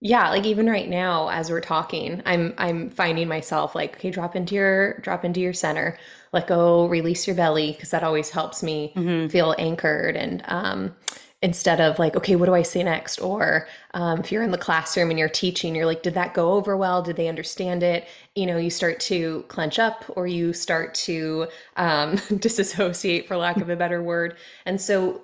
Yeah 0.00 0.28
like 0.28 0.44
even 0.44 0.68
right 0.68 0.88
now 0.88 1.28
as 1.28 1.50
we're 1.50 1.62
talking 1.62 2.22
i'm 2.26 2.52
i'm 2.58 2.90
finding 2.90 3.28
myself 3.28 3.74
like 3.74 3.96
okay 3.96 4.10
drop 4.10 4.36
into 4.36 4.54
your 4.54 4.98
drop 4.98 5.24
into 5.24 5.40
your 5.40 5.54
center. 5.54 5.98
Let 6.32 6.48
go 6.48 6.86
release 6.86 7.26
your 7.26 7.34
belly 7.34 7.72
because 7.72 7.90
that 7.90 8.02
always 8.02 8.28
helps 8.28 8.62
me 8.62 8.92
mm-hmm. 8.94 9.28
feel 9.28 9.54
anchored 9.58 10.16
and 10.16 10.42
um 10.48 10.94
instead 11.42 11.80
of 11.80 11.98
like, 11.98 12.16
okay, 12.16 12.34
what 12.34 12.46
do 12.46 12.54
I 12.54 12.62
say 12.62 12.82
next? 12.82 13.18
Or 13.18 13.68
um, 13.92 14.20
if 14.20 14.32
you're 14.32 14.42
in 14.42 14.52
the 14.52 14.58
classroom 14.58 15.10
and 15.10 15.18
you're 15.18 15.28
teaching, 15.28 15.74
you're 15.74 15.86
like, 15.86 16.02
did 16.02 16.14
that 16.14 16.34
go 16.34 16.52
over 16.52 16.76
well? 16.76 17.02
Did 17.02 17.16
they 17.16 17.28
understand 17.28 17.82
it? 17.82 18.08
You 18.34 18.46
know, 18.46 18.56
you 18.56 18.70
start 18.70 19.00
to 19.00 19.44
clench 19.48 19.78
up 19.78 20.04
or 20.16 20.26
you 20.26 20.52
start 20.52 20.94
to 20.94 21.48
um, 21.76 22.16
disassociate, 22.38 23.28
for 23.28 23.36
lack 23.36 23.58
of 23.58 23.68
a 23.68 23.76
better 23.76 24.02
word. 24.02 24.36
And 24.64 24.80
so, 24.80 25.22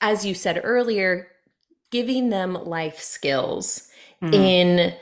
as 0.00 0.24
you 0.24 0.34
said 0.34 0.60
earlier, 0.64 1.28
giving 1.90 2.30
them 2.30 2.54
life 2.54 2.98
skills 2.98 3.88
mm-hmm. 4.22 4.32
in 4.32 4.94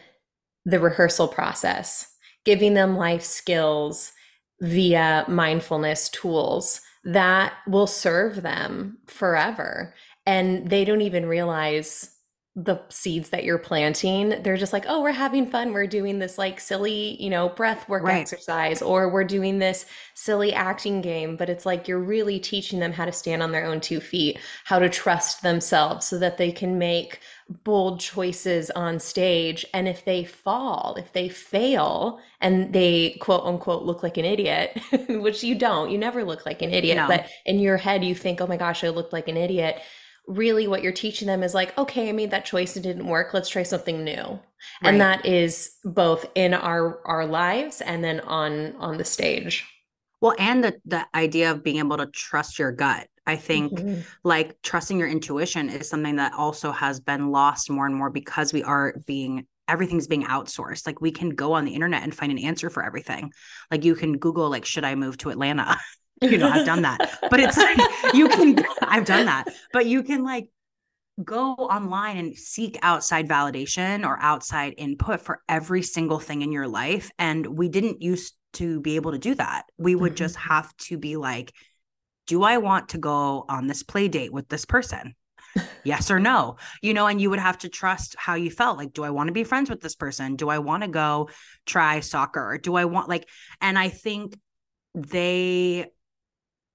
the 0.64 0.80
rehearsal 0.80 1.28
process, 1.28 2.14
giving 2.44 2.74
them 2.74 2.96
life 2.96 3.22
skills 3.22 4.12
via 4.60 5.24
mindfulness 5.28 6.08
tools 6.08 6.80
that 7.04 7.54
will 7.66 7.86
serve 7.86 8.42
them 8.42 8.98
forever 9.06 9.94
and 10.28 10.68
they 10.68 10.84
don't 10.84 11.00
even 11.00 11.24
realize 11.24 12.14
the 12.54 12.80
seeds 12.88 13.30
that 13.30 13.44
you're 13.44 13.56
planting. 13.56 14.42
They're 14.42 14.56
just 14.56 14.72
like 14.72 14.84
oh 14.88 15.00
we're 15.00 15.12
having 15.12 15.46
fun. 15.48 15.72
We're 15.72 15.86
doing 15.86 16.18
this 16.18 16.36
like 16.36 16.60
silly 16.60 17.20
you 17.22 17.30
know 17.30 17.48
breath 17.48 17.88
work 17.88 18.02
right. 18.02 18.20
exercise 18.20 18.82
or 18.82 19.08
we're 19.08 19.24
doing 19.24 19.58
this 19.58 19.86
silly 20.14 20.52
acting 20.52 21.00
game. 21.00 21.36
But 21.36 21.48
it's 21.48 21.64
like 21.64 21.86
you're 21.86 22.00
really 22.00 22.40
teaching 22.40 22.80
them 22.80 22.92
how 22.92 23.04
to 23.04 23.12
stand 23.12 23.42
on 23.42 23.52
their 23.52 23.64
own 23.64 23.80
two 23.80 24.00
feet 24.00 24.38
how 24.64 24.80
to 24.80 24.88
trust 24.88 25.42
themselves 25.42 26.06
so 26.06 26.18
that 26.18 26.36
they 26.36 26.50
can 26.50 26.78
make 26.78 27.20
bold 27.62 28.00
choices 28.00 28.70
on 28.70 28.98
stage. 28.98 29.64
And 29.72 29.86
if 29.86 30.04
they 30.04 30.24
fall 30.24 30.96
if 30.98 31.12
they 31.12 31.28
fail 31.28 32.18
and 32.40 32.72
they 32.72 33.18
quote 33.20 33.44
unquote 33.44 33.84
look 33.84 34.02
like 34.02 34.16
an 34.16 34.24
idiot 34.24 34.78
which 35.08 35.44
you 35.44 35.54
don't 35.54 35.90
you 35.90 35.96
never 35.96 36.24
look 36.24 36.44
like 36.44 36.60
an 36.60 36.70
idiot 36.72 36.96
no. 36.96 37.06
but 37.06 37.28
in 37.46 37.60
your 37.60 37.76
head 37.76 38.04
you 38.04 38.14
think 38.14 38.40
oh 38.40 38.46
my 38.46 38.56
gosh 38.56 38.84
i 38.84 38.88
looked 38.88 39.12
like 39.12 39.28
an 39.28 39.36
idiot 39.36 39.80
really 40.28 40.68
what 40.68 40.82
you're 40.82 40.92
teaching 40.92 41.26
them 41.26 41.42
is 41.42 41.54
like, 41.54 41.76
okay, 41.78 42.08
I 42.08 42.12
made 42.12 42.30
that 42.30 42.44
choice, 42.44 42.76
it 42.76 42.82
didn't 42.82 43.06
work. 43.06 43.34
Let's 43.34 43.48
try 43.48 43.62
something 43.62 44.04
new. 44.04 44.14
Right. 44.22 44.40
And 44.82 45.00
that 45.00 45.26
is 45.26 45.76
both 45.84 46.26
in 46.34 46.54
our 46.54 47.00
our 47.06 47.26
lives 47.26 47.80
and 47.80 48.04
then 48.04 48.20
on 48.20 48.76
on 48.76 48.98
the 48.98 49.04
stage. 49.04 49.66
Well, 50.20 50.34
and 50.38 50.62
the 50.62 50.80
the 50.84 51.06
idea 51.14 51.50
of 51.50 51.64
being 51.64 51.78
able 51.78 51.96
to 51.96 52.06
trust 52.06 52.58
your 52.58 52.72
gut. 52.72 53.08
I 53.26 53.36
think 53.36 53.72
mm-hmm. 53.72 54.00
like 54.24 54.60
trusting 54.62 54.98
your 54.98 55.08
intuition 55.08 55.68
is 55.68 55.88
something 55.88 56.16
that 56.16 56.32
also 56.32 56.72
has 56.72 56.98
been 56.98 57.30
lost 57.30 57.68
more 57.68 57.84
and 57.84 57.94
more 57.94 58.08
because 58.08 58.52
we 58.52 58.62
are 58.62 58.94
being 59.06 59.46
everything's 59.68 60.06
being 60.06 60.24
outsourced. 60.24 60.86
Like 60.86 61.00
we 61.00 61.10
can 61.10 61.30
go 61.30 61.52
on 61.52 61.64
the 61.64 61.74
internet 61.74 62.02
and 62.02 62.14
find 62.14 62.32
an 62.32 62.38
answer 62.38 62.70
for 62.70 62.84
everything. 62.84 63.32
Like 63.70 63.84
you 63.84 63.94
can 63.94 64.16
Google 64.18 64.48
like 64.48 64.64
should 64.64 64.84
I 64.84 64.94
move 64.94 65.18
to 65.18 65.30
Atlanta? 65.30 65.78
you 66.22 66.38
know, 66.38 66.48
I've 66.48 66.66
done 66.66 66.82
that. 66.82 67.18
But 67.30 67.40
it's 67.40 67.56
like 67.56 67.78
you 68.14 68.28
can, 68.28 68.64
I've 68.82 69.04
done 69.04 69.26
that, 69.26 69.48
but 69.72 69.86
you 69.86 70.02
can 70.02 70.24
like 70.24 70.48
go 71.24 71.52
online 71.52 72.16
and 72.16 72.36
seek 72.36 72.78
outside 72.82 73.28
validation 73.28 74.06
or 74.06 74.18
outside 74.20 74.74
input 74.76 75.20
for 75.20 75.42
every 75.48 75.82
single 75.82 76.18
thing 76.18 76.42
in 76.42 76.52
your 76.52 76.68
life. 76.68 77.10
And 77.18 77.46
we 77.46 77.68
didn't 77.68 78.02
used 78.02 78.34
to 78.54 78.80
be 78.80 78.96
able 78.96 79.12
to 79.12 79.18
do 79.18 79.34
that. 79.34 79.64
We 79.78 79.94
would 79.94 80.12
mm-hmm. 80.12 80.16
just 80.16 80.36
have 80.36 80.74
to 80.78 80.98
be 80.98 81.16
like, 81.16 81.52
do 82.26 82.42
I 82.42 82.58
want 82.58 82.90
to 82.90 82.98
go 82.98 83.44
on 83.48 83.66
this 83.66 83.82
play 83.82 84.08
date 84.08 84.32
with 84.32 84.48
this 84.48 84.64
person? 84.64 85.14
yes 85.84 86.10
or 86.10 86.18
no 86.18 86.56
you 86.82 86.94
know 86.94 87.06
and 87.06 87.20
you 87.20 87.30
would 87.30 87.38
have 87.38 87.58
to 87.58 87.68
trust 87.68 88.14
how 88.18 88.34
you 88.34 88.50
felt 88.50 88.76
like 88.76 88.92
do 88.92 89.02
i 89.02 89.10
want 89.10 89.28
to 89.28 89.32
be 89.32 89.44
friends 89.44 89.70
with 89.70 89.80
this 89.80 89.94
person 89.94 90.36
do 90.36 90.48
i 90.48 90.58
want 90.58 90.82
to 90.82 90.88
go 90.88 91.28
try 91.66 92.00
soccer 92.00 92.58
do 92.62 92.74
i 92.74 92.84
want 92.84 93.08
like 93.08 93.28
and 93.60 93.78
i 93.78 93.88
think 93.88 94.38
they 94.94 95.86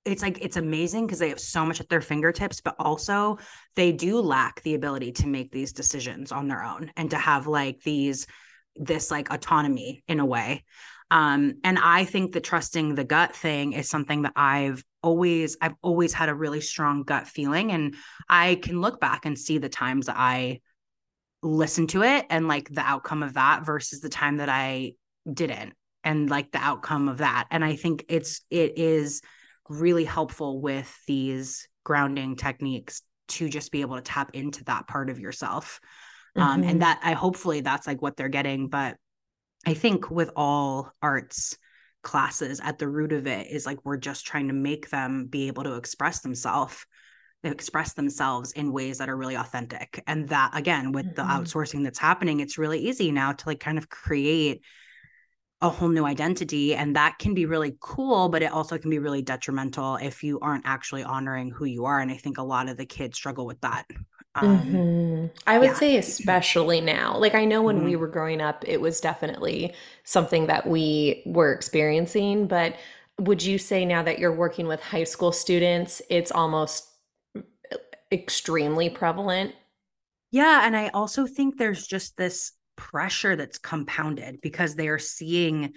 it's 0.06 0.22
like 0.22 0.40
it's 0.42 0.58
amazing 0.58 1.06
because 1.06 1.20
they 1.20 1.30
have 1.30 1.40
so 1.40 1.66
much 1.66 1.80
at 1.80 1.90
their 1.90 2.02
fingertips 2.02 2.62
but 2.62 2.76
also 2.80 3.38
they 3.76 3.92
do 3.92 4.20
lack 4.20 4.62
the 4.64 4.76
ability 4.76 5.12
to 5.12 5.28
make 5.28 5.52
these 5.52 5.74
decisions 5.74 6.32
on 6.32 6.48
their 6.48 6.64
own 6.64 6.92
and 6.98 7.12
to 7.12 7.18
have 7.18 7.48
like 7.48 7.82
these 7.84 8.28
this 8.76 9.12
like 9.12 9.32
autonomy 9.32 10.04
in 10.08 10.20
a 10.20 10.26
way. 10.26 10.64
Um 11.12 11.56
and 11.64 11.78
i 11.78 12.06
think 12.06 12.34
that 12.34 12.44
trusting 12.44 12.96
the 12.96 13.04
gut 13.04 13.36
thing 13.36 13.74
is 13.74 13.90
something 13.90 14.24
that 14.24 14.34
i've 14.36 14.84
always 15.02 15.58
i've 15.62 15.76
always 15.82 16.14
had 16.14 16.30
a 16.30 16.36
really 16.36 16.62
strong 16.62 17.04
gut 17.04 17.28
feeling 17.28 17.72
and 17.72 17.96
i 18.30 18.56
can 18.56 18.82
look 18.82 19.00
back 19.00 19.26
and 19.26 19.38
see 19.38 19.58
the 19.58 19.70
times 19.70 20.10
i 20.10 20.60
listened 21.44 21.90
to 21.90 22.04
it 22.04 22.26
and 22.30 22.48
like 22.48 22.70
the 22.70 22.82
outcome 22.82 23.22
of 23.22 23.34
that 23.34 23.66
versus 23.66 24.00
the 24.00 24.10
time 24.10 24.38
that 24.38 24.50
i 24.50 24.94
didn't 25.32 25.74
and 26.04 26.30
like 26.30 26.52
the 26.52 26.60
outcome 26.60 27.08
of 27.08 27.20
that. 27.20 27.48
And 27.52 27.64
i 27.64 27.76
think 27.76 28.06
it's 28.10 28.42
it 28.50 28.78
is 28.78 29.22
really 29.70 30.06
helpful 30.06 30.62
with 30.62 30.94
these 31.08 31.68
grounding 31.84 32.36
techniques 32.36 33.02
to 33.30 33.50
just 33.50 33.72
be 33.72 33.82
able 33.82 33.96
to 33.96 34.02
tap 34.02 34.32
into 34.34 34.64
that 34.66 34.88
part 34.88 35.10
of 35.10 35.20
yourself. 35.20 35.80
Mm-hmm. 36.38 36.48
Um, 36.48 36.62
and 36.62 36.70
mm-hmm. 36.70 36.80
that 36.80 37.00
I 37.04 37.14
hopefully 37.14 37.62
that's 37.62 37.88
like 37.88 38.02
what 38.02 38.18
they're 38.18 38.30
getting. 38.30 38.68
But 38.68 38.98
I 39.66 39.74
think 39.74 40.10
with 40.12 40.32
all 40.36 40.92
arts 41.02 41.58
classes 42.04 42.60
at 42.62 42.78
the 42.78 42.88
root 42.88 43.14
of 43.14 43.28
it 43.28 43.48
is 43.50 43.66
like 43.66 43.80
we're 43.86 43.98
just 43.98 44.26
trying 44.26 44.50
to 44.50 44.54
make 44.54 44.90
them 44.90 45.26
be 45.26 45.48
able 45.48 45.64
to 45.64 45.76
express 45.76 46.20
themselves 46.20 46.86
express 47.46 47.94
themselves 47.94 48.54
in 48.54 48.72
ways 48.72 48.98
that 48.98 49.10
are 49.10 49.18
really 49.18 49.36
authentic 49.36 50.02
and 50.08 50.30
that 50.30 50.52
again 50.54 50.92
with 50.92 51.06
mm-hmm. 51.06 51.16
the 51.16 51.22
outsourcing 51.24 51.84
that's 51.84 52.00
happening 52.00 52.40
it's 52.40 52.58
really 52.58 52.80
easy 52.80 53.12
now 53.12 53.34
to 53.34 53.48
like 53.48 53.60
kind 53.60 53.78
of 53.78 53.90
create 53.90 54.64
a 55.64 55.70
whole 55.70 55.88
new 55.88 56.06
identity 56.06 56.76
and 56.76 56.94
that 56.94 57.18
can 57.20 57.34
be 57.34 57.46
really 57.46 57.76
cool 57.80 58.28
but 58.28 58.44
it 58.44 58.52
also 58.52 58.78
can 58.78 58.90
be 58.90 59.00
really 59.00 59.22
detrimental 59.22 59.96
if 59.96 60.22
you 60.22 60.38
aren't 60.42 60.66
actually 60.66 61.04
honoring 61.04 61.50
who 61.50 61.64
you 61.64 61.86
are 61.86 62.02
and 62.02 62.12
i 62.12 62.18
think 62.18 62.38
a 62.38 62.44
lot 62.44 62.68
of 62.68 62.76
the 62.76 62.86
kids 62.86 63.16
struggle 63.16 63.46
with 63.46 63.60
that 63.62 63.86
um, 64.36 64.60
mm-hmm. 64.60 65.26
i 65.48 65.58
would 65.58 65.68
yeah. 65.68 65.74
say 65.74 65.96
especially 65.96 66.82
now 66.82 67.18
like 67.18 67.34
i 67.34 67.46
know 67.46 67.62
when 67.62 67.78
mm-hmm. 67.78 67.86
we 67.86 67.96
were 67.96 68.10
growing 68.10 68.42
up 68.42 68.64
it 68.68 68.82
was 68.82 69.00
definitely 69.00 69.74
something 70.04 70.48
that 70.48 70.68
we 70.68 71.24
were 71.26 71.54
experiencing 71.54 72.46
but 72.46 72.76
would 73.20 73.42
you 73.42 73.58
say 73.58 73.86
now 73.86 74.04
that 74.04 74.20
you're 74.20 74.36
working 74.36 74.68
with 74.68 74.82
high 74.82 75.06
school 75.06 75.32
students 75.32 76.02
it's 76.10 76.32
almost 76.32 76.90
extremely 78.12 78.90
prevalent 78.90 79.54
yeah 80.32 80.66
and 80.66 80.76
i 80.76 80.90
also 80.90 81.26
think 81.26 81.58
there's 81.58 81.88
just 81.88 82.18
this 82.18 82.52
pressure 82.84 83.38
that's 83.38 83.58
compounded 83.58 84.42
because 84.42 84.76
they 84.76 84.90
are 84.90 85.00
seeing 85.00 85.72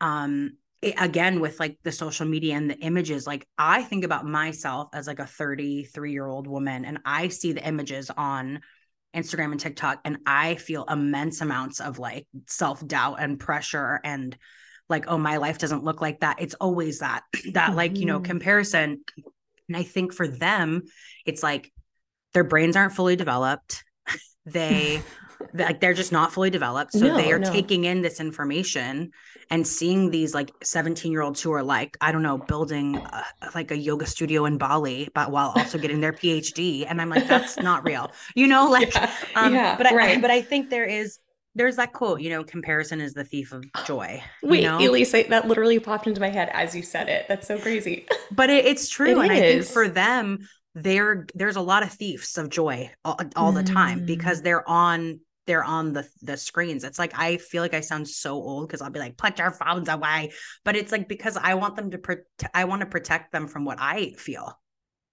um 0.00 0.52
it, 0.80 0.94
again 0.96 1.40
with 1.40 1.58
like 1.58 1.76
the 1.82 1.90
social 1.90 2.26
media 2.26 2.54
and 2.54 2.70
the 2.70 2.78
images 2.78 3.26
like 3.26 3.44
i 3.58 3.82
think 3.82 4.04
about 4.04 4.24
myself 4.24 4.88
as 4.94 5.08
like 5.08 5.18
a 5.18 5.26
33 5.26 6.12
year 6.12 6.28
old 6.28 6.46
woman 6.46 6.84
and 6.84 6.98
i 7.04 7.26
see 7.26 7.52
the 7.52 7.66
images 7.66 8.08
on 8.16 8.60
instagram 9.16 9.50
and 9.50 9.58
tiktok 9.58 9.98
and 10.04 10.18
i 10.26 10.54
feel 10.54 10.84
immense 10.84 11.40
amounts 11.40 11.80
of 11.80 11.98
like 11.98 12.28
self-doubt 12.46 13.16
and 13.18 13.40
pressure 13.40 14.00
and 14.04 14.38
like 14.88 15.06
oh 15.08 15.18
my 15.18 15.38
life 15.38 15.58
doesn't 15.58 15.82
look 15.82 16.00
like 16.00 16.20
that 16.20 16.40
it's 16.40 16.54
always 16.54 17.00
that 17.00 17.24
that 17.52 17.68
mm-hmm. 17.68 17.76
like 17.76 17.96
you 17.98 18.06
know 18.06 18.18
mm-hmm. 18.18 18.30
comparison 18.30 19.00
and 19.66 19.76
i 19.76 19.82
think 19.82 20.14
for 20.14 20.28
them 20.28 20.82
it's 21.26 21.42
like 21.42 21.72
their 22.32 22.44
brains 22.44 22.76
aren't 22.76 22.94
fully 22.94 23.16
developed 23.16 23.82
they 24.46 25.02
like 25.54 25.80
they're 25.80 25.94
just 25.94 26.12
not 26.12 26.32
fully 26.32 26.50
developed 26.50 26.92
so 26.92 27.06
no, 27.06 27.16
they 27.16 27.32
are 27.32 27.38
no. 27.38 27.50
taking 27.50 27.84
in 27.84 28.02
this 28.02 28.20
information 28.20 29.10
and 29.50 29.66
seeing 29.66 30.10
these 30.10 30.34
like 30.34 30.50
17 30.62 31.12
year 31.12 31.22
olds 31.22 31.40
who 31.40 31.52
are 31.52 31.62
like 31.62 31.96
i 32.00 32.10
don't 32.12 32.22
know 32.22 32.38
building 32.38 32.96
a, 32.96 33.24
like 33.54 33.70
a 33.70 33.76
yoga 33.76 34.06
studio 34.06 34.44
in 34.44 34.58
bali 34.58 35.08
but 35.14 35.30
while 35.30 35.52
also 35.56 35.78
getting 35.78 36.00
their 36.00 36.12
phd 36.12 36.86
and 36.88 37.00
i'm 37.00 37.08
like 37.08 37.26
that's 37.28 37.56
not 37.58 37.84
real 37.84 38.10
you 38.34 38.46
know 38.46 38.68
like 38.70 38.94
yeah, 38.94 39.10
um 39.36 39.54
yeah, 39.54 39.76
but 39.76 39.86
I, 39.86 39.94
right. 39.94 40.18
I 40.18 40.20
but 40.20 40.30
i 40.30 40.42
think 40.42 40.70
there 40.70 40.84
is 40.84 41.18
there's 41.54 41.76
that 41.76 41.92
quote, 41.92 42.20
you 42.20 42.30
know, 42.30 42.44
comparison 42.44 43.00
is 43.00 43.14
the 43.14 43.24
thief 43.24 43.52
of 43.52 43.64
joy. 43.86 44.22
Wait, 44.42 44.62
know? 44.62 44.78
Elise, 44.78 45.10
that 45.10 45.48
literally 45.48 45.78
popped 45.80 46.06
into 46.06 46.20
my 46.20 46.30
head 46.30 46.48
as 46.52 46.74
you 46.74 46.82
said 46.82 47.08
it. 47.08 47.26
That's 47.28 47.46
so 47.46 47.58
crazy. 47.58 48.06
But 48.30 48.50
it, 48.50 48.66
it's 48.66 48.90
true. 48.90 49.22
It 49.22 49.30
and 49.30 49.32
is. 49.32 49.38
I 49.38 49.40
think 49.40 49.64
for 49.64 49.88
them, 49.88 50.46
there 50.74 51.26
there's 51.34 51.56
a 51.56 51.62
lot 51.62 51.82
of 51.82 51.90
thieves 51.90 52.36
of 52.36 52.50
joy 52.50 52.90
all, 53.02 53.18
all 53.36 53.52
mm. 53.52 53.56
the 53.56 53.62
time 53.62 54.04
because 54.04 54.40
mm. 54.40 54.44
they're 54.44 54.68
on 54.68 55.20
they're 55.48 55.64
on 55.64 55.92
the 55.94 56.08
the 56.22 56.36
screens. 56.36 56.84
It's 56.84 56.98
like 56.98 57.12
I 57.18 57.38
feel 57.38 57.62
like 57.62 57.74
I 57.74 57.80
sound 57.80 58.06
so 58.08 58.34
old 58.34 58.68
because 58.68 58.82
I'll 58.82 58.90
be 58.90 59.00
like, 59.00 59.16
put 59.16 59.38
your 59.40 59.50
phones 59.50 59.88
away. 59.88 60.32
But 60.64 60.76
it's 60.76 60.92
like 60.92 61.08
because 61.08 61.36
I 61.36 61.54
want 61.54 61.74
them 61.74 61.90
to 61.90 61.98
protect 61.98 62.46
I 62.54 62.66
want 62.66 62.80
to 62.82 62.86
protect 62.86 63.32
them 63.32 63.48
from 63.48 63.64
what 63.64 63.78
I 63.80 64.12
feel 64.12 64.60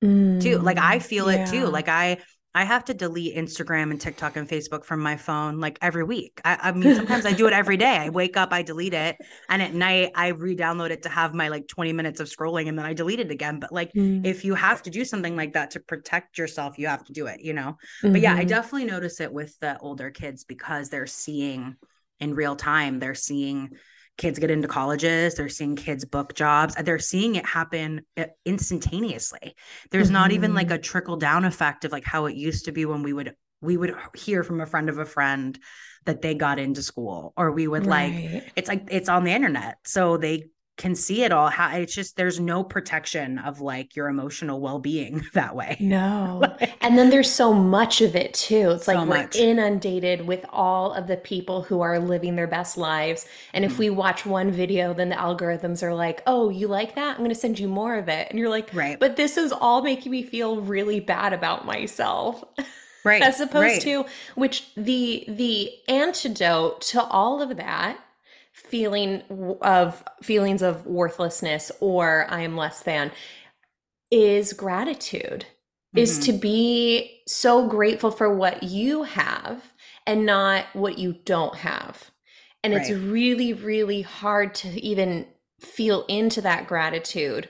mm, 0.04 0.40
too. 0.40 0.60
Like 0.60 0.78
I 0.78 1.00
mm, 1.00 1.04
feel 1.04 1.32
yeah. 1.32 1.32
it 1.32 1.48
too. 1.48 1.68
Like 1.68 1.90
I 1.90 2.20
I 2.56 2.64
have 2.64 2.86
to 2.86 2.94
delete 2.94 3.36
Instagram 3.36 3.92
and 3.92 4.00
TikTok 4.00 4.38
and 4.38 4.48
Facebook 4.48 4.86
from 4.86 5.02
my 5.02 5.18
phone 5.18 5.60
like 5.60 5.78
every 5.82 6.06
week. 6.06 6.40
I, 6.46 6.58
I 6.62 6.72
mean, 6.72 6.96
sometimes 6.96 7.26
I 7.26 7.34
do 7.34 7.48
it 7.48 7.54
every 7.54 7.76
day. 7.76 7.98
I 7.98 8.08
wake 8.08 8.38
up, 8.38 8.54
I 8.54 8.62
delete 8.62 8.94
it, 8.94 9.18
and 9.50 9.62
at 9.62 9.74
night 9.74 10.12
I 10.16 10.30
re-download 10.30 10.90
it 10.90 11.04
to 11.04 11.10
have 11.10 11.34
my 11.34 11.50
like 11.50 11.68
20 11.68 11.92
minutes 11.92 12.22
of 12.22 12.28
scrolling, 12.28 12.70
and 12.70 12.80
then 12.80 12.86
I 12.86 12.94
delete 12.94 13.20
it 13.20 13.30
again. 13.30 13.60
But 13.60 13.74
like, 13.74 13.92
mm. 13.92 14.26
if 14.26 14.46
you 14.46 14.56
have 14.56 14.82
to 14.84 14.90
do 14.90 15.04
something 15.04 15.36
like 15.36 15.52
that 15.54 15.72
to 15.72 15.82
protect 15.82 16.38
yourself, 16.38 16.80
you 16.80 16.88
have 16.88 17.04
to 17.04 17.12
do 17.12 17.28
it. 17.28 17.42
You 17.42 17.52
know. 17.52 17.76
Mm-hmm. 18.02 18.14
But 18.14 18.22
yeah, 18.22 18.34
I 18.34 18.40
mm-hmm. 18.40 18.48
definitely 18.48 18.86
notice 18.86 19.20
it 19.20 19.34
with 19.34 19.60
the 19.60 19.78
older 19.80 20.10
kids 20.10 20.46
because 20.46 20.90
they're 20.90 21.08
seeing 21.08 21.76
in 22.22 22.36
real 22.36 22.56
time. 22.56 23.00
They're 23.00 23.16
seeing 23.16 23.72
kids 24.18 24.40
get 24.40 24.52
into 24.52 24.68
colleges 24.68 25.36
they're 25.36 25.50
seeing 25.50 25.76
kids 25.76 26.06
book 26.06 26.34
jobs 26.34 26.76
they're 26.84 27.00
seeing 27.00 27.36
it 27.36 27.46
happen 27.46 28.02
uh, 28.18 28.26
instantaneously 28.46 29.56
there's 29.92 30.08
mm-hmm. 30.08 30.14
not 30.14 30.32
even 30.32 30.54
like 30.54 30.68
mm-hmm. 30.68 30.76
a 30.76 30.80
trickle 30.80 31.18
down 31.18 31.46
effect 31.46 31.86
of 31.86 31.92
like 31.92 32.06
how 32.06 32.26
it 32.26 32.36
used 32.36 32.66
to 32.66 32.72
be 32.72 32.86
when 32.86 33.04
we 33.04 33.14
would 33.14 33.36
we 33.62 33.78
would 33.78 33.96
hear 34.16 34.44
from 34.44 34.62
a 34.62 34.66
friend 34.66 34.90
of 34.90 34.98
a 34.98 35.06
friend 35.06 35.60
that 36.06 36.22
they 36.22 36.36
got 36.36 36.60
into 36.60 36.82
school 36.82 37.34
or 37.36 37.52
we 37.52 37.68
would 37.68 37.86
right. 37.86 38.32
like 38.34 38.52
it's 38.56 38.70
like 38.70 38.88
it's 38.92 39.10
on 39.10 39.24
the 39.24 39.32
internet 39.32 39.78
so 39.86 40.18
they 40.18 40.46
can 40.78 40.94
see 40.94 41.24
it 41.24 41.32
all 41.32 41.50
how 41.50 41.74
it's 41.76 41.96
just 41.96 42.18
there's 42.18 42.40
no 42.40 42.64
protection 42.64 43.40
of 43.40 43.62
like 43.62 43.96
your 43.96 44.10
emotional 44.10 44.60
well-being 44.60 45.24
that 45.34 45.56
way. 45.56 45.78
No. 45.80 46.44
And 46.82 47.00
then 47.00 47.10
there's 47.10 47.32
so 47.32 47.52
much 47.52 48.02
of 48.02 48.16
it 48.16 48.36
too. 48.36 48.72
It's 48.72 48.86
so 48.86 48.94
like 48.94 49.34
we're 49.34 49.42
inundated 49.42 50.28
with 50.28 50.46
all 50.52 50.94
of 50.94 51.08
the 51.08 51.18
people 51.18 51.64
who 51.64 51.82
are 51.82 51.98
living 51.98 52.36
their 52.36 52.46
best 52.46 52.78
lives. 52.78 53.26
And 53.54 53.66
if 53.66 53.74
mm. 53.74 53.80
we 53.80 53.90
watch 53.90 54.24
one 54.24 54.52
video 54.52 54.94
then 54.94 55.10
the 55.10 55.16
algorithms 55.16 55.82
are 55.82 55.96
like 55.96 56.22
oh 56.28 56.50
you 56.50 56.68
like 56.68 56.94
that? 56.96 57.12
I'm 57.12 57.18
going 57.18 57.30
to 57.30 57.36
send 57.36 57.58
you 57.58 57.68
more 57.68 57.98
of 57.98 58.08
it. 58.08 58.28
And 58.30 58.38
you're 58.38 58.50
like 58.50 58.70
right. 58.72 59.00
But 59.00 59.16
this 59.16 59.36
is 59.36 59.52
all 59.52 59.82
making 59.82 60.12
me 60.12 60.22
feel 60.22 60.62
really 60.62 61.00
bad 61.00 61.34
about 61.34 61.66
myself. 61.66 62.44
Right. 63.06 63.22
As 63.22 63.40
opposed 63.40 63.54
right. 63.54 63.82
to 63.84 64.06
which 64.34 64.74
the 64.76 65.26
the 65.28 65.72
antidote 65.88 66.82
to 66.82 67.04
all 67.04 67.40
of 67.40 67.56
that 67.58 68.00
feeling 68.76 69.22
of 69.62 70.04
feelings 70.22 70.62
of 70.62 70.86
worthlessness 70.86 71.72
or 71.80 72.28
I 72.30 72.42
am 72.42 72.58
less 72.58 72.82
than 72.82 73.10
is 74.12 74.52
gratitude. 74.52 75.46
Mm-hmm. 75.46 76.00
Is 76.00 76.20
to 76.20 76.34
be 76.34 77.22
so 77.26 77.70
grateful 77.70 78.12
for 78.12 78.36
what 78.36 78.64
you 78.64 79.04
have 79.04 79.64
and 80.06 80.26
not 80.26 80.66
what 80.74 80.98
you 80.98 81.16
don't 81.24 81.56
have. 81.56 82.12
And 82.66 82.74
right. 82.74 82.82
it's 82.82 82.92
really, 82.92 83.54
really 83.54 84.02
hard 84.02 84.54
to 84.56 84.68
even 84.86 85.26
feel 85.62 86.04
into 86.10 86.42
that 86.42 86.68
gratitude 86.68 87.48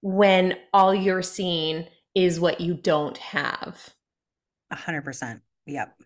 when 0.00 0.56
all 0.72 0.94
you're 0.94 1.20
seeing 1.20 1.86
is 2.14 2.40
what 2.40 2.62
you 2.62 2.72
don't 2.72 3.18
have. 3.18 3.94
A 4.70 4.76
hundred 4.76 5.04
percent. 5.04 5.42
Yep. 5.66 6.00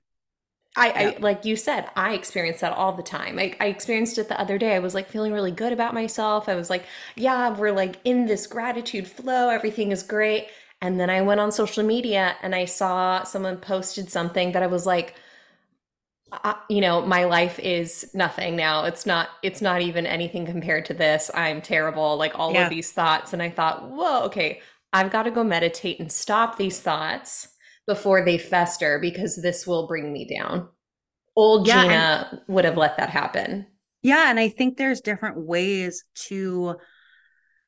I, 0.76 0.88
I, 0.90 1.16
like 1.20 1.44
you 1.44 1.56
said, 1.56 1.88
I 1.96 2.12
experience 2.12 2.60
that 2.60 2.72
all 2.72 2.92
the 2.92 3.02
time. 3.02 3.38
I, 3.38 3.56
I 3.60 3.66
experienced 3.66 4.18
it 4.18 4.28
the 4.28 4.38
other 4.38 4.58
day. 4.58 4.74
I 4.74 4.78
was 4.78 4.94
like 4.94 5.08
feeling 5.08 5.32
really 5.32 5.50
good 5.50 5.72
about 5.72 5.94
myself. 5.94 6.48
I 6.48 6.54
was 6.54 6.68
like, 6.68 6.84
yeah, 7.14 7.48
we're 7.50 7.72
like 7.72 7.96
in 8.04 8.26
this 8.26 8.46
gratitude 8.46 9.06
flow. 9.06 9.48
Everything 9.48 9.90
is 9.90 10.02
great. 10.02 10.48
And 10.82 11.00
then 11.00 11.08
I 11.08 11.22
went 11.22 11.40
on 11.40 11.50
social 11.50 11.82
media 11.82 12.36
and 12.42 12.54
I 12.54 12.66
saw 12.66 13.22
someone 13.24 13.56
posted 13.56 14.10
something 14.10 14.52
that 14.52 14.62
I 14.62 14.66
was 14.66 14.84
like, 14.84 15.14
you 16.68 16.80
know 16.80 17.00
my 17.06 17.24
life 17.24 17.58
is 17.60 18.10
nothing 18.12 18.56
now 18.56 18.84
it's 18.84 19.06
not 19.06 19.28
it's 19.42 19.62
not 19.62 19.80
even 19.80 20.06
anything 20.06 20.44
compared 20.44 20.84
to 20.84 20.92
this 20.92 21.30
i'm 21.34 21.62
terrible 21.62 22.16
like 22.16 22.36
all 22.36 22.52
yeah. 22.52 22.64
of 22.64 22.70
these 22.70 22.90
thoughts 22.90 23.32
and 23.32 23.40
i 23.40 23.48
thought 23.48 23.88
whoa 23.88 24.24
okay 24.24 24.60
i've 24.92 25.12
got 25.12 25.22
to 25.22 25.30
go 25.30 25.44
meditate 25.44 26.00
and 26.00 26.10
stop 26.10 26.58
these 26.58 26.80
thoughts 26.80 27.48
before 27.86 28.24
they 28.24 28.38
fester 28.38 28.98
because 28.98 29.40
this 29.40 29.66
will 29.66 29.86
bring 29.86 30.12
me 30.12 30.26
down. 30.26 30.68
Old 31.36 31.66
yeah, 31.66 31.82
gina 31.82 32.28
and, 32.32 32.40
would 32.48 32.64
have 32.64 32.76
let 32.76 32.96
that 32.96 33.10
happen. 33.10 33.66
Yeah 34.02 34.30
and 34.30 34.38
i 34.38 34.48
think 34.48 34.76
there's 34.76 35.00
different 35.00 35.36
ways 35.36 36.04
to 36.14 36.76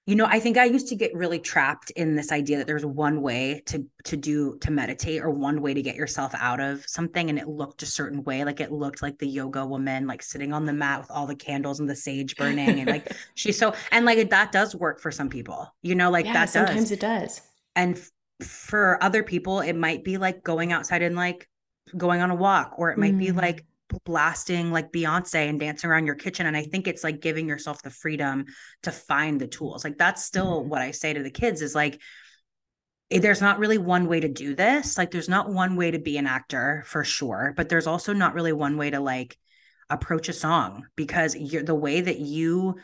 you 0.06 0.14
know 0.14 0.24
i 0.26 0.38
think 0.38 0.56
i 0.56 0.64
used 0.64 0.88
to 0.88 0.94
get 0.94 1.12
really 1.12 1.40
trapped 1.40 1.90
in 1.90 2.14
this 2.14 2.30
idea 2.30 2.58
that 2.58 2.66
there's 2.68 2.86
one 2.86 3.22
way 3.22 3.62
to 3.66 3.84
to 4.04 4.16
do 4.16 4.56
to 4.60 4.70
meditate 4.70 5.20
or 5.20 5.30
one 5.30 5.60
way 5.60 5.74
to 5.74 5.82
get 5.82 5.96
yourself 5.96 6.32
out 6.38 6.60
of 6.60 6.84
something 6.86 7.28
and 7.28 7.40
it 7.40 7.48
looked 7.48 7.82
a 7.82 7.86
certain 7.86 8.22
way. 8.22 8.44
Like 8.44 8.60
it 8.60 8.70
looked 8.70 9.02
like 9.02 9.18
the 9.18 9.26
yoga 9.26 9.66
woman 9.66 10.06
like 10.06 10.22
sitting 10.22 10.52
on 10.52 10.64
the 10.64 10.72
mat 10.72 11.00
with 11.00 11.10
all 11.10 11.26
the 11.26 11.34
candles 11.34 11.80
and 11.80 11.90
the 11.90 11.96
sage 11.96 12.36
burning 12.36 12.78
and 12.78 12.88
like 12.88 13.12
she's 13.34 13.58
so 13.58 13.74
and 13.90 14.06
like 14.06 14.30
that 14.30 14.52
does 14.52 14.76
work 14.76 15.00
for 15.00 15.10
some 15.10 15.28
people 15.28 15.74
you 15.82 15.96
know 15.96 16.10
like 16.10 16.26
yeah, 16.26 16.34
that 16.34 16.50
sometimes 16.50 16.82
does. 16.82 16.92
it 16.92 17.00
does. 17.00 17.40
And 17.74 18.00
for 18.42 19.02
other 19.02 19.22
people 19.22 19.60
it 19.60 19.74
might 19.74 20.04
be 20.04 20.16
like 20.16 20.44
going 20.44 20.72
outside 20.72 21.02
and 21.02 21.16
like 21.16 21.48
going 21.96 22.20
on 22.20 22.30
a 22.30 22.34
walk 22.34 22.74
or 22.78 22.90
it 22.90 22.98
might 22.98 23.14
mm. 23.14 23.18
be 23.18 23.32
like 23.32 23.64
blasting 24.04 24.70
like 24.70 24.92
Beyonce 24.92 25.48
and 25.48 25.58
dancing 25.58 25.90
around 25.90 26.06
your 26.06 26.14
kitchen. 26.14 26.46
And 26.46 26.56
I 26.56 26.62
think 26.62 26.86
it's 26.86 27.04
like 27.04 27.20
giving 27.20 27.48
yourself 27.48 27.82
the 27.82 27.90
freedom 27.90 28.46
to 28.82 28.92
find 28.92 29.40
the 29.40 29.46
tools. 29.46 29.84
Like 29.84 29.98
that's 29.98 30.24
still 30.24 30.60
mm-hmm. 30.60 30.68
what 30.68 30.82
I 30.82 30.90
say 30.90 31.12
to 31.12 31.22
the 31.22 31.30
kids 31.30 31.62
is 31.62 31.74
like, 31.74 32.00
eh, 33.10 33.18
there's 33.18 33.40
not 33.40 33.58
really 33.58 33.78
one 33.78 34.06
way 34.06 34.20
to 34.20 34.28
do 34.28 34.54
this. 34.54 34.98
Like 34.98 35.10
there's 35.10 35.28
not 35.28 35.50
one 35.50 35.76
way 35.76 35.90
to 35.90 35.98
be 35.98 36.18
an 36.18 36.26
actor 36.26 36.82
for 36.86 37.04
sure, 37.04 37.54
but 37.56 37.68
there's 37.68 37.86
also 37.86 38.12
not 38.12 38.34
really 38.34 38.52
one 38.52 38.76
way 38.76 38.90
to 38.90 39.00
like 39.00 39.38
approach 39.90 40.28
a 40.28 40.34
song 40.34 40.84
because 40.96 41.34
you're 41.34 41.62
the 41.62 41.74
way 41.74 42.00
that 42.00 42.18
you 42.18 42.76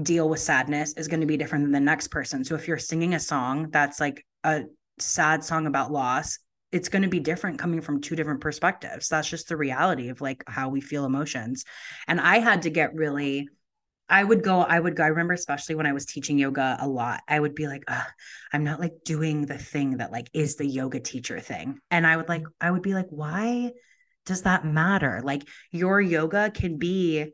deal 0.00 0.28
with 0.28 0.38
sadness 0.40 0.92
is 0.92 1.08
going 1.08 1.22
to 1.22 1.26
be 1.26 1.38
different 1.38 1.64
than 1.64 1.72
the 1.72 1.80
next 1.80 2.08
person. 2.08 2.44
So 2.44 2.54
if 2.54 2.68
you're 2.68 2.78
singing 2.78 3.14
a 3.14 3.20
song 3.20 3.70
that's 3.70 3.98
like 3.98 4.24
a 4.44 4.64
sad 4.98 5.44
song 5.44 5.66
about 5.66 5.92
loss 5.92 6.38
it's 6.72 6.88
going 6.88 7.02
to 7.02 7.08
be 7.08 7.20
different 7.20 7.58
coming 7.58 7.80
from 7.80 8.00
two 8.00 8.16
different 8.16 8.40
perspectives. 8.40 9.08
That's 9.08 9.30
just 9.30 9.48
the 9.48 9.56
reality 9.56 10.08
of 10.08 10.20
like 10.20 10.42
how 10.46 10.68
we 10.68 10.80
feel 10.80 11.04
emotions. 11.04 11.64
And 12.08 12.20
I 12.20 12.38
had 12.38 12.62
to 12.62 12.70
get 12.70 12.94
really 12.94 13.48
I 14.08 14.22
would 14.22 14.44
go, 14.44 14.60
I 14.60 14.78
would 14.78 14.94
go, 14.94 15.02
I 15.02 15.08
remember 15.08 15.34
especially 15.34 15.74
when 15.74 15.86
I 15.86 15.92
was 15.92 16.06
teaching 16.06 16.38
yoga 16.38 16.76
a 16.80 16.86
lot, 16.86 17.22
I 17.26 17.40
would 17.40 17.56
be 17.56 17.66
like, 17.66 17.82
I'm 18.52 18.62
not 18.62 18.78
like 18.78 18.92
doing 19.04 19.46
the 19.46 19.58
thing 19.58 19.96
that 19.96 20.12
like 20.12 20.30
is 20.32 20.54
the 20.54 20.66
yoga 20.66 21.00
teacher 21.00 21.40
thing. 21.40 21.80
And 21.90 22.06
I 22.06 22.16
would 22.16 22.28
like, 22.28 22.44
I 22.60 22.70
would 22.70 22.82
be 22.82 22.94
like, 22.94 23.08
why 23.08 23.72
does 24.24 24.42
that 24.42 24.64
matter? 24.64 25.22
Like 25.24 25.42
your 25.72 26.00
yoga 26.00 26.52
can 26.52 26.78
be 26.78 27.32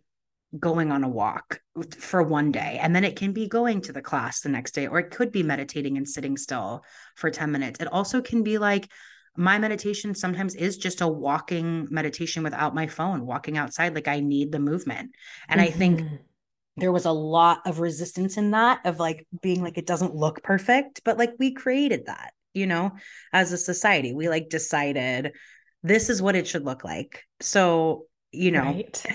going 0.58 0.92
on 0.92 1.02
a 1.02 1.08
walk 1.08 1.60
for 1.98 2.22
one 2.22 2.52
day 2.52 2.78
and 2.82 2.94
then 2.94 3.04
it 3.04 3.16
can 3.16 3.32
be 3.32 3.48
going 3.48 3.80
to 3.80 3.92
the 3.92 4.02
class 4.02 4.40
the 4.40 4.48
next 4.48 4.72
day 4.72 4.86
or 4.86 4.98
it 4.98 5.10
could 5.10 5.32
be 5.32 5.42
meditating 5.42 5.96
and 5.96 6.08
sitting 6.08 6.36
still 6.36 6.84
for 7.16 7.30
10 7.30 7.50
minutes. 7.50 7.80
It 7.80 7.88
also 7.88 8.20
can 8.20 8.42
be 8.42 8.58
like 8.58 8.88
my 9.36 9.58
meditation 9.58 10.14
sometimes 10.14 10.54
is 10.54 10.76
just 10.76 11.00
a 11.00 11.08
walking 11.08 11.88
meditation 11.90 12.42
without 12.42 12.74
my 12.74 12.86
phone, 12.86 13.24
walking 13.24 13.56
outside. 13.56 13.94
Like 13.94 14.08
I 14.08 14.20
need 14.20 14.52
the 14.52 14.58
movement. 14.58 15.12
And 15.48 15.60
mm-hmm. 15.60 15.68
I 15.68 15.72
think 15.72 16.00
mm-hmm. 16.00 16.16
there 16.76 16.92
was 16.92 17.06
a 17.06 17.12
lot 17.12 17.60
of 17.64 17.80
resistance 17.80 18.36
in 18.36 18.50
that 18.50 18.80
of 18.84 18.98
like 18.98 19.26
being 19.40 19.62
like, 19.62 19.78
it 19.78 19.86
doesn't 19.86 20.14
look 20.14 20.42
perfect, 20.42 21.00
but 21.04 21.16
like 21.16 21.32
we 21.38 21.54
created 21.54 22.06
that, 22.06 22.34
you 22.52 22.66
know, 22.66 22.92
as 23.32 23.52
a 23.52 23.58
society. 23.58 24.12
We 24.12 24.28
like 24.28 24.50
decided 24.50 25.32
this 25.82 26.10
is 26.10 26.20
what 26.20 26.36
it 26.36 26.46
should 26.46 26.66
look 26.66 26.84
like. 26.84 27.24
So, 27.40 28.06
you 28.32 28.50
know, 28.50 28.64
right. 28.64 29.06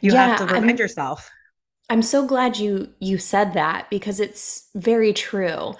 You 0.00 0.12
yeah, 0.12 0.26
have 0.26 0.38
to 0.38 0.54
remind 0.54 0.70
I'm, 0.70 0.76
yourself. 0.76 1.30
I'm 1.90 2.02
so 2.02 2.26
glad 2.26 2.58
you 2.58 2.92
you 3.00 3.18
said 3.18 3.54
that 3.54 3.88
because 3.90 4.20
it's 4.20 4.68
very 4.74 5.12
true. 5.12 5.74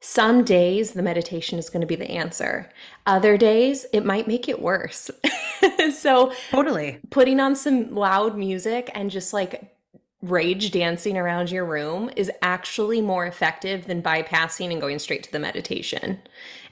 Some 0.00 0.44
days 0.44 0.92
the 0.92 1.02
meditation 1.02 1.58
is 1.58 1.70
going 1.70 1.80
to 1.80 1.86
be 1.86 1.96
the 1.96 2.10
answer. 2.10 2.70
Other 3.06 3.38
days 3.38 3.86
it 3.92 4.04
might 4.04 4.28
make 4.28 4.48
it 4.48 4.60
worse. 4.60 5.10
so, 5.96 6.32
totally 6.50 7.00
putting 7.10 7.40
on 7.40 7.56
some 7.56 7.94
loud 7.94 8.36
music 8.36 8.90
and 8.94 9.10
just 9.10 9.32
like 9.32 9.74
rage 10.20 10.70
dancing 10.70 11.16
around 11.16 11.50
your 11.50 11.64
room 11.64 12.10
is 12.16 12.30
actually 12.42 13.00
more 13.00 13.26
effective 13.26 13.86
than 13.86 14.02
bypassing 14.02 14.72
and 14.72 14.80
going 14.80 14.98
straight 14.98 15.22
to 15.22 15.32
the 15.32 15.38
meditation. 15.38 16.18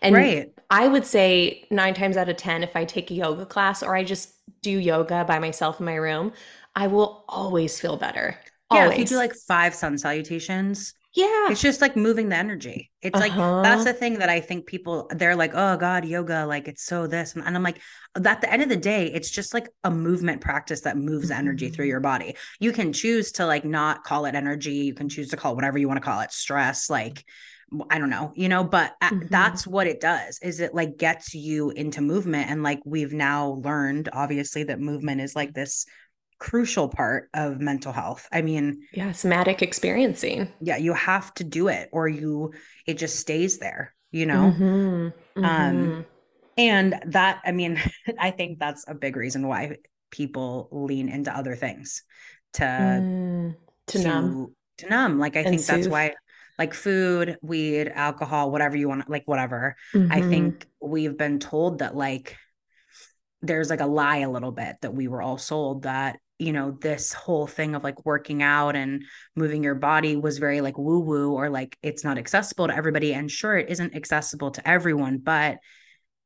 And 0.01 0.15
right. 0.15 0.53
I 0.71 0.89
would 0.89 1.05
say 1.05 1.67
9 1.71 1.95
times 1.95 2.17
out 2.17 2.29
of 2.29 2.37
10 2.37 2.63
if 2.63 2.77
I 2.77 2.85
take 2.85 3.11
a 3.11 3.15
yoga 3.15 3.47
class 3.47 3.83
or 3.83 3.95
I 3.95 4.05
just 4.05 4.35
do 4.63 4.71
yoga 4.71 5.25
by 5.25 5.39
myself 5.39 5.81
in 5.81 5.87
my 5.87 5.97
room, 5.97 6.33
I 6.75 6.87
will 6.87 7.25
always 7.29 7.79
feel 7.81 7.97
better. 7.97 8.39
Yeah, 8.73 8.91
if 8.91 8.99
you 8.99 9.05
do 9.05 9.17
like 9.17 9.35
five 9.35 9.75
sun 9.75 9.99
salutations, 9.99 10.95
yeah. 11.15 11.51
It's 11.51 11.61
just 11.61 11.83
like 11.83 11.95
moving 11.95 12.31
the 12.31 12.37
energy. 12.37 12.91
It's 13.03 13.21
uh-huh. 13.21 13.29
like 13.29 13.63
that's 13.63 13.85
the 13.85 13.93
thing 13.93 14.21
that 14.21 14.31
I 14.31 14.41
think 14.41 14.65
people 14.65 15.11
they're 15.11 15.37
like, 15.37 15.53
oh 15.55 15.77
God, 15.77 16.07
yoga, 16.07 16.47
like 16.47 16.69
it's 16.69 16.85
so 16.85 17.07
this. 17.07 17.35
And, 17.35 17.45
I'm 17.45 17.63
like, 17.63 17.81
at 18.17 18.41
the 18.41 18.51
end 18.51 18.63
of 18.63 18.71
the 18.71 18.77
day, 18.77 19.13
it's 19.13 19.31
just 19.31 19.53
like 19.53 19.69
a 19.85 19.91
movement 19.91 20.41
practice 20.41 20.83
that 20.83 20.97
moves 20.97 21.31
mm-hmm. 21.31 21.41
energy 21.41 21.69
through 21.69 21.87
your 21.87 22.01
body. 22.01 22.37
You 22.61 22.73
can 22.73 22.95
choose 22.95 23.33
to 23.33 23.47
like 23.47 23.65
not 23.65 24.05
call 24.05 24.25
it 24.25 24.35
energy. 24.35 24.73
You 24.73 24.95
can 24.95 25.11
choose 25.11 25.29
to 25.31 25.37
call 25.37 25.55
whatever 25.55 25.77
you 25.77 25.87
want 25.87 25.99
to 25.99 26.05
call 26.05 26.21
it, 26.21 26.33
stress, 26.33 26.89
like 26.89 27.25
I 27.91 27.99
don't 27.99 28.11
know, 28.11 28.33
you 28.35 28.49
know, 28.49 28.65
but 28.65 28.95
mm-hmm. 29.03 29.27
that's 29.29 29.67
what 29.67 29.87
it 29.87 30.01
does 30.01 30.39
is 30.43 30.61
it 30.61 30.75
like 30.75 30.97
gets 30.97 31.35
you 31.35 31.71
into 31.71 32.01
movement. 32.01 32.51
And 32.51 32.63
like 32.63 32.81
we've 32.87 33.13
now 33.13 33.61
learned, 33.63 34.09
obviously, 34.13 34.65
that 34.65 34.81
movement 34.81 35.21
is 35.21 35.37
like 35.37 35.53
this 35.53 35.85
crucial 36.43 36.89
part 36.89 37.31
of 37.35 37.61
mental 37.61 37.93
health. 37.93 38.29
I 38.33 38.43
mean, 38.43 38.83
yeah, 38.93 39.13
somatic 39.13 39.63
experiencing. 39.63 40.53
Yeah, 40.61 40.77
you 40.77 40.93
have 40.93 41.33
to 41.35 41.45
do 41.45 41.69
it 41.69 41.89
or 41.93 42.09
you 42.09 42.53
it 42.85 42.99
just 42.99 43.21
stays 43.21 43.59
there, 43.59 43.95
you 44.11 44.27
know? 44.27 44.53
Mm-hmm. 44.53 44.65
Um, 44.65 45.13
mm-hmm. 45.37 45.45
Um 45.45 46.07
and 46.59 47.01
that 47.07 47.43
I 47.45 47.53
mean, 47.53 47.81
I 48.19 48.33
think 48.33 48.59
that's 48.59 48.85
a 48.89 48.95
big 48.95 49.15
reason 49.15 49.47
why 49.47 49.77
people 50.11 50.69
lean 50.73 51.09
into 51.09 51.35
other 51.35 51.55
things 51.55 52.03
to 52.55 52.65
mm, 52.65 53.55
to, 53.87 53.99
to, 53.99 54.05
numb. 54.05 54.55
To 54.79 54.89
numb. 54.89 55.21
Like 55.21 55.37
I 55.37 55.41
and 55.41 55.51
think 55.51 55.61
soothe. 55.61 55.77
that's 55.77 55.89
why 55.89 56.15
like 56.59 56.75
food, 56.75 57.39
weed, 57.41 57.87
alcohol, 57.95 58.51
whatever 58.51 58.77
you 58.77 58.89
want, 58.89 59.09
like 59.09 59.23
whatever. 59.27 59.77
Mm-hmm. 59.95 60.13
I 60.13 60.23
think 60.23 60.67
we've 60.81 61.17
been 61.17 61.39
told 61.39 61.79
that 61.79 61.95
like 61.95 62.37
there's 63.43 63.71
like 63.71 63.81
a 63.81 63.87
lie 63.87 64.19
a 64.19 64.31
little 64.31 64.51
bit 64.51 64.77
that 64.83 64.93
we 64.93 65.07
were 65.07 65.23
all 65.23 65.39
sold 65.39 65.83
that 65.83 66.19
you 66.43 66.53
know 66.53 66.73
this 66.73 67.13
whole 67.13 67.47
thing 67.47 67.75
of 67.75 67.85
like 67.85 68.05
working 68.05 68.43
out 68.43 68.75
and 68.75 69.05
moving 69.37 69.63
your 69.63 69.75
body 69.75 70.17
was 70.17 70.39
very 70.39 70.61
like 70.61 70.77
woo 70.77 71.01
woo 71.01 71.33
or 71.33 71.49
like 71.49 71.79
it's 71.83 72.05
not 72.05 72.19
accessible 72.19 72.67
to 72.67 72.77
everybody 72.77 73.15
and 73.15 73.31
sure 73.31 73.57
it 73.57 73.71
isn't 73.71 73.95
accessible 73.95 74.51
to 74.51 74.69
everyone 74.69 75.19
but 75.19 75.59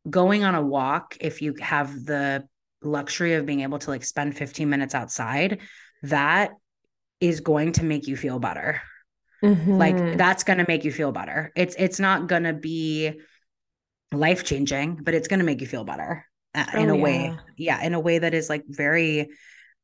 going 0.08 0.44
on 0.44 0.54
a 0.54 0.62
walk 0.62 1.16
if 1.20 1.42
you 1.42 1.54
have 1.60 1.92
the 2.04 2.46
luxury 2.82 3.34
of 3.34 3.46
being 3.46 3.60
able 3.60 3.78
to 3.78 3.90
like 3.90 4.04
spend 4.04 4.36
15 4.36 4.68
minutes 4.68 4.94
outside 4.94 5.60
that 6.02 6.50
is 7.20 7.40
going 7.40 7.72
to 7.72 7.84
make 7.84 8.06
you 8.06 8.16
feel 8.16 8.38
better 8.38 8.80
mm-hmm. 9.42 9.72
like 9.72 10.16
that's 10.16 10.44
going 10.44 10.58
to 10.58 10.66
make 10.68 10.84
you 10.84 10.92
feel 10.92 11.12
better 11.12 11.52
it's 11.56 11.74
it's 11.78 12.00
not 12.00 12.26
going 12.26 12.44
to 12.44 12.52
be 12.52 13.12
life 14.12 14.44
changing 14.44 14.96
but 15.02 15.14
it's 15.14 15.28
going 15.28 15.40
to 15.40 15.46
make 15.46 15.60
you 15.60 15.66
feel 15.66 15.84
better 15.84 16.24
uh, 16.54 16.64
in 16.74 16.90
oh, 16.90 16.94
a 16.94 16.96
yeah. 16.96 17.02
way 17.02 17.38
yeah 17.56 17.84
in 17.84 17.94
a 17.94 18.00
way 18.00 18.18
that 18.18 18.34
is 18.34 18.48
like 18.48 18.64
very 18.68 19.28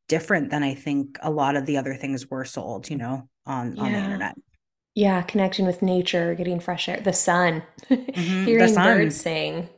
different 0.08 0.50
than 0.50 0.62
I 0.62 0.74
think 0.74 1.18
a 1.22 1.30
lot 1.30 1.56
of 1.56 1.66
the 1.66 1.76
other 1.76 1.94
things 1.94 2.28
were 2.30 2.44
sold, 2.44 2.90
you 2.90 2.96
know, 2.96 3.28
on 3.46 3.76
yeah. 3.76 3.82
on 3.82 3.92
the 3.92 3.98
internet. 3.98 4.34
Yeah, 4.94 5.22
connection 5.22 5.64
with 5.64 5.80
nature, 5.80 6.34
getting 6.34 6.60
fresh 6.60 6.88
air, 6.88 7.00
the 7.00 7.14
sun, 7.14 7.62
mm-hmm, 7.90 8.44
hearing 8.44 8.66
the 8.66 8.68
sun. 8.68 8.84
birds 8.84 9.16
sing. 9.16 9.68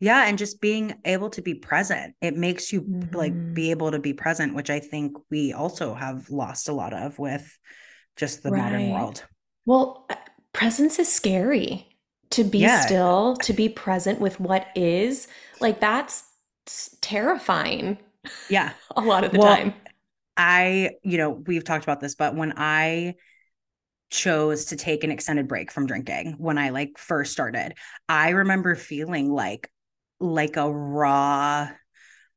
Yeah, 0.00 0.26
and 0.26 0.36
just 0.36 0.60
being 0.60 0.94
able 1.06 1.30
to 1.30 1.40
be 1.40 1.54
present. 1.54 2.14
It 2.20 2.36
makes 2.36 2.72
you 2.72 2.82
mm-hmm. 2.82 3.16
like 3.16 3.54
be 3.54 3.70
able 3.70 3.90
to 3.92 3.98
be 3.98 4.12
present, 4.12 4.54
which 4.54 4.68
I 4.68 4.80
think 4.80 5.16
we 5.30 5.54
also 5.54 5.94
have 5.94 6.28
lost 6.28 6.68
a 6.68 6.74
lot 6.74 6.92
of 6.92 7.18
with 7.18 7.58
just 8.16 8.42
the 8.42 8.50
right. 8.50 8.64
modern 8.64 8.90
world. 8.90 9.24
Well, 9.64 10.06
uh, 10.10 10.16
presence 10.52 10.98
is 10.98 11.10
scary. 11.10 11.88
To 12.30 12.42
be 12.42 12.58
yeah. 12.58 12.80
still, 12.80 13.36
to 13.42 13.52
be 13.52 13.68
present 13.68 14.20
with 14.20 14.40
what 14.40 14.66
is, 14.74 15.28
like 15.60 15.78
that's 15.78 16.24
terrifying. 17.00 17.98
Yeah. 18.48 18.72
a 18.96 19.00
lot 19.00 19.24
of 19.24 19.32
the 19.32 19.38
well, 19.38 19.54
time. 19.54 19.74
I, 20.36 20.90
you 21.02 21.18
know, 21.18 21.30
we've 21.30 21.64
talked 21.64 21.84
about 21.84 22.00
this, 22.00 22.14
but 22.14 22.34
when 22.34 22.54
I 22.56 23.14
chose 24.10 24.66
to 24.66 24.76
take 24.76 25.02
an 25.02 25.10
extended 25.10 25.48
break 25.48 25.72
from 25.72 25.86
drinking 25.86 26.36
when 26.38 26.58
I 26.58 26.70
like 26.70 26.98
first 26.98 27.32
started, 27.32 27.74
I 28.08 28.30
remember 28.30 28.74
feeling 28.74 29.32
like 29.32 29.70
like 30.20 30.56
a 30.56 30.70
raw 30.70 31.68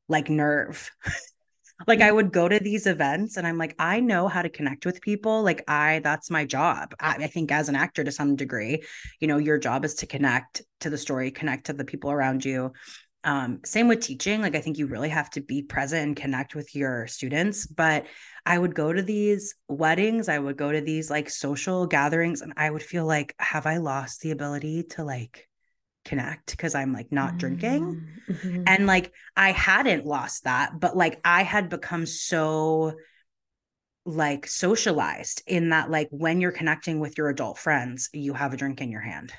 like 0.08 0.28
nerve. 0.28 0.90
like 1.86 2.00
I 2.00 2.10
mm. 2.10 2.16
would 2.16 2.32
go 2.32 2.48
to 2.48 2.58
these 2.58 2.86
events 2.86 3.36
and 3.36 3.46
I'm 3.46 3.58
like, 3.58 3.74
I 3.78 4.00
know 4.00 4.26
how 4.26 4.42
to 4.42 4.48
connect 4.48 4.84
with 4.84 5.00
people. 5.00 5.42
Like 5.42 5.62
I, 5.68 6.00
that's 6.02 6.30
my 6.30 6.44
job. 6.44 6.94
I, 6.98 7.14
I, 7.14 7.26
think 7.28 7.52
as 7.52 7.68
an 7.68 7.76
actor 7.76 8.02
to 8.02 8.10
some 8.10 8.34
degree, 8.34 8.82
you 9.20 9.28
know, 9.28 9.38
your 9.38 9.58
job 9.58 9.84
is 9.84 9.94
to 9.96 10.06
connect 10.06 10.62
to 10.80 10.90
the 10.90 10.98
story, 10.98 11.30
connect 11.30 11.66
to 11.66 11.72
the 11.72 11.84
people 11.84 12.10
around 12.10 12.44
you. 12.44 12.72
Um, 13.24 13.60
same 13.64 13.88
with 13.88 14.00
teaching. 14.00 14.40
Like 14.40 14.54
I 14.54 14.60
think 14.60 14.78
you 14.78 14.86
really 14.86 15.08
have 15.08 15.30
to 15.30 15.40
be 15.40 15.62
present 15.62 16.06
and 16.06 16.16
connect 16.16 16.54
with 16.54 16.74
your 16.74 17.06
students. 17.06 17.66
But 17.66 18.06
I 18.46 18.58
would 18.58 18.74
go 18.74 18.92
to 18.92 19.02
these 19.02 19.54
weddings, 19.68 20.28
I 20.28 20.38
would 20.38 20.56
go 20.56 20.72
to 20.72 20.80
these 20.80 21.10
like 21.10 21.28
social 21.28 21.86
gatherings, 21.86 22.40
and 22.40 22.54
I 22.56 22.70
would 22.70 22.82
feel 22.82 23.06
like, 23.06 23.34
have 23.38 23.66
I 23.66 23.78
lost 23.78 24.20
the 24.20 24.30
ability 24.30 24.84
to 24.90 25.04
like 25.04 25.48
connect 26.04 26.52
because 26.52 26.74
I'm 26.74 26.92
like 26.92 27.12
not 27.12 27.30
mm-hmm. 27.30 27.38
drinking. 27.38 28.08
Mm-hmm. 28.28 28.62
And 28.66 28.86
like 28.86 29.12
I 29.36 29.52
hadn't 29.52 30.06
lost 30.06 30.44
that, 30.44 30.80
but 30.80 30.96
like 30.96 31.20
I 31.24 31.42
had 31.42 31.68
become 31.68 32.06
so 32.06 32.94
like 34.06 34.46
socialized 34.46 35.42
in 35.46 35.68
that 35.68 35.90
like 35.90 36.08
when 36.10 36.40
you're 36.40 36.50
connecting 36.50 36.98
with 36.98 37.18
your 37.18 37.28
adult 37.28 37.58
friends, 37.58 38.08
you 38.12 38.32
have 38.32 38.54
a 38.54 38.56
drink 38.56 38.80
in 38.80 38.90
your 38.90 39.02
hand. 39.02 39.32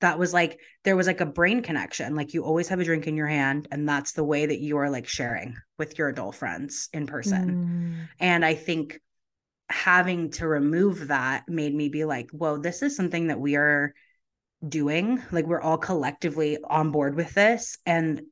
That 0.00 0.18
was 0.18 0.32
like 0.32 0.60
there 0.84 0.96
was 0.96 1.06
like 1.06 1.20
a 1.20 1.26
brain 1.26 1.62
connection. 1.62 2.14
Like 2.14 2.34
you 2.34 2.44
always 2.44 2.68
have 2.68 2.80
a 2.80 2.84
drink 2.84 3.06
in 3.06 3.16
your 3.16 3.26
hand 3.26 3.68
and 3.70 3.88
that's 3.88 4.12
the 4.12 4.24
way 4.24 4.46
that 4.46 4.60
you 4.60 4.78
are 4.78 4.90
like 4.90 5.06
sharing 5.06 5.56
with 5.78 5.98
your 5.98 6.08
adult 6.08 6.36
friends 6.36 6.88
in 6.92 7.06
person. 7.06 7.50
Mm. 7.50 8.08
And 8.18 8.44
I 8.44 8.54
think 8.54 9.00
having 9.68 10.30
to 10.32 10.48
remove 10.48 11.08
that 11.08 11.48
made 11.48 11.74
me 11.74 11.88
be 11.88 12.04
like, 12.04 12.30
whoa, 12.30 12.58
this 12.58 12.82
is 12.82 12.96
something 12.96 13.28
that 13.28 13.40
we 13.40 13.56
are 13.56 13.94
doing. 14.66 15.22
Like 15.30 15.46
we're 15.46 15.60
all 15.60 15.78
collectively 15.78 16.58
on 16.62 16.90
board 16.90 17.14
with 17.14 17.32
this. 17.34 17.78
And 17.86 18.22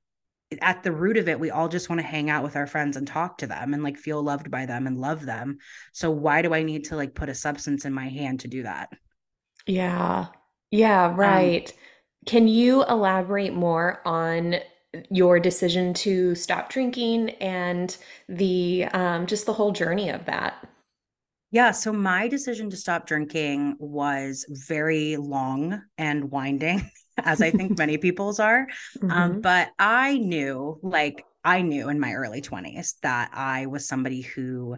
at 0.60 0.82
the 0.82 0.92
root 0.92 1.16
of 1.16 1.28
it, 1.28 1.38
we 1.38 1.50
all 1.50 1.68
just 1.68 1.88
want 1.88 2.00
to 2.00 2.06
hang 2.06 2.30
out 2.30 2.42
with 2.42 2.56
our 2.56 2.66
friends 2.66 2.96
and 2.96 3.06
talk 3.06 3.38
to 3.38 3.46
them 3.46 3.74
and 3.74 3.82
like 3.82 3.98
feel 3.98 4.22
loved 4.22 4.50
by 4.50 4.66
them 4.66 4.86
and 4.86 4.98
love 4.98 5.24
them. 5.24 5.58
So 5.92 6.10
why 6.10 6.42
do 6.42 6.54
I 6.54 6.62
need 6.62 6.84
to 6.86 6.96
like 6.96 7.14
put 7.14 7.28
a 7.28 7.34
substance 7.34 7.84
in 7.84 7.92
my 7.92 8.08
hand 8.08 8.40
to 8.40 8.48
do 8.48 8.62
that? 8.62 8.88
Yeah. 9.66 10.26
Yeah, 10.70 11.14
um, 11.22 11.54
right. 11.54 11.72
Can 12.26 12.48
you 12.48 12.84
elaborate 12.84 13.54
more 13.54 14.02
on 14.06 14.56
your 15.10 15.38
decision 15.40 15.92
to 15.94 16.34
stop 16.34 16.70
drinking 16.70 17.30
and 17.40 17.96
the 18.28 18.86
um 18.92 19.26
just 19.26 19.46
the 19.46 19.52
whole 19.54 19.72
journey 19.72 20.08
of 20.10 20.24
that? 20.26 20.66
Yeah. 21.50 21.70
So 21.70 21.92
my 21.92 22.28
decision 22.28 22.70
to 22.70 22.76
stop 22.76 23.06
drinking 23.06 23.76
was 23.78 24.44
very 24.48 25.16
long 25.16 25.82
and 25.96 26.30
winding, 26.30 26.90
as 27.24 27.40
I 27.40 27.50
think 27.50 27.78
many 27.78 27.96
people's 27.98 28.38
are. 28.38 28.68
Um. 29.02 29.08
Um, 29.08 29.40
but 29.40 29.70
I 29.78 30.18
knew, 30.18 30.78
like, 30.82 31.24
I 31.44 31.62
knew 31.62 31.88
in 31.88 31.98
my 32.00 32.12
early 32.12 32.42
20s 32.42 32.96
that 33.02 33.30
I 33.32 33.66
was 33.66 33.88
somebody 33.88 34.20
who 34.20 34.76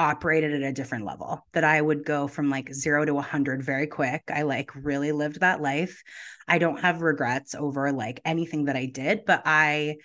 operated 0.00 0.52
at 0.52 0.68
a 0.68 0.72
different 0.72 1.04
level, 1.04 1.46
that 1.52 1.64
I 1.64 1.80
would 1.80 2.04
go 2.04 2.26
from 2.26 2.50
like 2.50 2.72
zero 2.72 3.04
to 3.04 3.14
100 3.14 3.62
very 3.62 3.86
quick. 3.86 4.22
I 4.32 4.42
like 4.42 4.74
really 4.74 5.12
lived 5.12 5.40
that 5.40 5.60
life. 5.60 6.02
I 6.48 6.58
don't 6.58 6.80
have 6.80 7.02
regrets 7.02 7.54
over 7.54 7.92
like 7.92 8.20
anything 8.24 8.64
that 8.64 8.76
I 8.76 8.86
did, 8.86 9.24
but 9.26 9.42
I 9.44 9.96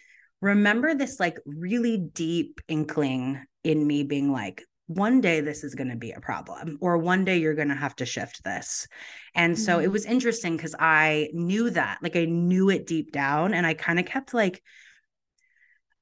remember 0.41 0.93
this 0.93 1.19
like 1.19 1.37
really 1.45 1.97
deep 1.97 2.61
inkling 2.67 3.43
in 3.63 3.85
me 3.85 4.03
being 4.03 4.31
like, 4.31 4.63
one 4.87 5.19
day 5.19 5.41
this 5.41 5.63
is 5.63 5.73
going 5.73 5.89
to 5.89 5.95
be 5.95 6.11
a 6.11 6.21
problem 6.21 6.77
or 6.79 6.97
one 6.97 7.25
day 7.25 7.37
you're 7.37 7.55
going 7.55 7.69
to 7.69 7.75
have 7.75 7.95
to 7.95 8.05
shift 8.05 8.43
this 8.43 8.87
and 9.33 9.57
so 9.57 9.77
mm-hmm. 9.77 9.85
it 9.85 9.91
was 9.91 10.05
interesting 10.05 10.55
because 10.55 10.75
i 10.77 11.27
knew 11.33 11.71
that 11.71 11.97
like 12.03 12.15
i 12.15 12.25
knew 12.25 12.69
it 12.69 12.85
deep 12.85 13.11
down 13.11 13.55
and 13.55 13.65
i 13.65 13.73
kind 13.73 13.97
of 13.97 14.05
kept 14.05 14.31
like 14.31 14.61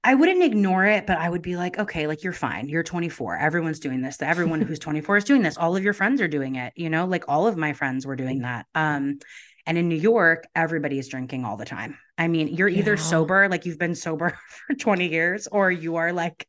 I 0.03 0.15
wouldn't 0.15 0.43
ignore 0.43 0.85
it, 0.85 1.07
but 1.07 1.17
I 1.17 1.29
would 1.29 1.41
be 1.41 1.55
like, 1.55 1.79
okay, 1.79 2.07
like 2.07 2.23
you're 2.23 2.33
fine. 2.33 2.67
You're 2.67 2.83
24. 2.83 3.37
Everyone's 3.37 3.79
doing 3.79 4.01
this. 4.01 4.21
Everyone 4.21 4.61
who's 4.61 4.79
24 4.79 5.17
is 5.17 5.23
doing 5.23 5.41
this. 5.41 5.57
All 5.57 5.77
of 5.77 5.83
your 5.83 5.93
friends 5.93 6.19
are 6.19 6.27
doing 6.27 6.55
it. 6.55 6.73
You 6.75 6.89
know, 6.89 7.05
like 7.05 7.25
all 7.29 7.47
of 7.47 7.55
my 7.55 7.73
friends 7.73 8.05
were 8.05 8.17
doing 8.17 8.41
that. 8.41 8.65
Um, 8.75 9.19
and 9.65 9.77
in 9.77 9.87
New 9.87 9.95
York, 9.95 10.45
everybody 10.55 10.99
is 10.99 11.07
drinking 11.07 11.45
all 11.45 11.55
the 11.55 11.65
time. 11.65 11.97
I 12.17 12.27
mean, 12.27 12.49
you're 12.49 12.67
either 12.67 12.95
yeah. 12.95 13.01
sober, 13.01 13.47
like 13.47 13.65
you've 13.65 13.79
been 13.79 13.95
sober 13.95 14.37
for 14.67 14.75
20 14.75 15.07
years, 15.07 15.47
or 15.47 15.71
you 15.71 15.95
are 15.95 16.11
like 16.11 16.47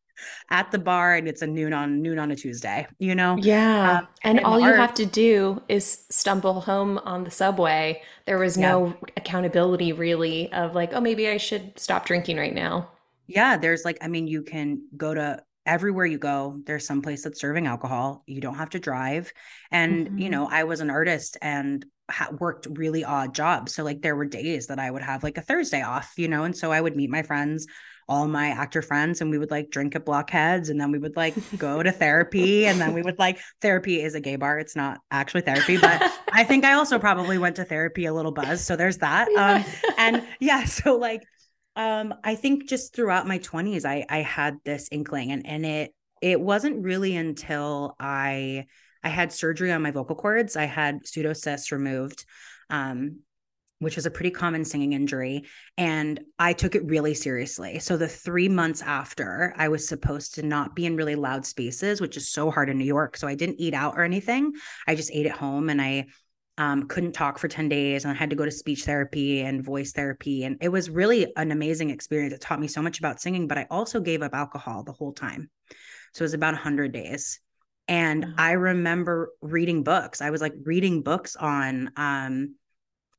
at 0.51 0.71
the 0.71 0.79
bar 0.79 1.15
and 1.15 1.29
it's 1.29 1.43
a 1.43 1.47
noon 1.47 1.73
on 1.73 2.03
noon 2.03 2.19
on 2.19 2.31
a 2.31 2.37
Tuesday, 2.37 2.87
you 2.99 3.15
know? 3.15 3.37
Yeah. 3.41 3.99
Um, 3.99 4.09
and, 4.23 4.39
and, 4.39 4.47
all 4.47 4.59
you 4.59 4.73
have 4.73 4.95
to 4.95 5.07
do 5.07 5.63
is 5.69 6.05
stumble 6.11 6.61
home 6.61 6.99
on 6.99 7.25
the 7.25 7.31
subway. 7.31 8.03
There 8.27 8.39
was 8.39 8.57
yeah. 8.57 8.71
no 8.71 8.95
accountability 9.17 9.93
really 9.93 10.53
of 10.53 10.75
like, 10.75 10.93
oh, 10.93 11.01
maybe 11.01 11.29
I 11.29 11.37
should 11.37 11.79
stop 11.79 12.07
drinking 12.07 12.37
right 12.37 12.55
now. 12.55 12.91
Yeah. 13.27 13.57
There's 13.57 13.85
like, 13.85 13.99
I 14.01 14.09
mean, 14.09 14.27
you 14.27 14.43
can 14.43 14.89
go 14.97 15.15
to 15.15 15.43
everywhere 15.67 16.07
you 16.07 16.19
go, 16.19 16.61
there's 16.67 16.87
some 16.87 17.03
place 17.03 17.25
that's 17.25 17.41
serving 17.41 17.67
alcohol. 17.67 18.23
You 18.27 18.41
don't 18.41 18.57
have 18.57 18.71
to 18.71 18.79
drive. 18.79 19.33
And, 19.71 20.07
mm-hmm. 20.07 20.19
you 20.19 20.31
know, 20.31 20.47
I 20.51 20.65
was 20.65 20.81
an 20.81 20.91
artist 20.91 21.39
and 21.41 21.85
ha- 22.11 22.31
worked 22.39 22.67
really 22.71 23.05
odd 23.05 23.35
jobs. 23.35 23.75
So, 23.75 23.83
like, 23.83 24.03
there 24.03 24.17
were 24.17 24.27
days 24.27 24.67
that 24.67 24.79
I 24.79 24.91
would 24.91 25.03
have 25.03 25.23
like 25.23 25.39
a 25.39 25.43
Thursday 25.43 25.83
off, 25.83 26.13
you 26.17 26.29
know, 26.29 26.45
and 26.45 26.57
so 26.57 26.71
I 26.71 26.81
would 26.81 26.97
meet 26.97 27.11
my 27.11 27.23
friends 27.23 27.67
all 28.09 28.29
my 28.29 28.49
actor 28.49 28.83
friends 28.83 29.21
and 29.21 29.31
we 29.31 29.39
would 29.39 29.51
like 29.51 29.71
drink 29.71 29.97
at 29.97 30.05
blockheads 30.05 30.69
and 30.69 30.81
then 30.81 30.91
we 30.91 30.99
would 30.99 31.17
like 31.17 31.35
go 31.57 31.83
to 31.83 31.91
therapy 31.91 32.67
and 32.67 32.81
then 32.81 32.93
we 32.93 33.03
would 33.03 33.19
like 33.19 33.39
therapy 33.61 34.03
is 34.03 34.15
a 34.15 34.21
gay 34.21 34.37
bar 34.37 34.59
it's 34.59 34.77
not 34.77 35.01
actually 35.11 35.41
therapy 35.41 35.79
but 35.79 36.03
i 36.33 36.45
think 36.45 36.65
i 36.65 36.75
also 36.75 36.99
probably 36.99 37.39
went 37.39 37.57
to 37.57 37.65
therapy 37.65 38.05
a 38.05 38.13
little 38.13 38.33
buzz 38.33 38.65
so 38.65 38.77
there's 38.77 38.99
that 38.99 39.29
yeah. 39.33 39.65
um 39.87 39.95
and 39.97 40.23
yeah 40.41 40.65
so 40.65 40.97
like 40.97 41.23
um 41.77 42.15
i 42.25 42.35
think 42.35 42.69
just 42.69 42.95
throughout 42.95 43.27
my 43.27 43.39
20s 43.39 43.85
i 43.85 44.05
i 44.09 44.19
had 44.19 44.57
this 44.65 44.89
inkling 44.93 45.33
and 45.33 45.47
and 45.47 45.67
it 45.67 45.95
it 46.21 46.41
wasn't 46.41 46.83
really 46.83 47.17
until 47.17 47.95
i 47.99 48.65
i 49.03 49.09
had 49.09 49.33
surgery 49.33 49.73
on 49.73 49.83
my 49.83 49.91
vocal 49.91 50.17
cords 50.17 50.57
i 50.57 50.65
had 50.65 51.03
pseudocysts 51.05 51.73
removed 51.73 52.25
um 52.71 53.19
which 53.85 53.97
was 53.97 54.07
a 54.07 54.11
pretty 54.11 54.31
common 54.31 54.65
singing 54.65 54.93
injury. 54.93 55.45
And 55.77 56.21
I 56.39 56.53
took 56.53 56.75
it 56.75 56.85
really 56.87 57.15
seriously. 57.15 57.79
So, 57.81 57.97
the 57.97 58.09
three 58.09 58.49
months 58.49 58.83
after, 58.83 59.53
I 59.57 59.69
was 59.69 59.87
supposed 59.87 60.35
to 60.35 60.43
not 60.43 60.75
be 60.75 60.87
in 60.87 60.97
really 60.97 61.17
loud 61.17 61.45
spaces, 61.45 62.01
which 62.01 62.17
is 62.17 62.31
so 62.31 62.51
hard 62.51 62.71
in 62.71 62.79
New 62.79 62.85
York. 62.85 63.17
So, 63.17 63.29
I 63.29 63.35
didn't 63.35 63.61
eat 63.61 63.75
out 63.75 63.95
or 63.97 64.03
anything. 64.03 64.53
I 64.87 64.95
just 64.95 65.11
ate 65.13 65.27
at 65.27 65.37
home 65.37 65.71
and 65.71 65.83
I 65.83 66.07
um, 66.57 66.87
couldn't 66.87 67.13
talk 67.13 67.39
for 67.39 67.49
10 67.49 67.69
days 67.69 68.05
and 68.05 68.13
I 68.13 68.15
had 68.15 68.31
to 68.31 68.37
go 68.37 68.45
to 68.45 68.51
speech 68.51 68.85
therapy 68.85 69.41
and 69.41 69.65
voice 69.65 69.93
therapy. 69.93 70.45
And 70.45 70.57
it 70.61 70.69
was 70.69 70.89
really 70.89 71.33
an 71.37 71.51
amazing 71.51 71.91
experience. 71.91 72.33
It 72.33 72.41
taught 72.41 72.61
me 72.61 72.69
so 72.69 72.81
much 72.81 72.99
about 72.99 73.21
singing, 73.21 73.49
but 73.49 73.59
I 73.59 73.67
also 73.71 74.01
gave 74.01 74.23
up 74.23 74.35
alcohol 74.35 74.85
the 74.85 74.93
whole 74.93 75.13
time. 75.13 75.51
So, 76.13 76.23
it 76.23 76.27
was 76.27 76.35
about 76.35 76.55
100 76.55 76.93
days. 76.93 77.41
And 77.89 78.35
I 78.39 78.53
remember 78.53 79.33
reading 79.43 79.83
books. 79.83 80.23
I 80.23 80.31
was 80.31 80.41
like 80.41 80.55
reading 80.65 81.03
books 81.03 81.37
on, 81.37 81.91
um, 81.97 82.55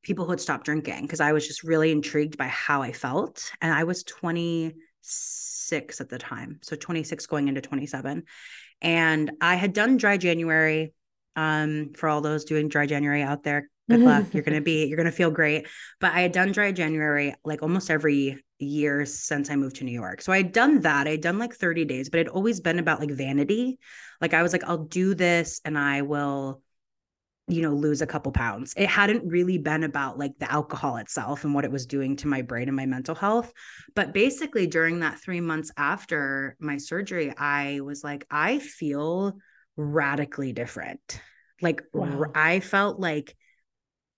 people 0.06 0.24
who 0.24 0.32
had 0.32 0.40
stopped 0.40 0.66
drinking 0.66 1.02
because 1.02 1.20
I 1.20 1.34
was 1.34 1.48
just 1.48 1.64
really 1.64 1.92
intrigued 1.92 2.38
by 2.38 2.48
how 2.48 2.82
I 2.84 2.92
felt. 2.94 3.52
And 3.60 3.74
I 3.74 3.84
was 3.84 4.04
26 4.04 6.00
at 6.00 6.10
the 6.10 6.20
time. 6.20 6.60
So 6.62 6.76
26 6.76 7.26
going 7.26 7.48
into 7.48 7.60
27. 7.60 8.24
And 8.82 9.32
I 9.42 9.56
had 9.56 9.74
done 9.74 9.98
dry 9.98 10.18
January. 10.18 10.94
Um, 11.36 11.92
for 11.96 12.10
all 12.10 12.22
those 12.22 12.46
doing 12.46 12.68
dry 12.70 12.86
January 12.86 13.22
out 13.22 13.44
there, 13.44 13.70
good 13.90 14.00
luck. 14.00 14.26
You're 14.34 14.44
gonna 14.44 14.62
be, 14.62 14.86
you're 14.86 14.98
gonna 14.98 15.12
feel 15.12 15.32
great. 15.32 15.68
But 16.00 16.14
I 16.14 16.22
had 16.22 16.32
done 16.32 16.52
dry 16.52 16.72
January 16.72 17.36
like 17.44 17.62
almost 17.62 17.92
every 17.92 18.44
year 18.60 19.06
since 19.06 19.50
I 19.50 19.56
moved 19.56 19.78
to 19.78 19.84
New 19.84 19.92
York. 19.92 20.22
So 20.22 20.32
I 20.32 20.38
had 20.38 20.52
done 20.52 20.82
that. 20.82 21.08
I 21.08 21.12
had 21.12 21.22
done 21.22 21.38
like 21.40 21.54
30 21.54 21.86
days, 21.86 22.10
but 22.10 22.20
it 22.20 22.30
always 22.30 22.62
been 22.62 22.80
about 22.80 23.00
like 23.00 23.12
vanity. 23.12 23.80
Like 24.22 24.34
I 24.34 24.44
was 24.44 24.54
like, 24.54 24.64
I'll 24.64 24.86
do 24.86 25.14
this 25.14 25.62
and 25.66 25.78
I 25.78 26.02
will 26.04 26.62
you 27.48 27.62
know 27.62 27.74
lose 27.74 28.02
a 28.02 28.08
couple 28.08 28.32
pounds 28.32 28.74
it 28.76 28.90
hadn't 28.90 29.30
really 29.30 29.58
been 29.58 29.84
about 29.84 30.18
like 30.18 30.32
the 30.40 30.52
alcohol 30.52 30.98
itself 30.98 31.44
and 31.44 31.54
what 31.54 31.64
it 31.64 31.72
was 31.72 31.86
doing 31.86 32.16
to 32.16 32.28
my 32.28 32.42
brain 32.42 32.68
and 32.68 32.76
my 32.76 32.86
mental 32.86 33.14
health 33.14 33.54
but 33.94 34.14
basically 34.14 34.66
during 34.66 35.00
that 35.00 35.20
3 35.20 35.42
months 35.42 35.72
after 35.78 36.56
my 36.60 36.78
surgery 36.78 37.32
i 37.38 37.80
was 37.82 38.04
like 38.04 38.26
i 38.32 38.58
feel 38.58 39.38
radically 39.78 40.54
different 40.54 41.20
like 41.62 41.82
wow. 41.94 42.26
i 42.34 42.60
felt 42.60 43.00
like 43.00 43.36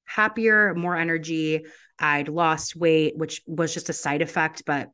happier, 0.07 0.73
more 0.73 0.95
energy. 0.95 1.65
I'd 1.99 2.29
lost 2.29 2.75
weight, 2.75 3.15
which 3.15 3.43
was 3.45 3.73
just 3.73 3.89
a 3.89 3.93
side 3.93 4.23
effect, 4.23 4.63
but 4.65 4.89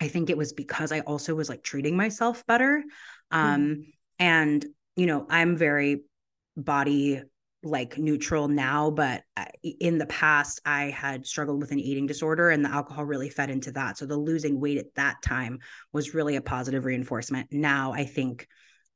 I 0.00 0.08
think 0.08 0.28
it 0.28 0.36
was 0.36 0.52
because 0.52 0.92
I 0.92 1.00
also 1.00 1.34
was 1.34 1.48
like 1.48 1.62
treating 1.62 1.96
myself 1.96 2.44
better. 2.46 2.82
Hmm. 3.32 3.38
Um, 3.38 3.60
mm. 3.64 3.84
and 4.18 4.66
you 4.96 5.06
know, 5.06 5.26
I'm 5.30 5.56
very 5.56 6.02
body 6.56 7.22
like 7.62 7.98
neutral 7.98 8.48
now, 8.48 8.90
but 8.90 9.22
uh, 9.36 9.44
in 9.62 9.98
the 9.98 10.06
past, 10.06 10.60
I 10.64 10.84
had 10.84 11.26
struggled 11.26 11.60
with 11.60 11.72
an 11.72 11.80
eating 11.80 12.06
disorder 12.06 12.50
and 12.50 12.64
the 12.64 12.70
alcohol 12.70 13.04
really 13.04 13.28
fed 13.28 13.50
into 13.50 13.72
that. 13.72 13.98
So 13.98 14.06
the 14.06 14.16
losing 14.16 14.60
weight 14.60 14.78
at 14.78 14.94
that 14.94 15.22
time 15.22 15.58
was 15.92 16.14
really 16.14 16.36
a 16.36 16.40
positive 16.40 16.84
reinforcement. 16.84 17.48
Now 17.52 17.92
I 17.92 18.04
think 18.04 18.48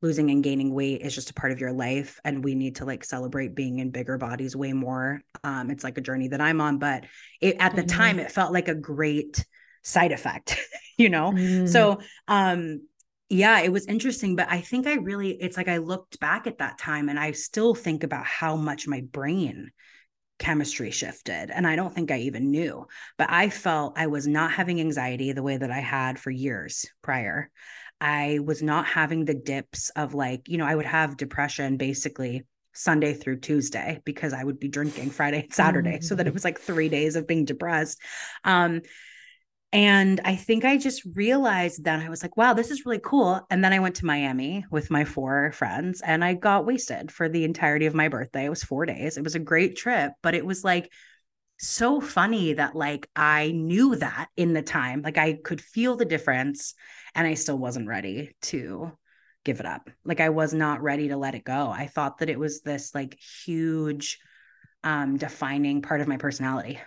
losing 0.02 0.30
and 0.30 0.42
gaining 0.42 0.74
weight 0.74 1.00
is 1.00 1.14
just 1.14 1.30
a 1.30 1.34
part 1.34 1.52
of 1.52 1.60
your 1.60 1.72
life 1.72 2.20
and 2.24 2.44
we 2.44 2.54
need 2.54 2.76
to 2.76 2.84
like 2.84 3.04
celebrate 3.04 3.54
being 3.54 3.78
in 3.78 3.90
bigger 3.90 4.18
bodies 4.18 4.56
way 4.56 4.72
more. 4.72 5.22
Um, 5.44 5.70
it's 5.70 5.84
like 5.84 5.96
a 5.96 6.02
journey 6.02 6.28
that 6.28 6.40
I'm 6.40 6.60
on, 6.60 6.78
but 6.78 7.04
it, 7.40 7.56
at 7.60 7.76
the 7.76 7.82
mm-hmm. 7.82 7.98
time 7.98 8.18
it 8.18 8.32
felt 8.32 8.52
like 8.52 8.68
a 8.68 8.74
great 8.74 9.44
side 9.82 10.12
effect, 10.12 10.58
you 10.98 11.08
know? 11.08 11.30
Mm. 11.30 11.68
So, 11.68 12.00
um, 12.26 12.82
yeah, 13.28 13.60
it 13.60 13.72
was 13.72 13.86
interesting, 13.86 14.36
but 14.36 14.48
I 14.50 14.60
think 14.60 14.86
I 14.86 14.94
really, 14.94 15.30
it's 15.30 15.56
like 15.56 15.68
I 15.68 15.78
looked 15.78 16.20
back 16.20 16.46
at 16.46 16.58
that 16.58 16.78
time 16.78 17.08
and 17.08 17.18
I 17.18 17.32
still 17.32 17.74
think 17.74 18.04
about 18.04 18.26
how 18.26 18.56
much 18.56 18.86
my 18.86 19.00
brain 19.00 19.70
chemistry 20.38 20.90
shifted. 20.90 21.50
And 21.50 21.66
I 21.66 21.76
don't 21.76 21.94
think 21.94 22.10
I 22.10 22.18
even 22.18 22.50
knew, 22.50 22.86
but 23.16 23.30
I 23.30 23.48
felt 23.48 23.96
I 23.96 24.08
was 24.08 24.26
not 24.26 24.52
having 24.52 24.80
anxiety 24.80 25.32
the 25.32 25.42
way 25.42 25.56
that 25.56 25.70
I 25.70 25.78
had 25.78 26.18
for 26.18 26.30
years 26.30 26.84
prior. 27.00 27.48
I 28.02 28.40
was 28.44 28.64
not 28.64 28.84
having 28.84 29.24
the 29.24 29.34
dips 29.34 29.90
of 29.90 30.12
like, 30.12 30.48
you 30.48 30.58
know, 30.58 30.66
I 30.66 30.74
would 30.74 30.86
have 30.86 31.16
depression 31.16 31.76
basically 31.76 32.42
Sunday 32.72 33.14
through 33.14 33.38
Tuesday 33.38 34.00
because 34.04 34.32
I 34.32 34.42
would 34.42 34.58
be 34.58 34.66
drinking 34.66 35.10
Friday 35.10 35.42
and 35.42 35.54
Saturday. 35.54 35.98
Mm-hmm. 35.98 36.02
So 36.02 36.16
that 36.16 36.26
it 36.26 36.30
mm. 36.30 36.34
was 36.34 36.42
like 36.42 36.58
three 36.58 36.88
days 36.88 37.14
of 37.14 37.28
being 37.28 37.44
depressed. 37.44 38.00
Um, 38.42 38.80
and 39.72 40.20
I 40.24 40.34
think 40.34 40.64
I 40.64 40.78
just 40.78 41.02
realized 41.14 41.84
that 41.84 42.00
I 42.00 42.08
was 42.08 42.22
like, 42.22 42.36
wow, 42.36 42.54
this 42.54 42.72
is 42.72 42.84
really 42.84 43.00
cool. 43.02 43.40
And 43.50 43.64
then 43.64 43.72
I 43.72 43.78
went 43.78 43.94
to 43.96 44.06
Miami 44.06 44.64
with 44.68 44.90
my 44.90 45.04
four 45.04 45.52
friends 45.52 46.02
and 46.04 46.24
I 46.24 46.34
got 46.34 46.66
wasted 46.66 47.12
for 47.12 47.28
the 47.28 47.44
entirety 47.44 47.86
of 47.86 47.94
my 47.94 48.08
birthday. 48.08 48.46
It 48.46 48.50
was 48.50 48.64
four 48.64 48.84
days. 48.84 49.16
It 49.16 49.22
was 49.22 49.36
a 49.36 49.38
great 49.38 49.76
trip, 49.76 50.12
but 50.24 50.34
it 50.34 50.44
was 50.44 50.64
like 50.64 50.90
so 51.62 52.00
funny 52.00 52.54
that 52.54 52.74
like 52.74 53.08
I 53.14 53.52
knew 53.52 53.96
that 53.96 54.28
in 54.36 54.52
the 54.52 54.62
time, 54.62 55.02
like 55.02 55.18
I 55.18 55.34
could 55.34 55.60
feel 55.60 55.96
the 55.96 56.04
difference 56.04 56.74
and 57.14 57.26
I 57.26 57.34
still 57.34 57.58
wasn't 57.58 57.88
ready 57.88 58.34
to 58.42 58.92
give 59.44 59.60
it 59.60 59.66
up. 59.66 59.88
Like 60.04 60.20
I 60.20 60.30
was 60.30 60.52
not 60.52 60.82
ready 60.82 61.08
to 61.08 61.16
let 61.16 61.34
it 61.34 61.44
go. 61.44 61.70
I 61.70 61.86
thought 61.86 62.18
that 62.18 62.30
it 62.30 62.38
was 62.38 62.62
this 62.62 62.94
like 62.94 63.18
huge 63.44 64.18
um 64.84 65.16
defining 65.16 65.82
part 65.82 66.00
of 66.00 66.08
my 66.08 66.16
personality 66.16 66.80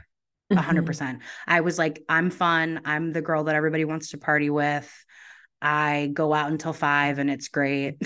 a 0.52 0.62
hundred 0.62 0.82
mm-hmm. 0.82 0.88
percent. 0.88 1.20
I 1.48 1.62
was 1.62 1.78
like, 1.80 2.04
I'm 2.08 2.30
fun. 2.30 2.82
I'm 2.86 3.14
the 3.14 3.22
girl 3.22 3.46
that 3.46 3.56
everybody 3.56 3.86
wants 3.86 4.10
to 4.10 4.18
party 4.18 4.50
with. 4.50 4.92
I 5.62 6.10
go 6.14 6.34
out 6.34 6.52
until 6.52 6.74
five 6.74 7.18
and 7.18 7.30
it's 7.30 7.48
great. 7.48 8.02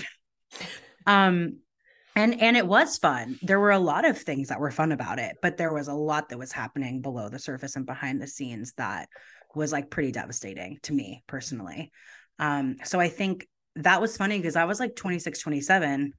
um, 1.06 1.58
and 2.16 2.40
and 2.40 2.56
it 2.56 2.66
was 2.66 2.98
fun. 2.98 3.38
There 3.42 3.60
were 3.60 3.70
a 3.70 3.78
lot 3.78 4.04
of 4.04 4.18
things 4.18 4.48
that 4.48 4.60
were 4.60 4.70
fun 4.70 4.92
about 4.92 5.18
it, 5.18 5.36
but 5.42 5.56
there 5.56 5.72
was 5.72 5.88
a 5.88 5.94
lot 5.94 6.28
that 6.28 6.38
was 6.38 6.52
happening 6.52 7.02
below 7.02 7.28
the 7.28 7.38
surface 7.38 7.76
and 7.76 7.86
behind 7.86 8.20
the 8.20 8.26
scenes 8.26 8.72
that 8.74 9.08
was 9.54 9.72
like 9.72 9.90
pretty 9.90 10.12
devastating 10.12 10.78
to 10.82 10.92
me 10.92 11.22
personally. 11.26 11.90
Um, 12.38 12.76
so 12.84 13.00
I 13.00 13.08
think 13.08 13.46
that 13.76 14.00
was 14.00 14.16
funny 14.16 14.38
because 14.38 14.56
I 14.56 14.64
was 14.64 14.80
like 14.80 14.96
26, 14.96 15.40
27 15.40 16.12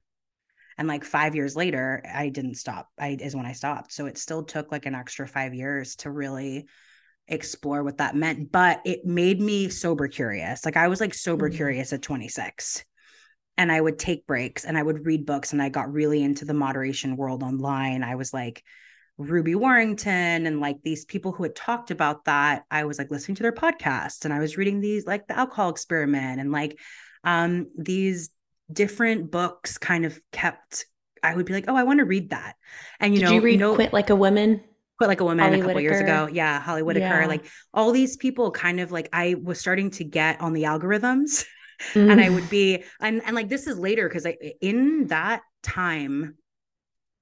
and 0.78 0.88
like 0.88 1.04
five 1.04 1.34
years 1.34 1.56
later 1.56 2.02
i 2.14 2.28
didn't 2.28 2.54
stop 2.54 2.88
i 2.98 3.16
is 3.20 3.36
when 3.36 3.46
i 3.46 3.52
stopped 3.52 3.92
so 3.92 4.06
it 4.06 4.18
still 4.18 4.42
took 4.42 4.72
like 4.72 4.86
an 4.86 4.94
extra 4.94 5.26
five 5.26 5.54
years 5.54 5.96
to 5.96 6.10
really 6.10 6.66
explore 7.28 7.82
what 7.82 7.98
that 7.98 8.16
meant 8.16 8.50
but 8.50 8.80
it 8.84 9.04
made 9.04 9.40
me 9.40 9.68
sober 9.68 10.08
curious 10.08 10.64
like 10.64 10.76
i 10.76 10.88
was 10.88 11.00
like 11.00 11.14
sober 11.14 11.48
mm-hmm. 11.48 11.56
curious 11.56 11.92
at 11.92 12.02
26 12.02 12.84
and 13.56 13.70
i 13.70 13.80
would 13.80 13.98
take 13.98 14.26
breaks 14.26 14.64
and 14.64 14.76
i 14.76 14.82
would 14.82 15.06
read 15.06 15.26
books 15.26 15.52
and 15.52 15.62
i 15.62 15.68
got 15.68 15.92
really 15.92 16.22
into 16.22 16.44
the 16.44 16.54
moderation 16.54 17.16
world 17.16 17.42
online 17.42 18.02
i 18.02 18.14
was 18.14 18.32
like 18.32 18.62
ruby 19.18 19.54
warrington 19.54 20.46
and 20.46 20.60
like 20.60 20.76
these 20.82 21.04
people 21.04 21.32
who 21.32 21.42
had 21.42 21.54
talked 21.54 21.90
about 21.90 22.24
that 22.24 22.64
i 22.70 22.84
was 22.84 22.98
like 22.98 23.10
listening 23.10 23.34
to 23.34 23.42
their 23.42 23.52
podcasts 23.52 24.24
and 24.24 24.32
i 24.32 24.38
was 24.38 24.56
reading 24.56 24.80
these 24.80 25.06
like 25.06 25.26
the 25.26 25.38
alcohol 25.38 25.70
experiment 25.70 26.40
and 26.40 26.50
like 26.50 26.78
um 27.24 27.68
these 27.78 28.30
different 28.72 29.30
books 29.30 29.78
kind 29.78 30.04
of 30.04 30.18
kept 30.32 30.86
I 31.22 31.34
would 31.34 31.46
be 31.46 31.52
like, 31.52 31.66
oh, 31.68 31.76
I 31.76 31.84
want 31.84 32.00
to 32.00 32.04
read 32.04 32.30
that. 32.30 32.56
And 32.98 33.14
you 33.14 33.20
Did 33.20 33.26
know, 33.26 33.32
you 33.34 33.40
read 33.40 33.60
no, 33.60 33.74
Quit 33.74 33.92
Like 33.92 34.10
a 34.10 34.16
Woman? 34.16 34.62
Quit 34.98 35.08
Like 35.08 35.20
a 35.20 35.24
Woman 35.24 35.44
Holly 35.44 35.58
a 35.58 35.60
couple 35.60 35.74
Whitaker. 35.76 35.92
years 35.92 36.00
ago. 36.00 36.28
Yeah, 36.32 36.60
Holly 36.60 36.82
Whitaker. 36.82 37.20
Yeah. 37.20 37.26
Like 37.26 37.46
all 37.72 37.92
these 37.92 38.16
people 38.16 38.50
kind 38.50 38.80
of 38.80 38.90
like 38.90 39.08
I 39.12 39.36
was 39.40 39.60
starting 39.60 39.90
to 39.92 40.04
get 40.04 40.40
on 40.40 40.52
the 40.52 40.64
algorithms. 40.64 41.44
Mm. 41.94 42.12
And 42.12 42.20
I 42.20 42.30
would 42.30 42.48
be 42.48 42.84
and 43.00 43.22
and 43.24 43.34
like 43.34 43.48
this 43.48 43.66
is 43.66 43.78
later 43.78 44.08
because 44.08 44.26
I 44.26 44.36
in 44.60 45.06
that 45.08 45.42
time 45.62 46.36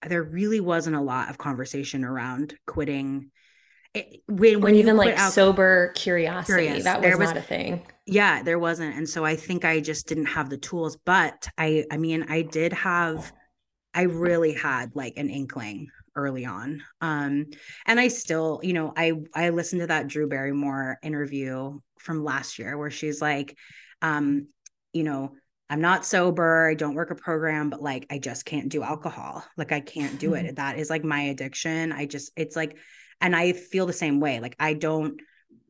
there 0.06 0.22
really 0.22 0.60
wasn't 0.60 0.96
a 0.96 1.00
lot 1.00 1.30
of 1.30 1.38
conversation 1.38 2.04
around 2.04 2.54
quitting. 2.66 3.30
It, 3.92 4.22
when, 4.28 4.60
when 4.60 4.76
even 4.76 4.96
like 4.96 5.18
out, 5.18 5.32
sober 5.32 5.92
curiosity 5.96 6.66
curious, 6.66 6.84
that 6.84 7.02
was, 7.02 7.16
was 7.16 7.28
not 7.30 7.36
a 7.36 7.42
thing. 7.42 7.82
Yeah 8.06 8.42
there 8.42 8.58
wasn't. 8.58 8.96
And 8.96 9.08
so 9.08 9.24
i 9.24 9.34
think 9.34 9.64
i 9.64 9.80
just 9.80 10.06
didn't 10.06 10.26
have 10.26 10.48
the 10.48 10.58
tools 10.58 10.96
but 11.04 11.48
i 11.58 11.84
i 11.90 11.96
mean 11.96 12.26
i 12.28 12.42
did 12.42 12.72
have 12.72 13.32
i 13.92 14.02
really 14.02 14.52
had 14.52 14.94
like 14.94 15.14
an 15.16 15.28
inkling 15.28 15.88
early 16.16 16.44
on. 16.44 16.82
Um 17.00 17.46
and 17.86 17.98
i 17.98 18.08
still 18.08 18.60
you 18.62 18.74
know 18.74 18.92
i 18.96 19.12
i 19.34 19.50
listened 19.50 19.80
to 19.80 19.88
that 19.88 20.06
drew 20.06 20.28
barrymore 20.28 20.98
interview 21.02 21.80
from 21.98 22.24
last 22.24 22.58
year 22.58 22.78
where 22.78 22.90
she's 22.90 23.20
like 23.20 23.56
um 24.02 24.48
you 24.92 25.02
know 25.02 25.32
i'm 25.68 25.80
not 25.80 26.04
sober 26.04 26.68
i 26.68 26.74
don't 26.74 26.94
work 26.94 27.10
a 27.10 27.14
program 27.14 27.70
but 27.70 27.82
like 27.82 28.06
i 28.10 28.18
just 28.18 28.44
can't 28.44 28.68
do 28.68 28.82
alcohol. 28.82 29.44
Like 29.56 29.72
i 29.72 29.80
can't 29.80 30.18
do 30.18 30.34
it. 30.34 30.56
That 30.56 30.78
is 30.78 30.90
like 30.90 31.04
my 31.04 31.22
addiction. 31.22 31.92
I 31.92 32.06
just 32.06 32.32
it's 32.36 32.56
like 32.56 32.76
and 33.20 33.36
i 33.36 33.52
feel 33.52 33.86
the 33.86 33.92
same 33.92 34.20
way. 34.20 34.40
Like 34.40 34.56
i 34.58 34.74
don't 34.74 35.20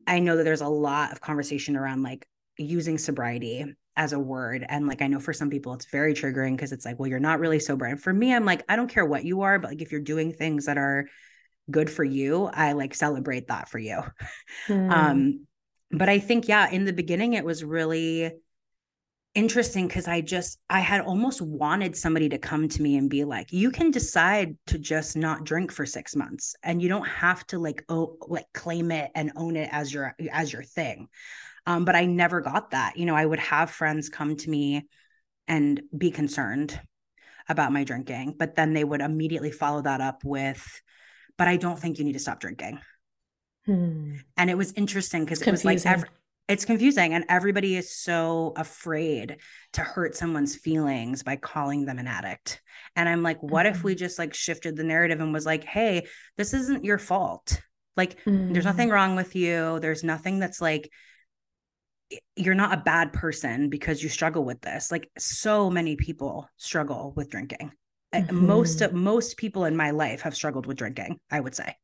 i 0.07 0.19
know 0.19 0.37
that 0.37 0.43
there's 0.43 0.61
a 0.61 0.67
lot 0.67 1.11
of 1.11 1.21
conversation 1.21 1.75
around 1.75 2.03
like 2.03 2.25
using 2.57 2.97
sobriety 2.97 3.65
as 3.95 4.13
a 4.13 4.19
word. 4.19 4.65
And 4.67 4.87
like 4.87 5.01
i 5.01 5.07
know 5.07 5.19
for 5.19 5.33
some 5.33 5.49
people 5.49 5.73
it's 5.73 5.85
very 5.91 6.13
triggering 6.13 6.53
because 6.55 6.71
it's 6.71 6.85
like 6.85 6.97
well 6.97 7.09
you're 7.09 7.19
not 7.19 7.39
really 7.39 7.59
sober. 7.59 7.85
And 7.85 8.01
for 8.01 8.13
me 8.13 8.33
i'm 8.33 8.45
like 8.45 8.63
i 8.69 8.75
don't 8.75 8.89
care 8.89 9.05
what 9.05 9.23
you 9.25 9.41
are 9.41 9.59
but 9.59 9.71
like 9.71 9.81
if 9.81 9.91
you're 9.91 10.01
doing 10.01 10.33
things 10.33 10.65
that 10.65 10.77
are 10.77 11.07
good 11.69 11.89
for 11.89 12.03
you 12.03 12.45
i 12.45 12.71
like 12.73 12.95
celebrate 12.95 13.47
that 13.49 13.69
for 13.69 13.79
you. 13.79 14.01
Mm. 14.67 14.91
um 14.91 15.47
but 15.91 16.09
i 16.09 16.19
think 16.19 16.47
yeah 16.47 16.69
in 16.69 16.85
the 16.85 16.93
beginning 16.93 17.33
it 17.33 17.45
was 17.45 17.63
really 17.63 18.31
interesting 19.33 19.87
because 19.87 20.07
I 20.07 20.21
just 20.21 20.59
I 20.69 20.79
had 20.79 21.01
almost 21.01 21.41
wanted 21.41 21.95
somebody 21.95 22.29
to 22.29 22.37
come 22.37 22.67
to 22.67 22.81
me 22.81 22.97
and 22.97 23.09
be 23.09 23.23
like, 23.23 23.53
you 23.53 23.71
can 23.71 23.91
decide 23.91 24.57
to 24.67 24.77
just 24.77 25.15
not 25.15 25.45
drink 25.45 25.71
for 25.71 25.85
six 25.85 26.15
months 26.15 26.55
and 26.63 26.81
you 26.81 26.89
don't 26.89 27.07
have 27.07 27.45
to 27.47 27.59
like 27.59 27.83
oh 27.89 28.17
like 28.27 28.47
claim 28.53 28.91
it 28.91 29.11
and 29.15 29.31
own 29.35 29.55
it 29.55 29.69
as 29.71 29.93
your 29.93 30.15
as 30.31 30.51
your 30.51 30.63
thing. 30.63 31.07
Um, 31.65 31.85
but 31.85 31.95
I 31.95 32.05
never 32.05 32.41
got 32.41 32.71
that. 32.71 32.97
You 32.97 33.05
know, 33.05 33.15
I 33.15 33.25
would 33.25 33.39
have 33.39 33.69
friends 33.69 34.09
come 34.09 34.35
to 34.37 34.49
me 34.49 34.87
and 35.47 35.81
be 35.95 36.11
concerned 36.11 36.79
about 37.47 37.71
my 37.71 37.83
drinking, 37.83 38.35
but 38.37 38.55
then 38.55 38.73
they 38.73 38.83
would 38.83 39.01
immediately 39.01 39.51
follow 39.51 39.81
that 39.81 40.01
up 40.01 40.23
with, 40.23 40.81
but 41.37 41.47
I 41.47 41.57
don't 41.57 41.77
think 41.77 41.99
you 41.99 42.05
need 42.05 42.13
to 42.13 42.19
stop 42.19 42.39
drinking. 42.39 42.79
Hmm. 43.65 44.15
And 44.37 44.49
it 44.49 44.57
was 44.57 44.71
interesting 44.73 45.23
because 45.23 45.41
it 45.41 45.51
was 45.51 45.63
like 45.63 45.85
every, 45.85 46.09
it's 46.51 46.65
confusing 46.65 47.13
and 47.13 47.23
everybody 47.29 47.77
is 47.77 47.95
so 47.95 48.51
afraid 48.57 49.37
to 49.71 49.81
hurt 49.81 50.15
someone's 50.15 50.55
feelings 50.55 51.23
by 51.23 51.37
calling 51.37 51.85
them 51.85 51.97
an 51.97 52.07
addict 52.07 52.61
and 52.95 53.07
i'm 53.07 53.23
like 53.23 53.41
what 53.41 53.65
mm-hmm. 53.65 53.75
if 53.75 53.83
we 53.83 53.93
mm-hmm. 53.93 53.99
just 53.99 54.19
like 54.19 54.33
shifted 54.33 54.75
the 54.75 54.83
narrative 54.83 55.21
and 55.21 55.31
was 55.31 55.45
like 55.45 55.63
hey 55.63 56.05
this 56.37 56.53
isn't 56.53 56.83
your 56.83 56.97
fault 56.97 57.61
like 57.95 58.19
mm-hmm. 58.25 58.51
there's 58.51 58.65
nothing 58.65 58.89
wrong 58.89 59.15
with 59.15 59.35
you 59.35 59.79
there's 59.79 60.03
nothing 60.03 60.39
that's 60.39 60.59
like 60.59 60.89
you're 62.35 62.53
not 62.53 62.73
a 62.73 62.81
bad 62.81 63.13
person 63.13 63.69
because 63.69 64.03
you 64.03 64.09
struggle 64.09 64.43
with 64.43 64.59
this 64.61 64.91
like 64.91 65.09
so 65.17 65.69
many 65.69 65.95
people 65.95 66.49
struggle 66.57 67.13
with 67.15 67.29
drinking 67.29 67.71
mm-hmm. 68.13 68.45
most 68.45 68.91
most 68.91 69.37
people 69.37 69.63
in 69.63 69.77
my 69.77 69.91
life 69.91 70.21
have 70.21 70.35
struggled 70.35 70.65
with 70.65 70.77
drinking 70.77 71.17
i 71.29 71.39
would 71.39 71.55
say 71.55 71.75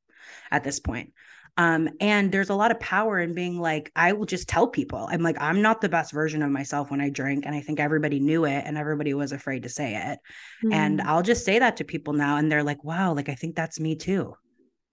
at 0.52 0.66
this 0.66 0.82
point 0.82 1.14
um, 1.58 1.90
and 2.00 2.32
there's 2.32 2.50
a 2.50 2.56
lot 2.56 2.70
of 2.70 2.80
power 2.80 3.20
in 3.20 3.34
being 3.34 3.60
like, 3.60 3.92
I 3.96 4.14
will 4.14 4.28
just 4.28 4.48
tell 4.48 4.68
people, 4.68 5.08
I'm 5.12 5.24
like, 5.24 5.38
I'm 5.42 5.62
not 5.64 5.82
the 5.82 5.90
best 5.90 6.14
version 6.14 6.44
of 6.44 6.52
myself 6.52 6.92
when 6.92 7.02
I 7.02 7.10
drink. 7.10 7.46
And 7.46 7.56
I 7.56 7.62
think 7.62 7.80
everybody 7.80 8.20
knew 8.20 8.46
it 8.46 8.64
and 8.66 8.78
everybody 8.78 9.16
was 9.16 9.32
afraid 9.32 9.64
to 9.64 9.70
say 9.70 9.96
it. 9.96 10.20
Mm. 10.64 10.74
And 10.74 11.02
I'll 11.02 11.24
just 11.24 11.44
say 11.44 11.58
that 11.58 11.78
to 11.78 11.84
people 11.84 12.14
now. 12.14 12.38
And 12.38 12.52
they're 12.52 12.64
like, 12.64 12.84
wow, 12.84 13.14
like, 13.14 13.28
I 13.28 13.36
think 13.36 13.56
that's 13.56 13.80
me 13.80 13.96
too. 13.96 14.36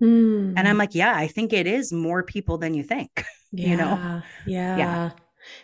Mm. 0.02 0.54
And 0.56 0.66
I'm 0.66 0.78
like, 0.78 0.94
yeah, 0.94 1.14
I 1.14 1.26
think 1.26 1.52
it 1.52 1.66
is 1.66 1.92
more 1.92 2.22
people 2.22 2.56
than 2.56 2.72
you 2.72 2.82
think, 2.82 3.24
yeah, 3.52 3.68
you 3.70 3.76
know? 3.76 4.22
Yeah. 4.46 4.76
Yeah. 4.78 5.10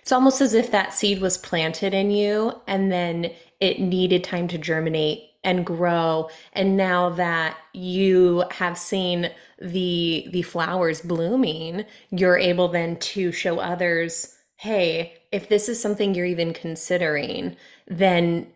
It's 0.02 0.12
almost 0.12 0.42
as 0.42 0.52
if 0.52 0.70
that 0.70 0.92
seed 0.92 1.22
was 1.22 1.38
planted 1.38 1.94
in 1.94 2.10
you 2.10 2.52
and 2.66 2.92
then 2.92 3.30
it 3.58 3.80
needed 3.80 4.22
time 4.22 4.48
to 4.48 4.58
germinate 4.58 5.29
and 5.42 5.64
grow. 5.64 6.28
And 6.52 6.76
now 6.76 7.10
that 7.10 7.56
you 7.72 8.44
have 8.50 8.76
seen 8.76 9.30
the 9.60 10.26
the 10.30 10.42
flowers 10.42 11.02
blooming 11.02 11.84
you're 12.10 12.38
able 12.38 12.68
then 12.68 12.96
to 12.96 13.30
show 13.30 13.58
others 13.58 14.34
hey 14.56 15.12
if 15.32 15.50
this 15.50 15.68
is 15.68 15.78
something 15.78 16.14
you're 16.14 16.24
even 16.24 16.54
considering 16.54 17.54
then 17.86 18.46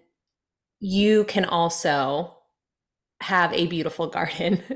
you 0.81 1.25
can 1.25 1.45
also 1.45 2.35
have 3.21 3.53
a 3.53 3.67
beautiful 3.67 4.07
garden. 4.09 4.63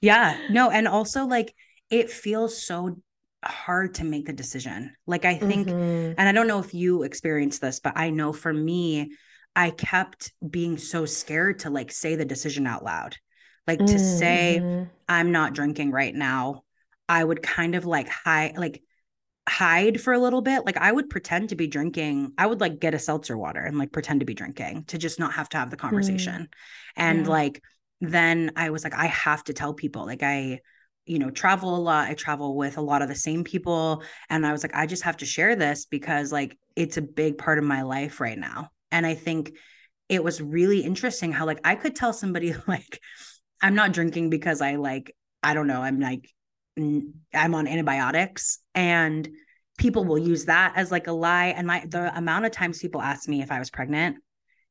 Yeah. 0.00 0.38
No 0.50 0.68
and 0.68 0.86
also 0.86 1.24
like 1.24 1.54
it 1.88 2.10
feels 2.10 2.62
so 2.62 2.98
hard 3.42 3.94
to 3.94 4.04
make 4.04 4.26
the 4.26 4.34
decision. 4.34 4.94
Like 5.06 5.24
i 5.24 5.38
think 5.38 5.68
mm-hmm. 5.68 6.12
and 6.18 6.28
i 6.28 6.32
don't 6.32 6.46
know 6.46 6.58
if 6.58 6.74
you 6.74 7.04
experience 7.04 7.58
this 7.58 7.80
but 7.80 7.94
i 7.96 8.10
know 8.10 8.34
for 8.34 8.52
me 8.52 9.12
I 9.56 9.70
kept 9.70 10.32
being 10.48 10.78
so 10.78 11.06
scared 11.06 11.60
to 11.60 11.70
like 11.70 11.92
say 11.92 12.16
the 12.16 12.24
decision 12.24 12.66
out 12.66 12.84
loud. 12.84 13.16
Like 13.66 13.78
to 13.78 13.84
mm-hmm. 13.84 14.18
say 14.18 14.86
I'm 15.08 15.32
not 15.32 15.54
drinking 15.54 15.90
right 15.90 16.14
now. 16.14 16.62
I 17.08 17.22
would 17.22 17.42
kind 17.42 17.74
of 17.74 17.86
like 17.86 18.08
hide 18.08 18.56
like 18.56 18.82
hide 19.48 20.00
for 20.00 20.12
a 20.12 20.18
little 20.18 20.42
bit. 20.42 20.66
Like 20.66 20.76
I 20.76 20.90
would 20.90 21.08
pretend 21.08 21.50
to 21.50 21.56
be 21.56 21.66
drinking. 21.66 22.32
I 22.36 22.46
would 22.46 22.60
like 22.60 22.80
get 22.80 22.94
a 22.94 22.98
seltzer 22.98 23.36
water 23.36 23.60
and 23.60 23.78
like 23.78 23.92
pretend 23.92 24.20
to 24.20 24.26
be 24.26 24.34
drinking 24.34 24.84
to 24.88 24.98
just 24.98 25.18
not 25.18 25.34
have 25.34 25.48
to 25.50 25.58
have 25.58 25.70
the 25.70 25.76
conversation. 25.76 26.42
Mm. 26.42 26.48
And 26.96 27.26
yeah. 27.26 27.32
like 27.32 27.62
then 28.00 28.52
I 28.56 28.70
was 28.70 28.84
like 28.84 28.94
I 28.94 29.06
have 29.06 29.44
to 29.44 29.54
tell 29.54 29.72
people 29.74 30.04
like 30.04 30.22
I 30.22 30.60
you 31.06 31.18
know 31.18 31.30
travel 31.30 31.76
a 31.76 31.78
lot 31.78 32.08
i 32.08 32.14
travel 32.14 32.56
with 32.56 32.78
a 32.78 32.80
lot 32.80 33.02
of 33.02 33.08
the 33.08 33.14
same 33.14 33.44
people 33.44 34.02
and 34.30 34.46
i 34.46 34.52
was 34.52 34.62
like 34.62 34.74
i 34.74 34.86
just 34.86 35.02
have 35.02 35.18
to 35.18 35.26
share 35.26 35.54
this 35.54 35.84
because 35.84 36.32
like 36.32 36.58
it's 36.76 36.96
a 36.96 37.02
big 37.02 37.36
part 37.36 37.58
of 37.58 37.64
my 37.64 37.82
life 37.82 38.20
right 38.20 38.38
now 38.38 38.70
and 38.94 39.04
I 39.04 39.14
think 39.14 39.52
it 40.08 40.22
was 40.22 40.40
really 40.40 40.80
interesting 40.80 41.32
how 41.32 41.46
like 41.46 41.60
I 41.64 41.74
could 41.74 41.96
tell 41.96 42.12
somebody 42.12 42.54
like 42.66 43.00
I'm 43.60 43.74
not 43.74 43.92
drinking 43.92 44.30
because 44.30 44.62
I 44.62 44.76
like 44.76 45.14
I 45.42 45.52
don't 45.52 45.66
know, 45.66 45.82
I'm 45.82 46.00
like 46.00 46.30
I'm 46.78 47.54
on 47.54 47.66
antibiotics 47.66 48.58
and 48.74 49.28
people 49.76 50.04
will 50.04 50.18
use 50.18 50.44
that 50.46 50.74
as 50.76 50.92
like 50.92 51.08
a 51.08 51.12
lie 51.12 51.48
and 51.48 51.66
my 51.66 51.84
the 51.86 52.16
amount 52.16 52.46
of 52.46 52.52
times 52.52 52.78
people 52.78 53.02
ask 53.02 53.28
me 53.28 53.42
if 53.42 53.50
I 53.50 53.58
was 53.58 53.70
pregnant 53.70 54.16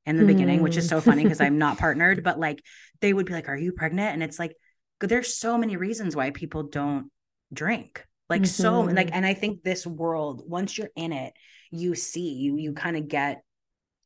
in 0.06 0.18
the 0.18 0.24
mm. 0.24 0.28
beginning, 0.28 0.62
which 0.62 0.78
is 0.78 0.88
so 0.88 1.00
funny 1.00 1.24
because 1.24 1.42
I'm 1.42 1.58
not 1.58 1.78
partnered, 1.86 2.24
but 2.24 2.40
like 2.40 2.64
they 3.02 3.14
would 3.14 3.26
be 3.26 3.34
like, 3.34 3.50
Are 3.50 3.58
you 3.58 3.74
pregnant? 3.74 4.14
And 4.14 4.24
it's 4.24 4.40
like, 4.40 4.56
there's 5.00 5.36
so 5.36 5.58
many 5.58 5.76
reasons 5.76 6.16
why 6.16 6.32
people 6.32 6.64
don't 6.64 7.10
drink. 7.54 8.06
Like, 8.30 8.44
mm-hmm. 8.44 8.64
so, 8.64 8.82
like, 8.82 9.10
and 9.12 9.26
I 9.26 9.34
think 9.34 9.64
this 9.64 9.86
world, 9.86 10.44
once 10.48 10.78
you're 10.78 10.90
in 10.96 11.12
it, 11.12 11.34
you 11.72 11.94
see, 11.94 12.34
you, 12.34 12.56
you 12.56 12.74
kind 12.74 12.96
of 12.96 13.10
get 13.10 13.44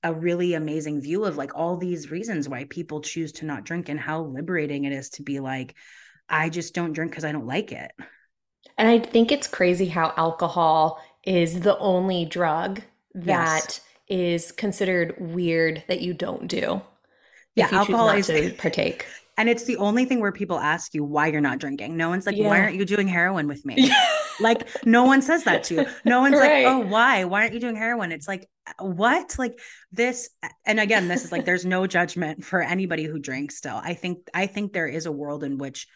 a 0.08 0.14
really 0.14 0.54
amazing 0.54 1.02
view 1.02 1.26
of 1.26 1.38
like 1.38 1.56
all 1.56 1.78
these 1.78 2.12
reasons 2.12 2.48
why 2.50 2.66
people 2.66 3.02
choose 3.02 3.32
to 3.34 3.46
not 3.46 3.64
drink 3.64 3.90
and 3.90 4.00
how 4.00 4.22
liberating 4.22 4.86
it 4.86 4.94
is 4.94 5.10
to 5.12 5.24
be 5.24 5.40
like 5.40 5.76
I 6.30 6.50
just 6.50 6.74
don't 6.74 6.94
drink 6.94 7.14
cuz 7.14 7.24
I 7.24 7.32
don't 7.32 7.48
like 7.48 7.72
it. 7.72 7.92
And 8.78 8.88
I 8.88 9.00
think 9.00 9.32
it's 9.32 9.48
crazy 9.48 9.88
how 9.88 10.14
alcohol 10.18 11.02
is 11.24 11.62
the 11.62 11.78
only 11.78 12.26
drug 12.26 12.82
that 13.14 13.82
yes. 14.08 14.42
is 14.46 14.52
considered 14.52 15.16
weird 15.20 15.84
that 15.88 16.02
you 16.02 16.14
don't 16.14 16.48
do. 16.48 16.82
Yeah, 17.56 17.70
alcohol 17.72 18.10
is 18.10 18.28
to 18.28 18.52
partake. 18.58 19.06
And 19.40 19.48
it's 19.48 19.66
the 19.66 19.78
only 19.78 20.06
thing 20.06 20.20
where 20.20 20.32
people 20.32 20.58
ask 20.58 20.96
you 20.96 21.04
why 21.04 21.28
you're 21.28 21.42
not 21.42 21.60
drinking. 21.60 21.96
No 21.96 22.10
one's 22.10 22.26
like, 22.26 22.36
yeah. 22.36 22.48
why 22.48 22.60
aren't 22.60 22.76
you 22.76 22.86
doing 22.86 23.08
heroin 23.08 23.48
with 23.48 23.64
me? 23.66 23.92
like, 24.40 24.68
no 24.84 25.04
one 25.04 25.22
says 25.22 25.44
that 25.44 25.64
to 25.66 25.76
you. 25.76 25.86
No 26.06 26.22
one's 26.22 26.40
right. 26.40 26.66
like, 26.66 26.74
oh, 26.74 26.80
why? 26.80 27.24
Why 27.26 27.42
aren't 27.42 27.54
you 27.54 27.60
doing 27.60 27.76
heroin? 27.76 28.12
It's 28.12 28.28
like, 28.28 28.50
what? 28.80 29.36
Like 29.38 29.60
this. 29.92 30.30
And 30.66 30.80
again, 30.80 31.08
this 31.08 31.26
is 31.26 31.32
like, 31.32 31.46
there's 31.46 31.66
no 31.66 31.88
judgment 31.88 32.44
for 32.44 32.62
anybody 32.62 33.04
who 33.04 33.20
drinks 33.20 33.58
still. 33.58 33.80
I 33.82 33.94
think, 33.94 34.28
I 34.34 34.48
think 34.48 34.74
there 34.74 34.88
is 34.88 35.06
a 35.06 35.12
world 35.12 35.44
in 35.44 35.58
which 35.58 35.88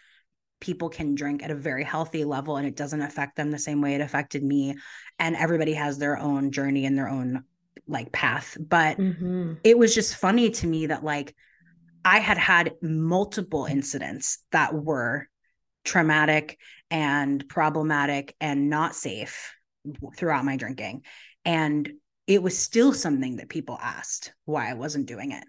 people 0.60 0.90
can 0.90 1.16
drink 1.16 1.44
at 1.44 1.52
a 1.52 1.56
very 1.56 1.84
healthy 1.84 2.24
level 2.24 2.58
and 2.58 2.68
it 2.68 2.76
doesn't 2.76 3.02
affect 3.02 3.36
them 3.36 3.52
the 3.52 3.58
same 3.58 3.82
way 3.82 3.96
it 3.96 4.02
affected 4.02 4.44
me. 4.44 4.76
And 5.20 5.36
everybody 5.36 5.74
has 5.74 5.98
their 5.98 6.18
own 6.18 6.52
journey 6.52 6.86
and 6.86 6.98
their 6.98 7.10
own 7.10 7.44
like 7.88 8.12
path. 8.12 8.58
But 8.60 8.98
mm-hmm. 8.98 9.54
it 9.64 9.78
was 9.78 9.96
just 9.96 10.16
funny 10.16 10.52
to 10.52 10.68
me 10.68 10.88
that 10.88 11.04
like, 11.04 11.36
I 12.04 12.20
had 12.20 12.38
had 12.38 12.74
multiple 12.82 13.66
incidents 13.66 14.40
that 14.52 14.74
were 14.74 15.28
traumatic 15.84 16.58
and 16.90 17.48
problematic 17.48 18.36
and 18.40 18.70
not 18.70 18.96
safe 18.96 19.56
throughout 20.18 20.46
my 20.46 20.58
drinking. 20.58 21.04
And 21.46 21.92
it 22.34 22.44
was 22.44 22.58
still 22.58 22.94
something 22.94 23.38
that 23.38 23.50
people 23.50 23.78
asked 23.82 24.34
why 24.46 24.70
I 24.70 24.74
wasn't 24.74 25.08
doing 25.08 25.32
it. 25.32 25.44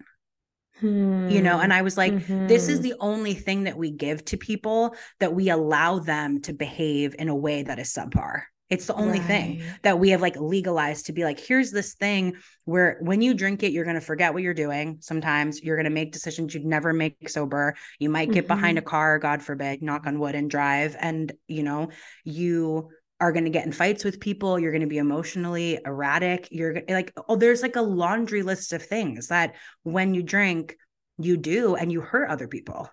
Hmm. 0.80 1.28
You 1.28 1.42
know, 1.42 1.60
and 1.60 1.72
I 1.72 1.82
was 1.82 1.96
like, 1.96 2.12
mm-hmm. 2.12 2.48
this 2.48 2.68
is 2.68 2.80
mm-hmm. 2.80 2.88
the 2.88 2.94
only 2.98 3.34
thing 3.34 3.64
that 3.64 3.76
we 3.76 3.90
give 3.90 4.24
to 4.26 4.36
people 4.36 4.96
that 5.20 5.32
we 5.32 5.48
allow 5.48 6.00
them 6.00 6.40
to 6.42 6.52
behave 6.52 7.14
in 7.18 7.28
a 7.28 7.36
way 7.36 7.62
that 7.62 7.78
is 7.78 7.92
subpar. 7.92 8.42
It's 8.68 8.86
the 8.86 8.94
only 8.94 9.18
right. 9.18 9.28
thing 9.28 9.62
that 9.82 9.98
we 9.98 10.10
have 10.10 10.22
like 10.22 10.34
legalized 10.36 11.06
to 11.06 11.12
be 11.12 11.24
like, 11.24 11.38
here's 11.38 11.72
this 11.72 11.92
thing 11.92 12.36
where 12.64 12.96
when 13.02 13.20
you 13.20 13.34
drink 13.34 13.62
it, 13.62 13.70
you're 13.70 13.84
going 13.84 13.96
to 13.96 14.00
forget 14.00 14.32
what 14.32 14.42
you're 14.42 14.54
doing. 14.54 14.96
Sometimes 15.00 15.62
you're 15.62 15.76
going 15.76 15.84
to 15.84 15.90
make 15.90 16.10
decisions 16.10 16.54
you'd 16.54 16.64
never 16.64 16.94
make 16.94 17.28
sober. 17.28 17.74
You 17.98 18.08
might 18.08 18.32
get 18.32 18.44
mm-hmm. 18.44 18.54
behind 18.54 18.78
a 18.78 18.82
car, 18.82 19.18
God 19.18 19.42
forbid, 19.42 19.82
knock 19.82 20.06
on 20.06 20.18
wood 20.18 20.34
and 20.34 20.50
drive. 20.50 20.96
And, 20.98 21.30
you 21.46 21.64
know, 21.64 21.90
you 22.24 22.88
are 23.22 23.32
going 23.32 23.44
to 23.44 23.50
get 23.50 23.64
in 23.64 23.72
fights 23.72 24.04
with 24.04 24.20
people. 24.20 24.58
You're 24.58 24.72
going 24.72 24.82
to 24.82 24.86
be 24.88 24.98
emotionally 24.98 25.78
erratic. 25.86 26.48
You're 26.50 26.82
like, 26.88 27.12
oh, 27.28 27.36
there's 27.36 27.62
like 27.62 27.76
a 27.76 27.82
laundry 27.82 28.42
list 28.42 28.72
of 28.72 28.82
things 28.82 29.28
that 29.28 29.54
when 29.84 30.12
you 30.12 30.22
drink, 30.22 30.76
you 31.18 31.36
do 31.36 31.76
and 31.76 31.90
you 31.92 32.00
hurt 32.00 32.28
other 32.28 32.48
people 32.48 32.90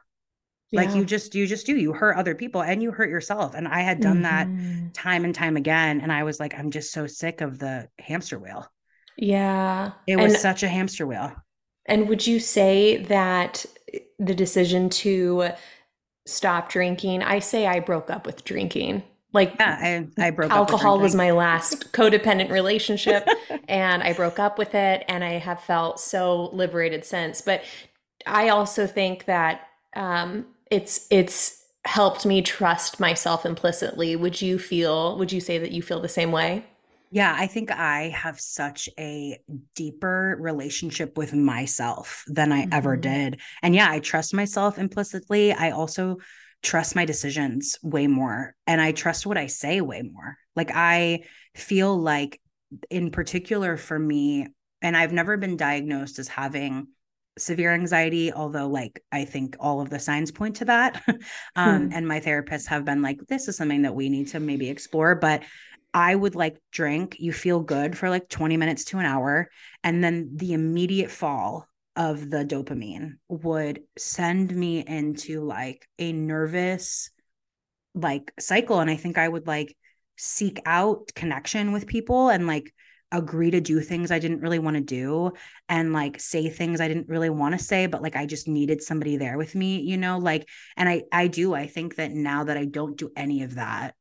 yeah. 0.71 0.81
like 0.81 0.95
you 0.95 1.05
just 1.05 1.35
you 1.35 1.47
just 1.47 1.65
do 1.65 1.75
you 1.75 1.93
hurt 1.93 2.17
other 2.17 2.35
people 2.35 2.61
and 2.61 2.81
you 2.81 2.91
hurt 2.91 3.09
yourself 3.09 3.55
and 3.55 3.67
i 3.67 3.81
had 3.81 3.99
done 3.99 4.21
mm-hmm. 4.21 4.85
that 4.85 4.93
time 4.93 5.25
and 5.25 5.33
time 5.33 5.57
again 5.57 6.01
and 6.01 6.11
i 6.11 6.23
was 6.23 6.39
like 6.39 6.57
i'm 6.57 6.71
just 6.71 6.91
so 6.91 7.07
sick 7.07 7.41
of 7.41 7.59
the 7.59 7.87
hamster 7.99 8.37
wheel 8.37 8.65
yeah 9.17 9.91
it 10.07 10.17
was 10.17 10.33
and, 10.33 10.41
such 10.41 10.63
a 10.63 10.67
hamster 10.67 11.07
wheel 11.07 11.33
and 11.85 12.07
would 12.07 12.25
you 12.25 12.39
say 12.39 12.97
that 13.03 13.65
the 14.19 14.35
decision 14.35 14.89
to 14.89 15.49
stop 16.25 16.69
drinking 16.69 17.23
i 17.23 17.39
say 17.39 17.65
i 17.65 17.79
broke 17.79 18.09
up 18.09 18.25
with 18.25 18.43
drinking 18.43 19.01
like 19.33 19.55
yeah, 19.59 20.05
I, 20.17 20.25
I 20.27 20.29
broke 20.31 20.51
alcohol 20.51 20.99
was 20.99 21.15
my 21.15 21.31
last 21.31 21.91
codependent 21.93 22.49
relationship 22.49 23.27
and 23.67 24.01
i 24.01 24.13
broke 24.13 24.39
up 24.39 24.57
with 24.57 24.73
it 24.73 25.03
and 25.07 25.23
i 25.23 25.33
have 25.33 25.61
felt 25.61 25.99
so 25.99 26.49
liberated 26.51 27.05
since 27.05 27.41
but 27.41 27.63
i 28.25 28.49
also 28.49 28.87
think 28.87 29.25
that 29.25 29.67
um, 29.95 30.45
it's 30.69 31.07
it's 31.09 31.65
helped 31.85 32.25
me 32.25 32.41
trust 32.41 32.99
myself 32.99 33.45
implicitly. 33.45 34.15
Would 34.15 34.41
you 34.41 34.59
feel 34.59 35.17
would 35.17 35.31
you 35.31 35.39
say 35.39 35.57
that 35.57 35.71
you 35.71 35.81
feel 35.81 35.99
the 35.99 36.09
same 36.09 36.31
way? 36.31 36.65
Yeah, 37.11 37.35
I 37.35 37.47
think 37.47 37.71
I 37.71 38.09
have 38.09 38.39
such 38.39 38.87
a 38.99 39.39
deeper 39.73 40.37
relationship 40.39 41.17
with 41.17 41.33
myself 41.33 42.23
than 42.27 42.51
I 42.51 42.63
mm-hmm. 42.63 42.73
ever 42.73 42.95
did. 42.95 43.39
And 43.63 43.73
yeah, 43.73 43.89
I 43.89 43.99
trust 43.99 44.35
myself 44.35 44.77
implicitly. 44.77 45.51
I 45.51 45.71
also 45.71 46.17
trust 46.61 46.95
my 46.95 47.05
decisions 47.05 47.77
way 47.81 48.07
more 48.07 48.55
and 48.67 48.81
I 48.81 48.91
trust 48.91 49.25
what 49.25 49.37
I 49.37 49.47
say 49.47 49.81
way 49.81 50.01
more. 50.01 50.37
Like 50.55 50.71
I 50.73 51.23
feel 51.55 51.97
like 51.97 52.41
in 52.89 53.11
particular 53.11 53.77
for 53.77 53.97
me 53.97 54.47
and 54.81 54.95
I've 54.95 55.13
never 55.13 55.37
been 55.37 55.57
diagnosed 55.57 56.19
as 56.19 56.27
having 56.27 56.87
severe 57.37 57.73
anxiety 57.73 58.33
although 58.33 58.67
like 58.67 59.01
i 59.13 59.23
think 59.23 59.55
all 59.59 59.79
of 59.79 59.89
the 59.89 59.99
signs 59.99 60.29
point 60.29 60.57
to 60.57 60.65
that 60.65 61.01
um, 61.55 61.87
hmm. 61.87 61.93
and 61.93 62.07
my 62.07 62.19
therapists 62.19 62.67
have 62.67 62.83
been 62.83 63.01
like 63.01 63.19
this 63.27 63.47
is 63.47 63.55
something 63.55 63.83
that 63.83 63.95
we 63.95 64.09
need 64.09 64.27
to 64.27 64.41
maybe 64.41 64.69
explore 64.69 65.15
but 65.15 65.43
i 65.93 66.13
would 66.13 66.35
like 66.35 66.57
drink 66.71 67.15
you 67.17 67.31
feel 67.31 67.61
good 67.61 67.97
for 67.97 68.09
like 68.09 68.27
20 68.27 68.57
minutes 68.57 68.83
to 68.83 68.99
an 68.99 69.05
hour 69.05 69.49
and 69.85 70.03
then 70.03 70.31
the 70.35 70.53
immediate 70.53 71.09
fall 71.09 71.68
of 71.99 72.29
the 72.29 72.45
dopamine 72.45 73.15
would 73.27 73.81
send 73.97 74.55
me 74.55 74.83
into 74.87 75.41
like 75.41 75.85
a 75.99 76.13
nervous 76.13 77.11
like 77.93 78.31
cycle. 78.39 78.79
And 78.79 78.89
i 78.89 78.95
think 78.95 79.17
i 79.17 79.27
would 79.27 79.45
like 79.45 79.75
seek 80.17 80.61
out 80.65 81.11
connection 81.13 81.71
with 81.71 81.87
people 81.87 82.29
and 82.29 82.47
like 82.47 82.73
agree 83.11 83.49
to 83.49 83.61
do 83.61 83.81
things 83.81 84.11
I 84.11 84.19
didn't 84.19 84.41
really 84.41 84.59
want 84.59 84.75
to 84.75 84.83
do 84.83 85.31
and 85.67 85.93
like 85.93 86.19
say 86.19 86.47
things 86.49 86.79
I 86.79 86.87
didn't 86.87 87.07
really 87.07 87.29
want 87.29 87.57
to 87.57 87.63
say 87.63 87.87
but 87.87 88.03
like 88.03 88.15
I 88.15 88.25
just 88.25 88.47
needed 88.47 88.83
somebody 88.83 89.17
there 89.17 89.37
with 89.37 89.55
me 89.55 89.79
you 89.79 89.97
know? 89.97 90.19
Like 90.19 90.47
and 90.77 90.87
I 90.87 91.03
I 91.11 91.27
do. 91.27 91.53
I 91.53 91.65
think 91.67 91.95
that 91.95 92.11
now 92.11 92.43
that 92.43 92.57
I 92.57 92.65
don't 92.65 92.97
do 92.97 93.11
any 93.15 93.43
of 93.43 93.55
that 93.55 93.95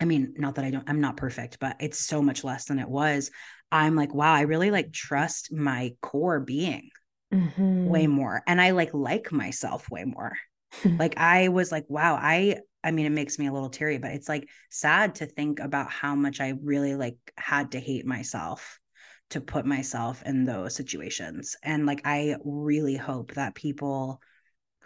I 0.00 0.04
mean 0.04 0.34
not 0.36 0.56
that 0.56 0.64
I 0.64 0.70
don't 0.70 0.88
I'm 0.88 1.00
not 1.00 1.16
perfect 1.16 1.58
but 1.60 1.76
it's 1.78 1.98
so 1.98 2.22
much 2.22 2.42
less 2.42 2.64
than 2.64 2.78
it 2.78 2.88
was. 2.88 3.30
I'm 3.70 3.94
like 3.94 4.14
wow 4.14 4.34
I 4.34 4.40
really 4.42 4.70
like 4.70 4.92
trust 4.92 5.52
my 5.52 5.92
core 6.00 6.40
being 6.40 6.90
mm-hmm. 7.32 7.86
way 7.86 8.06
more 8.06 8.42
and 8.46 8.60
I 8.60 8.70
like 8.70 8.94
like 8.94 9.32
myself 9.32 9.90
way 9.90 10.04
more 10.04 10.32
like 10.98 11.18
I 11.18 11.48
was 11.48 11.72
like 11.72 11.84
wow 11.88 12.14
I 12.14 12.60
I 12.84 12.90
mean, 12.90 13.06
it 13.06 13.10
makes 13.10 13.38
me 13.38 13.46
a 13.46 13.52
little 13.52 13.70
teary, 13.70 13.98
but 13.98 14.12
it's 14.12 14.28
like 14.28 14.48
sad 14.70 15.16
to 15.16 15.26
think 15.26 15.60
about 15.60 15.90
how 15.90 16.14
much 16.14 16.40
I 16.40 16.54
really 16.62 16.94
like 16.94 17.16
had 17.36 17.72
to 17.72 17.80
hate 17.80 18.06
myself 18.06 18.78
to 19.30 19.40
put 19.40 19.66
myself 19.66 20.22
in 20.24 20.44
those 20.44 20.74
situations. 20.74 21.56
And 21.62 21.86
like, 21.86 22.02
I 22.04 22.36
really 22.44 22.96
hope 22.96 23.34
that 23.34 23.54
people 23.54 24.22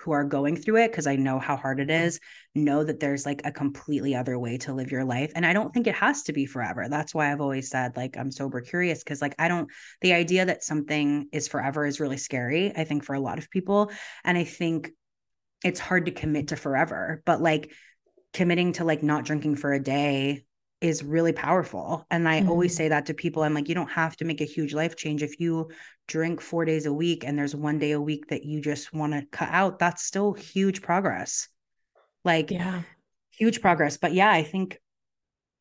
who 0.02 0.12
are 0.12 0.24
going 0.24 0.56
through 0.56 0.78
it, 0.78 0.90
because 0.90 1.06
I 1.06 1.16
know 1.16 1.38
how 1.38 1.56
hard 1.56 1.80
it 1.80 1.90
is, 1.90 2.20
know 2.54 2.84
that 2.84 3.00
there's 3.00 3.24
like 3.24 3.42
a 3.44 3.52
completely 3.52 4.14
other 4.14 4.38
way 4.38 4.58
to 4.58 4.74
live 4.74 4.90
your 4.90 5.04
life. 5.04 5.32
And 5.34 5.46
I 5.46 5.52
don't 5.52 5.72
think 5.72 5.86
it 5.86 5.94
has 5.94 6.24
to 6.24 6.32
be 6.32 6.44
forever. 6.44 6.88
That's 6.90 7.14
why 7.14 7.30
I've 7.30 7.40
always 7.40 7.70
said, 7.70 7.96
like, 7.96 8.16
I'm 8.16 8.30
sober 8.30 8.60
curious, 8.60 9.02
because 9.02 9.22
like, 9.22 9.34
I 9.38 9.48
don't, 9.48 9.68
the 10.00 10.12
idea 10.12 10.44
that 10.44 10.64
something 10.64 11.28
is 11.32 11.48
forever 11.48 11.86
is 11.86 12.00
really 12.00 12.16
scary, 12.16 12.72
I 12.76 12.84
think, 12.84 13.04
for 13.04 13.14
a 13.14 13.20
lot 13.20 13.38
of 13.38 13.50
people. 13.50 13.90
And 14.24 14.36
I 14.36 14.44
think 14.44 14.90
it's 15.64 15.80
hard 15.80 16.06
to 16.06 16.12
commit 16.12 16.48
to 16.48 16.56
forever, 16.56 17.22
but 17.24 17.40
like, 17.40 17.72
committing 18.34 18.72
to 18.72 18.82
like 18.82 19.02
not 19.02 19.26
drinking 19.26 19.54
for 19.54 19.74
a 19.74 19.78
day 19.78 20.42
is 20.80 21.04
really 21.04 21.34
powerful. 21.34 22.06
And 22.10 22.26
I 22.26 22.40
mm-hmm. 22.40 22.48
always 22.48 22.74
say 22.74 22.88
that 22.88 23.04
to 23.06 23.14
people. 23.14 23.42
I'm 23.42 23.52
like, 23.52 23.68
you 23.68 23.74
don't 23.74 23.90
have 23.90 24.16
to 24.16 24.24
make 24.24 24.40
a 24.40 24.46
huge 24.46 24.72
life 24.72 24.96
change. 24.96 25.22
If 25.22 25.38
you 25.38 25.68
drink 26.08 26.40
four 26.40 26.64
days 26.64 26.86
a 26.86 26.92
week 26.92 27.24
and 27.24 27.38
there's 27.38 27.54
one 27.54 27.78
day 27.78 27.92
a 27.92 28.00
week 28.00 28.28
that 28.28 28.44
you 28.44 28.60
just 28.60 28.92
want 28.92 29.12
to 29.12 29.26
cut 29.30 29.48
out, 29.50 29.78
that's 29.78 30.04
still 30.04 30.32
huge 30.32 30.82
progress. 30.82 31.48
Like, 32.24 32.50
yeah, 32.50 32.82
huge 33.30 33.60
progress. 33.60 33.96
But 33.96 34.12
yeah, 34.12 34.30
I 34.30 34.42
think 34.42 34.78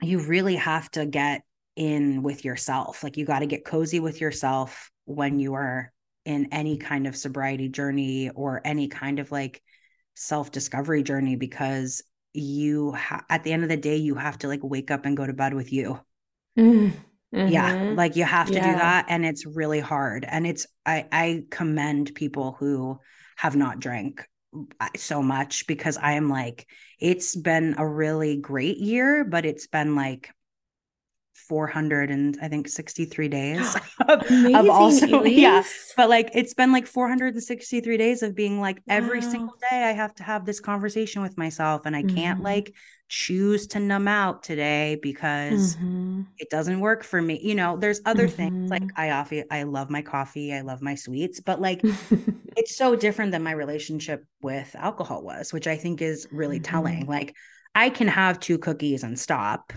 you 0.01 0.19
really 0.19 0.55
have 0.55 0.89
to 0.91 1.05
get 1.05 1.41
in 1.75 2.21
with 2.23 2.45
yourself. 2.45 3.03
Like, 3.03 3.17
you 3.17 3.25
got 3.25 3.39
to 3.39 3.45
get 3.45 3.65
cozy 3.65 3.99
with 3.99 4.21
yourself 4.21 4.91
when 5.05 5.39
you 5.39 5.53
are 5.53 5.91
in 6.25 6.49
any 6.51 6.77
kind 6.77 7.07
of 7.07 7.15
sobriety 7.15 7.69
journey 7.69 8.29
or 8.29 8.61
any 8.63 8.87
kind 8.87 9.19
of 9.19 9.31
like 9.31 9.61
self 10.15 10.51
discovery 10.51 11.03
journey 11.03 11.35
because 11.35 12.03
you 12.33 12.91
ha- 12.91 13.25
at 13.29 13.43
the 13.43 13.51
end 13.51 13.63
of 13.63 13.69
the 13.69 13.77
day 13.77 13.97
you 13.97 14.15
have 14.15 14.37
to 14.37 14.47
like 14.47 14.59
wake 14.63 14.91
up 14.91 15.05
and 15.05 15.17
go 15.17 15.25
to 15.25 15.33
bed 15.33 15.53
with 15.53 15.73
you 15.73 15.99
mm. 16.57 16.93
Mm-hmm. 17.33 17.51
yeah 17.51 17.93
like 17.95 18.15
you 18.15 18.23
have 18.23 18.47
to 18.47 18.53
yeah. 18.53 18.71
do 18.71 18.77
that 18.77 19.05
and 19.09 19.25
it's 19.25 19.45
really 19.45 19.79
hard 19.79 20.25
and 20.27 20.45
it's 20.45 20.67
i 20.85 21.05
i 21.11 21.43
commend 21.49 22.13
people 22.15 22.55
who 22.59 22.97
have 23.37 23.55
not 23.55 23.79
drank 23.79 24.27
uh, 24.79 24.87
so 24.95 25.21
much 25.21 25.67
because 25.67 25.97
i 25.97 26.13
am 26.13 26.29
like 26.29 26.67
it's 26.99 27.35
been 27.35 27.75
a 27.77 27.87
really 27.87 28.37
great 28.37 28.77
year 28.77 29.23
but 29.23 29.45
it's 29.45 29.67
been 29.67 29.95
like 29.95 30.29
400 31.33 32.11
and 32.11 32.37
I 32.41 32.47
think 32.47 32.67
63 32.67 33.27
days 33.27 33.75
of, 34.07 34.23
of, 34.31 34.69
also 34.69 35.23
yeah 35.25 35.63
but 35.97 36.09
like 36.09 36.29
it's 36.33 36.53
been 36.53 36.71
like 36.71 36.87
463 36.87 37.97
days 37.97 38.23
of 38.23 38.35
being 38.35 38.59
like 38.59 38.77
wow. 38.77 38.95
every 38.95 39.21
single 39.21 39.55
day 39.69 39.83
I 39.83 39.91
have 39.91 40.13
to 40.15 40.23
have 40.23 40.45
this 40.45 40.59
conversation 40.59 41.21
with 41.21 41.37
myself 41.37 41.81
and 41.85 41.95
I 41.95 42.03
mm-hmm. 42.03 42.15
can't 42.15 42.43
like 42.43 42.73
choose 43.07 43.67
to 43.67 43.79
numb 43.79 44.07
out 44.07 44.43
today 44.43 44.97
because 45.01 45.75
mm-hmm. 45.75 46.21
it 46.37 46.49
doesn't 46.49 46.79
work 46.79 47.03
for 47.03 47.21
me 47.21 47.39
you 47.41 47.55
know 47.55 47.77
there's 47.77 48.01
other 48.05 48.27
mm-hmm. 48.27 48.35
things 48.35 48.71
like 48.71 48.83
mm-hmm. 48.83 49.01
I 49.01 49.11
often 49.11 49.43
I 49.51 49.63
love 49.63 49.89
my 49.89 50.01
coffee 50.01 50.53
I 50.53 50.61
love 50.61 50.81
my 50.81 50.95
sweets 50.95 51.39
but 51.39 51.59
like 51.59 51.81
it's 52.57 52.75
so 52.75 52.95
different 52.95 53.31
than 53.31 53.43
my 53.43 53.51
relationship 53.51 54.25
with 54.41 54.75
alcohol 54.77 55.23
was 55.23 55.51
which 55.51 55.67
I 55.67 55.75
think 55.77 56.01
is 56.01 56.27
really 56.31 56.59
telling 56.59 57.01
mm-hmm. 57.01 57.11
like 57.11 57.35
I 57.73 57.89
can 57.89 58.07
have 58.07 58.39
two 58.39 58.57
cookies 58.57 59.03
and 59.03 59.17
stop 59.17 59.73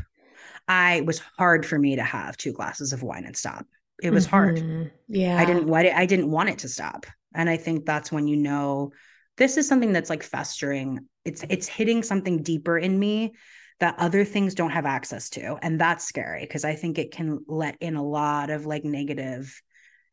I 0.68 1.02
was 1.02 1.20
hard 1.38 1.66
for 1.66 1.78
me 1.78 1.96
to 1.96 2.02
have 2.02 2.36
two 2.36 2.52
glasses 2.52 2.92
of 2.92 3.02
wine 3.02 3.24
and 3.24 3.36
stop. 3.36 3.66
It 4.02 4.10
was 4.10 4.26
mm-hmm. 4.26 4.30
hard. 4.30 4.92
Yeah. 5.08 5.38
I 5.38 5.44
didn't 5.44 5.66
what 5.66 5.86
I 5.86 6.06
didn't 6.06 6.30
want 6.30 6.48
it 6.48 6.58
to 6.60 6.68
stop. 6.68 7.06
And 7.34 7.48
I 7.48 7.56
think 7.56 7.84
that's 7.84 8.12
when 8.12 8.26
you 8.26 8.36
know 8.36 8.92
this 9.36 9.56
is 9.56 9.68
something 9.68 9.92
that's 9.92 10.10
like 10.10 10.22
festering. 10.22 11.06
It's 11.24 11.44
it's 11.48 11.68
hitting 11.68 12.02
something 12.02 12.42
deeper 12.42 12.78
in 12.78 12.98
me 12.98 13.34
that 13.80 13.96
other 13.98 14.24
things 14.24 14.54
don't 14.54 14.70
have 14.70 14.86
access 14.86 15.30
to. 15.30 15.56
And 15.62 15.80
that's 15.80 16.04
scary 16.04 16.42
because 16.42 16.64
I 16.64 16.74
think 16.74 16.98
it 16.98 17.10
can 17.10 17.44
let 17.46 17.76
in 17.80 17.96
a 17.96 18.04
lot 18.04 18.50
of 18.50 18.66
like 18.66 18.84
negative 18.84 19.60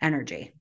energy. 0.01 0.53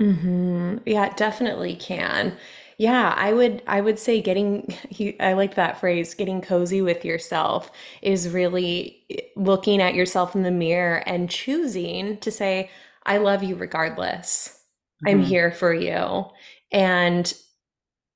Mm-hmm. 0.00 0.78
Yeah, 0.86 1.06
it 1.06 1.16
definitely 1.16 1.76
can. 1.76 2.36
Yeah, 2.78 3.12
I 3.16 3.32
would 3.32 3.62
I 3.66 3.80
would 3.80 3.98
say 3.98 4.22
getting 4.22 4.72
I 5.20 5.32
like 5.32 5.56
that 5.56 5.80
phrase, 5.80 6.14
getting 6.14 6.40
cozy 6.40 6.80
with 6.80 7.04
yourself 7.04 7.72
is 8.02 8.28
really 8.28 9.04
eh, 9.10 9.22
looking 9.36 9.82
at 9.82 9.94
yourself 9.94 10.36
in 10.36 10.44
the 10.44 10.52
mirror 10.52 11.02
and 11.06 11.28
choosing 11.28 12.18
to 12.18 12.30
say, 12.30 12.70
I 13.04 13.18
love 13.18 13.42
you 13.42 13.56
regardless. 13.56 14.60
Mm-hmm. 15.04 15.08
I'm 15.08 15.22
here 15.22 15.50
for 15.50 15.74
you. 15.74 16.26
And 16.70 17.32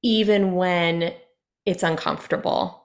even 0.03 0.55
when 0.55 1.13
it's 1.67 1.83
uncomfortable. 1.83 2.85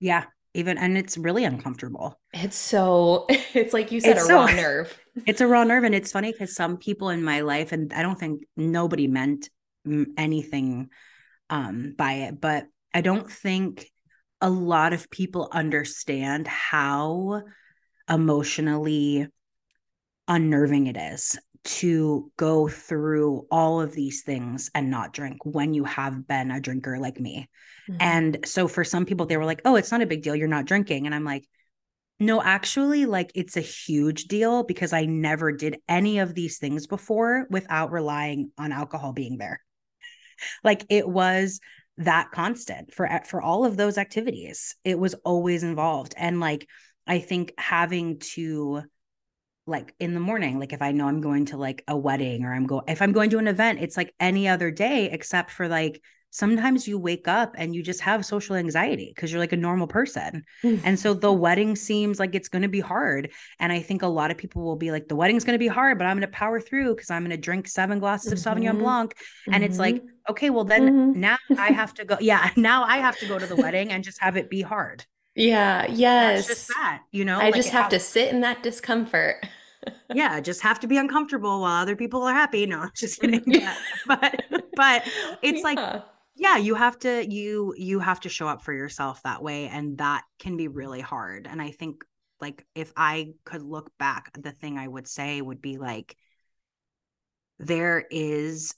Yeah, 0.00 0.24
even 0.54 0.78
and 0.78 0.96
it's 0.96 1.18
really 1.18 1.44
uncomfortable. 1.44 2.18
It's 2.32 2.56
so 2.56 3.26
it's 3.52 3.74
like 3.74 3.92
you 3.92 4.00
said 4.00 4.12
it's 4.12 4.24
a 4.24 4.26
so, 4.28 4.34
raw 4.34 4.46
nerve. 4.54 4.98
It's 5.26 5.42
a 5.42 5.46
raw 5.46 5.64
nerve 5.64 5.84
and 5.84 5.94
it's 5.94 6.10
funny 6.10 6.32
cuz 6.32 6.54
some 6.54 6.78
people 6.78 7.10
in 7.10 7.22
my 7.22 7.40
life 7.40 7.72
and 7.72 7.92
I 7.92 8.00
don't 8.00 8.18
think 8.18 8.44
nobody 8.56 9.06
meant 9.08 9.50
anything 10.16 10.88
um, 11.50 11.94
by 11.96 12.12
it, 12.14 12.40
but 12.40 12.66
I 12.92 13.00
don't 13.00 13.30
think 13.30 13.90
a 14.40 14.50
lot 14.50 14.92
of 14.92 15.10
people 15.10 15.48
understand 15.52 16.46
how 16.46 17.42
emotionally 18.08 19.26
unnerving 20.26 20.86
it 20.86 20.96
is 20.96 21.38
to 21.64 22.30
go 22.36 22.68
through 22.68 23.46
all 23.50 23.80
of 23.80 23.92
these 23.92 24.22
things 24.22 24.70
and 24.74 24.90
not 24.90 25.12
drink 25.12 25.38
when 25.44 25.74
you 25.74 25.84
have 25.84 26.26
been 26.26 26.50
a 26.50 26.60
drinker 26.60 26.98
like 26.98 27.18
me. 27.18 27.48
Mm-hmm. 27.90 27.96
And 28.00 28.38
so 28.44 28.68
for 28.68 28.84
some 28.84 29.04
people, 29.04 29.26
they 29.26 29.36
were 29.36 29.44
like, 29.44 29.62
oh, 29.64 29.76
it's 29.76 29.90
not 29.90 30.02
a 30.02 30.06
big 30.06 30.22
deal. 30.22 30.36
You're 30.36 30.48
not 30.48 30.66
drinking. 30.66 31.06
And 31.06 31.14
I'm 31.14 31.24
like, 31.24 31.46
no, 32.20 32.42
actually, 32.42 33.06
like 33.06 33.30
it's 33.34 33.56
a 33.56 33.60
huge 33.60 34.24
deal 34.24 34.64
because 34.64 34.92
I 34.92 35.04
never 35.04 35.52
did 35.52 35.78
any 35.88 36.18
of 36.20 36.34
these 36.34 36.58
things 36.58 36.86
before 36.86 37.46
without 37.50 37.92
relying 37.92 38.50
on 38.58 38.72
alcohol 38.72 39.12
being 39.12 39.38
there 39.38 39.60
like 40.64 40.84
it 40.88 41.08
was 41.08 41.60
that 41.98 42.30
constant 42.30 42.92
for 42.92 43.08
for 43.26 43.42
all 43.42 43.64
of 43.64 43.76
those 43.76 43.98
activities. 43.98 44.76
It 44.84 44.98
was 44.98 45.14
always 45.24 45.62
involved. 45.62 46.14
And 46.16 46.40
like 46.40 46.66
i 47.08 47.18
think 47.18 47.52
having 47.58 48.18
to 48.18 48.82
like 49.66 49.94
in 49.98 50.14
the 50.14 50.20
morning 50.20 50.58
like 50.60 50.72
if 50.72 50.82
i 50.82 50.92
know 50.92 51.08
i'm 51.08 51.20
going 51.20 51.46
to 51.46 51.56
like 51.56 51.82
a 51.88 51.96
wedding 51.96 52.44
or 52.44 52.54
i'm 52.54 52.66
going 52.66 52.84
if 52.86 53.02
i'm 53.02 53.12
going 53.12 53.30
to 53.30 53.38
an 53.38 53.48
event 53.48 53.80
it's 53.80 53.96
like 53.96 54.14
any 54.20 54.46
other 54.46 54.70
day 54.70 55.10
except 55.10 55.50
for 55.50 55.66
like 55.66 56.00
sometimes 56.30 56.86
you 56.86 56.98
wake 56.98 57.26
up 57.26 57.54
and 57.56 57.74
you 57.74 57.82
just 57.82 58.00
have 58.00 58.24
social 58.24 58.56
anxiety 58.56 59.12
because 59.14 59.32
you're 59.32 59.40
like 59.40 59.52
a 59.52 59.56
normal 59.56 59.86
person. 59.86 60.44
and 60.62 60.98
so 60.98 61.14
the 61.14 61.32
wedding 61.32 61.76
seems 61.76 62.18
like 62.18 62.34
it's 62.34 62.48
going 62.48 62.62
to 62.62 62.68
be 62.68 62.80
hard. 62.80 63.30
And 63.58 63.72
I 63.72 63.80
think 63.80 64.02
a 64.02 64.06
lot 64.06 64.30
of 64.30 64.38
people 64.38 64.62
will 64.62 64.76
be 64.76 64.90
like, 64.90 65.08
the 65.08 65.16
wedding's 65.16 65.44
going 65.44 65.54
to 65.54 65.58
be 65.58 65.68
hard, 65.68 65.98
but 65.98 66.06
I'm 66.06 66.16
going 66.16 66.30
to 66.30 66.36
power 66.36 66.60
through 66.60 66.94
because 66.94 67.10
I'm 67.10 67.22
going 67.22 67.30
to 67.30 67.36
drink 67.36 67.68
seven 67.68 67.98
glasses 67.98 68.32
of 68.32 68.38
Sauvignon 68.38 68.70
mm-hmm. 68.70 68.80
Blanc. 68.80 69.14
And 69.46 69.56
mm-hmm. 69.56 69.64
it's 69.64 69.78
like, 69.78 69.96
mm-hmm. 69.96 70.30
okay, 70.30 70.50
well, 70.50 70.64
then 70.64 70.88
mm-hmm. 71.12 71.20
now 71.20 71.38
I 71.56 71.68
have 71.68 71.94
to 71.94 72.04
go. 72.04 72.16
Yeah. 72.28 72.50
Now 72.56 72.84
I 72.84 72.98
have 72.98 73.16
to 73.20 73.26
go 73.26 73.38
to 73.38 73.46
the 73.46 73.56
wedding 73.64 73.90
and 73.90 74.04
just 74.04 74.20
have 74.20 74.36
it 74.36 74.50
be 74.50 74.60
hard. 74.60 75.06
Yeah. 75.34 75.86
Yes. 75.88 76.46
That's 76.46 76.48
just 76.48 76.68
that, 76.68 77.02
you 77.10 77.24
know, 77.24 77.38
I 77.38 77.44
like 77.44 77.54
just 77.54 77.70
have 77.70 77.88
to 77.90 78.00
sit 78.00 78.28
in 78.28 78.40
that 78.42 78.62
discomfort. 78.62 79.46
yeah, 80.14 80.40
just 80.40 80.60
have 80.62 80.80
to 80.80 80.86
be 80.86 80.96
uncomfortable 80.96 81.60
while 81.60 81.82
other 81.82 81.96
people 81.96 82.22
are 82.22 82.34
happy. 82.34 82.66
No, 82.66 82.80
I'm 82.80 82.90
just 82.94 83.20
kidding. 83.20 83.62
but 84.06 84.44
but 84.74 85.08
it's 85.42 85.58
yeah. 85.58 85.64
like 85.64 86.02
yeah 86.38 86.56
you 86.56 86.74
have 86.74 86.98
to 86.98 87.30
you 87.30 87.74
you 87.76 87.98
have 87.98 88.20
to 88.20 88.28
show 88.28 88.48
up 88.48 88.62
for 88.62 88.72
yourself 88.72 89.22
that 89.22 89.42
way 89.42 89.66
and 89.66 89.98
that 89.98 90.22
can 90.38 90.56
be 90.56 90.66
mm-hmm. 90.66 90.78
really 90.78 91.00
hard 91.00 91.46
and 91.50 91.60
i 91.60 91.70
think 91.70 92.04
like 92.40 92.64
if 92.74 92.92
i 92.96 93.32
could 93.44 93.62
look 93.62 93.90
back 93.98 94.30
the 94.40 94.52
thing 94.52 94.78
i 94.78 94.86
would 94.86 95.06
say 95.06 95.40
would 95.42 95.60
be 95.60 95.76
like 95.76 96.16
there 97.58 98.04
is 98.10 98.74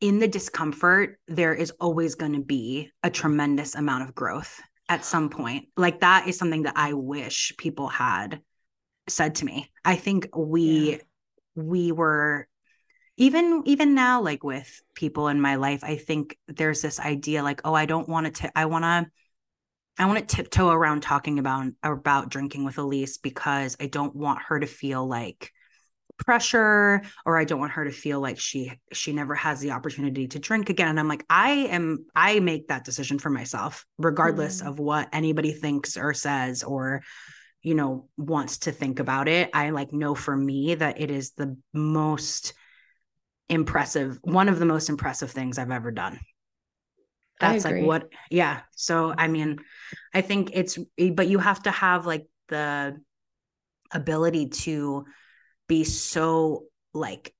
in 0.00 0.18
the 0.18 0.28
discomfort 0.28 1.18
there 1.26 1.54
is 1.54 1.72
always 1.80 2.14
going 2.14 2.34
to 2.34 2.42
be 2.42 2.90
a 3.02 3.10
tremendous 3.10 3.74
amount 3.74 4.02
of 4.06 4.14
growth 4.14 4.60
at 4.88 5.04
some 5.04 5.30
point 5.30 5.66
like 5.76 6.00
that 6.00 6.28
is 6.28 6.38
something 6.38 6.62
that 6.62 6.76
i 6.76 6.92
wish 6.92 7.52
people 7.56 7.88
had 7.88 8.40
said 9.08 9.34
to 9.34 9.44
me 9.44 9.70
i 9.84 9.96
think 9.96 10.28
we 10.36 10.92
yeah. 10.92 10.96
we 11.54 11.92
were 11.92 12.46
even 13.20 13.62
even 13.66 13.94
now 13.94 14.22
like 14.22 14.42
with 14.42 14.82
people 14.94 15.28
in 15.28 15.40
my 15.40 15.54
life 15.54 15.84
i 15.84 15.94
think 15.94 16.36
there's 16.48 16.82
this 16.82 16.98
idea 16.98 17.42
like 17.42 17.60
oh 17.64 17.74
i 17.74 17.86
don't 17.86 18.08
want 18.08 18.34
to 18.34 18.50
i 18.58 18.64
want 18.64 18.82
to 18.82 19.06
i 19.98 20.06
want 20.06 20.18
to 20.18 20.36
tiptoe 20.36 20.70
around 20.70 21.02
talking 21.02 21.38
about 21.38 21.66
about 21.82 22.30
drinking 22.30 22.64
with 22.64 22.78
elise 22.78 23.18
because 23.18 23.76
i 23.78 23.86
don't 23.86 24.16
want 24.16 24.40
her 24.42 24.58
to 24.58 24.66
feel 24.66 25.06
like 25.06 25.52
pressure 26.16 27.02
or 27.24 27.38
i 27.38 27.44
don't 27.44 27.60
want 27.60 27.72
her 27.72 27.84
to 27.84 27.90
feel 27.90 28.20
like 28.20 28.38
she 28.38 28.72
she 28.92 29.12
never 29.12 29.34
has 29.34 29.60
the 29.60 29.70
opportunity 29.70 30.26
to 30.26 30.38
drink 30.38 30.70
again 30.70 30.88
and 30.88 30.98
i'm 30.98 31.08
like 31.08 31.24
i 31.30 31.50
am 31.50 32.04
i 32.14 32.40
make 32.40 32.68
that 32.68 32.84
decision 32.84 33.18
for 33.18 33.30
myself 33.30 33.84
regardless 33.98 34.62
mm. 34.62 34.66
of 34.66 34.78
what 34.78 35.08
anybody 35.12 35.52
thinks 35.52 35.96
or 35.96 36.12
says 36.14 36.62
or 36.62 37.02
you 37.62 37.74
know 37.74 38.08
wants 38.16 38.58
to 38.58 38.72
think 38.72 38.98
about 38.98 39.28
it 39.28 39.50
i 39.54 39.70
like 39.70 39.92
know 39.92 40.14
for 40.14 40.34
me 40.34 40.74
that 40.74 41.00
it 41.00 41.10
is 41.10 41.32
the 41.32 41.56
most 41.72 42.54
impressive 43.50 44.18
one 44.22 44.48
of 44.48 44.58
the 44.58 44.64
most 44.64 44.88
impressive 44.88 45.30
things 45.30 45.58
i've 45.58 45.70
ever 45.70 45.90
done 45.90 46.18
that's 47.38 47.64
like 47.64 47.82
what 47.84 48.08
yeah 48.30 48.60
so 48.76 49.14
i 49.16 49.28
mean 49.28 49.58
i 50.14 50.20
think 50.20 50.50
it's 50.54 50.78
but 51.12 51.28
you 51.28 51.38
have 51.38 51.62
to 51.62 51.70
have 51.70 52.06
like 52.06 52.26
the 52.48 52.98
ability 53.92 54.48
to 54.48 55.04
be 55.68 55.84
so 55.84 56.64
like 56.94 57.34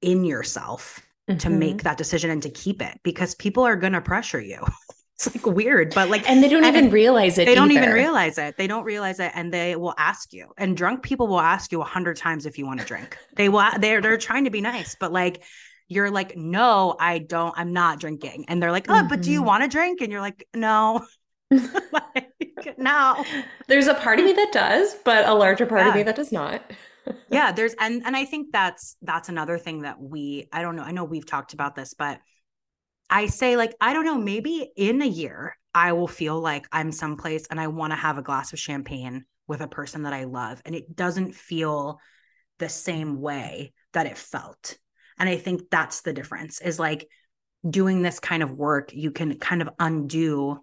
in 0.00 0.24
yourself 0.24 1.00
mm-hmm. 1.28 1.38
to 1.38 1.50
make 1.50 1.82
that 1.82 1.98
decision 1.98 2.30
and 2.30 2.42
to 2.42 2.50
keep 2.50 2.82
it 2.82 2.98
because 3.02 3.34
people 3.34 3.64
are 3.64 3.76
going 3.76 3.92
to 3.92 4.00
pressure 4.00 4.40
you. 4.40 4.64
it's 5.18 5.34
like 5.34 5.46
weird, 5.46 5.94
but 5.94 6.10
like, 6.10 6.28
and 6.30 6.44
they 6.44 6.48
don't 6.48 6.64
even 6.64 6.90
realize 6.90 7.38
it. 7.38 7.46
They 7.46 7.52
either. 7.52 7.60
don't 7.60 7.72
even 7.72 7.90
realize 7.90 8.38
it. 8.38 8.56
They 8.56 8.68
don't 8.68 8.84
realize 8.84 9.18
it, 9.18 9.32
and 9.34 9.52
they 9.52 9.74
will 9.74 9.94
ask 9.98 10.32
you. 10.32 10.52
And 10.56 10.76
drunk 10.76 11.02
people 11.02 11.26
will 11.26 11.40
ask 11.40 11.72
you 11.72 11.80
a 11.80 11.84
hundred 11.84 12.16
times 12.16 12.46
if 12.46 12.56
you 12.56 12.66
want 12.66 12.78
to 12.78 12.86
drink. 12.86 13.18
They 13.34 13.48
will. 13.48 13.68
They're 13.80 14.00
they're 14.00 14.16
trying 14.16 14.44
to 14.44 14.50
be 14.50 14.60
nice, 14.60 14.94
but 14.94 15.10
like 15.12 15.42
you're 15.88 16.10
like, 16.10 16.36
no, 16.36 16.94
I 17.00 17.18
don't. 17.18 17.52
I'm 17.56 17.72
not 17.72 17.98
drinking, 17.98 18.44
and 18.46 18.62
they're 18.62 18.70
like, 18.70 18.88
oh, 18.88 18.92
mm-hmm. 18.92 19.08
but 19.08 19.22
do 19.22 19.32
you 19.32 19.40
mm-hmm. 19.40 19.48
want 19.48 19.64
to 19.64 19.68
drink? 19.68 20.00
And 20.02 20.12
you're 20.12 20.20
like, 20.20 20.46
no. 20.54 21.04
like, 21.50 22.76
no. 22.76 23.24
There's 23.66 23.88
a 23.88 23.94
part 23.94 24.20
of 24.20 24.24
me 24.24 24.34
that 24.34 24.52
does, 24.52 24.94
but 25.04 25.26
a 25.26 25.34
larger 25.34 25.66
part 25.66 25.80
yeah. 25.80 25.88
of 25.88 25.94
me 25.96 26.02
that 26.04 26.14
does 26.14 26.30
not 26.30 26.62
yeah 27.30 27.52
there's 27.56 27.74
and 27.80 28.02
and 28.04 28.14
i 28.14 28.24
think 28.24 28.52
that's 28.52 28.96
that's 29.00 29.30
another 29.30 29.56
thing 29.56 29.80
that 29.80 29.98
we 29.98 30.46
i 30.52 30.60
don't 30.60 30.76
know 30.76 30.82
i 30.82 30.92
know 30.92 31.04
we've 31.04 31.26
talked 31.26 31.54
about 31.54 31.74
this 31.74 31.94
but 31.94 32.20
i 33.10 33.26
say 33.26 33.56
like 33.56 33.74
i 33.80 33.92
don't 33.92 34.04
know 34.04 34.18
maybe 34.18 34.70
in 34.76 35.02
a 35.02 35.06
year 35.06 35.56
i 35.74 35.92
will 35.92 36.08
feel 36.08 36.40
like 36.40 36.66
i'm 36.72 36.92
someplace 36.92 37.46
and 37.50 37.60
i 37.60 37.66
want 37.66 37.92
to 37.92 37.96
have 37.96 38.18
a 38.18 38.22
glass 38.22 38.52
of 38.52 38.58
champagne 38.58 39.24
with 39.46 39.60
a 39.60 39.68
person 39.68 40.02
that 40.02 40.12
i 40.12 40.24
love 40.24 40.60
and 40.64 40.74
it 40.74 40.94
doesn't 40.94 41.34
feel 41.34 41.98
the 42.58 42.68
same 42.68 43.20
way 43.20 43.72
that 43.92 44.06
it 44.06 44.18
felt 44.18 44.78
and 45.18 45.28
i 45.28 45.36
think 45.36 45.62
that's 45.70 46.02
the 46.02 46.12
difference 46.12 46.60
is 46.60 46.78
like 46.78 47.08
doing 47.68 48.02
this 48.02 48.20
kind 48.20 48.42
of 48.42 48.52
work 48.52 48.92
you 48.92 49.10
can 49.10 49.38
kind 49.38 49.62
of 49.62 49.70
undo 49.78 50.58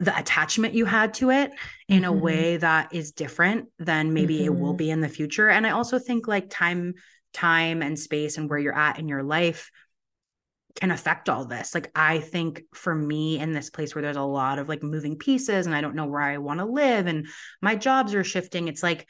the 0.00 0.18
attachment 0.18 0.74
you 0.74 0.84
had 0.84 1.14
to 1.14 1.30
it 1.30 1.52
in 1.88 2.02
mm-hmm. 2.02 2.06
a 2.06 2.12
way 2.12 2.56
that 2.56 2.92
is 2.92 3.12
different 3.12 3.68
than 3.78 4.12
maybe 4.12 4.36
mm-hmm. 4.36 4.46
it 4.46 4.58
will 4.58 4.70
mm-hmm. 4.70 4.78
be 4.78 4.90
in 4.90 5.00
the 5.00 5.08
future 5.08 5.48
and 5.48 5.66
i 5.66 5.70
also 5.70 5.98
think 5.98 6.26
like 6.26 6.50
time 6.50 6.94
time 7.32 7.82
and 7.82 7.98
space 7.98 8.38
and 8.38 8.48
where 8.48 8.58
you're 8.58 8.76
at 8.76 8.98
in 8.98 9.08
your 9.08 9.22
life 9.22 9.70
can 10.74 10.90
affect 10.90 11.28
all 11.28 11.44
this. 11.44 11.74
Like 11.74 11.90
i 11.94 12.18
think 12.18 12.62
for 12.74 12.94
me 12.94 13.38
in 13.38 13.52
this 13.52 13.70
place 13.70 13.94
where 13.94 14.02
there's 14.02 14.16
a 14.16 14.22
lot 14.22 14.58
of 14.58 14.68
like 14.68 14.82
moving 14.82 15.16
pieces 15.16 15.66
and 15.66 15.74
i 15.74 15.80
don't 15.80 15.94
know 15.94 16.06
where 16.06 16.20
i 16.20 16.38
want 16.38 16.60
to 16.60 16.66
live 16.66 17.06
and 17.06 17.26
my 17.62 17.76
jobs 17.76 18.14
are 18.14 18.24
shifting 18.24 18.68
it's 18.68 18.82
like 18.82 19.06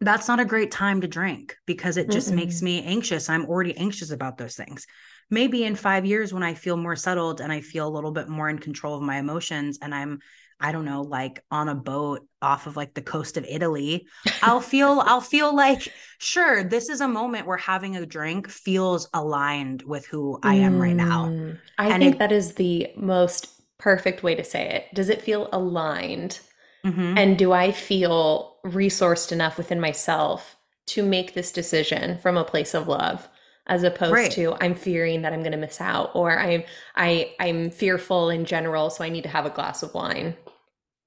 that's 0.00 0.28
not 0.28 0.40
a 0.40 0.44
great 0.44 0.70
time 0.70 1.00
to 1.00 1.08
drink 1.08 1.56
because 1.66 1.96
it 1.96 2.10
just 2.10 2.30
mm 2.30 2.36
makes 2.36 2.62
me 2.62 2.82
anxious. 2.84 3.28
I'm 3.28 3.46
already 3.46 3.76
anxious 3.76 4.12
about 4.12 4.38
those 4.38 4.54
things. 4.54 4.86
Maybe 5.28 5.64
in 5.64 5.74
five 5.74 6.06
years 6.06 6.32
when 6.32 6.44
I 6.44 6.54
feel 6.54 6.76
more 6.76 6.94
settled 6.94 7.40
and 7.40 7.52
I 7.52 7.60
feel 7.60 7.88
a 7.88 7.90
little 7.90 8.12
bit 8.12 8.28
more 8.28 8.48
in 8.48 8.58
control 8.58 8.94
of 8.94 9.02
my 9.02 9.18
emotions 9.18 9.78
and 9.82 9.92
I'm 9.92 10.20
I 10.60 10.72
don't 10.72 10.84
know, 10.84 11.02
like 11.02 11.42
on 11.50 11.68
a 11.68 11.74
boat 11.74 12.26
off 12.42 12.66
of 12.66 12.76
like 12.76 12.94
the 12.94 13.02
coast 13.02 13.36
of 13.36 13.44
Italy, 13.48 14.06
I'll 14.42 14.60
feel, 14.60 15.02
I'll 15.04 15.20
feel 15.20 15.54
like, 15.54 15.92
sure, 16.18 16.64
this 16.64 16.88
is 16.88 17.00
a 17.00 17.08
moment 17.08 17.46
where 17.46 17.56
having 17.56 17.96
a 17.96 18.06
drink 18.06 18.48
feels 18.48 19.08
aligned 19.14 19.82
with 19.82 20.06
who 20.06 20.38
I 20.42 20.56
am 20.56 20.80
right 20.80 20.96
now. 20.96 21.26
Mm, 21.26 21.58
I 21.78 21.88
and 21.90 22.02
think 22.02 22.16
it, 22.16 22.18
that 22.18 22.32
is 22.32 22.54
the 22.54 22.88
most 22.96 23.48
perfect 23.78 24.22
way 24.22 24.34
to 24.34 24.44
say 24.44 24.68
it. 24.68 24.94
Does 24.94 25.08
it 25.08 25.22
feel 25.22 25.48
aligned? 25.52 26.40
Mm-hmm. 26.84 27.18
And 27.18 27.38
do 27.38 27.52
I 27.52 27.72
feel 27.72 28.56
resourced 28.64 29.32
enough 29.32 29.58
within 29.58 29.80
myself 29.80 30.56
to 30.86 31.02
make 31.02 31.34
this 31.34 31.52
decision 31.52 32.18
from 32.18 32.36
a 32.36 32.44
place 32.44 32.74
of 32.74 32.88
love? 32.88 33.28
As 33.68 33.82
opposed 33.82 34.12
right. 34.12 34.32
to 34.32 34.54
I'm 34.60 34.74
fearing 34.74 35.22
that 35.22 35.32
I'm 35.32 35.40
going 35.40 35.52
to 35.52 35.58
miss 35.58 35.80
out 35.80 36.10
or 36.14 36.38
I'm 36.38 36.64
I 36.96 37.34
I'm 37.38 37.70
fearful 37.70 38.30
in 38.30 38.44
general 38.44 38.90
so 38.90 39.04
I 39.04 39.08
need 39.08 39.22
to 39.22 39.28
have 39.28 39.46
a 39.46 39.50
glass 39.50 39.82
of 39.82 39.94
wine. 39.94 40.36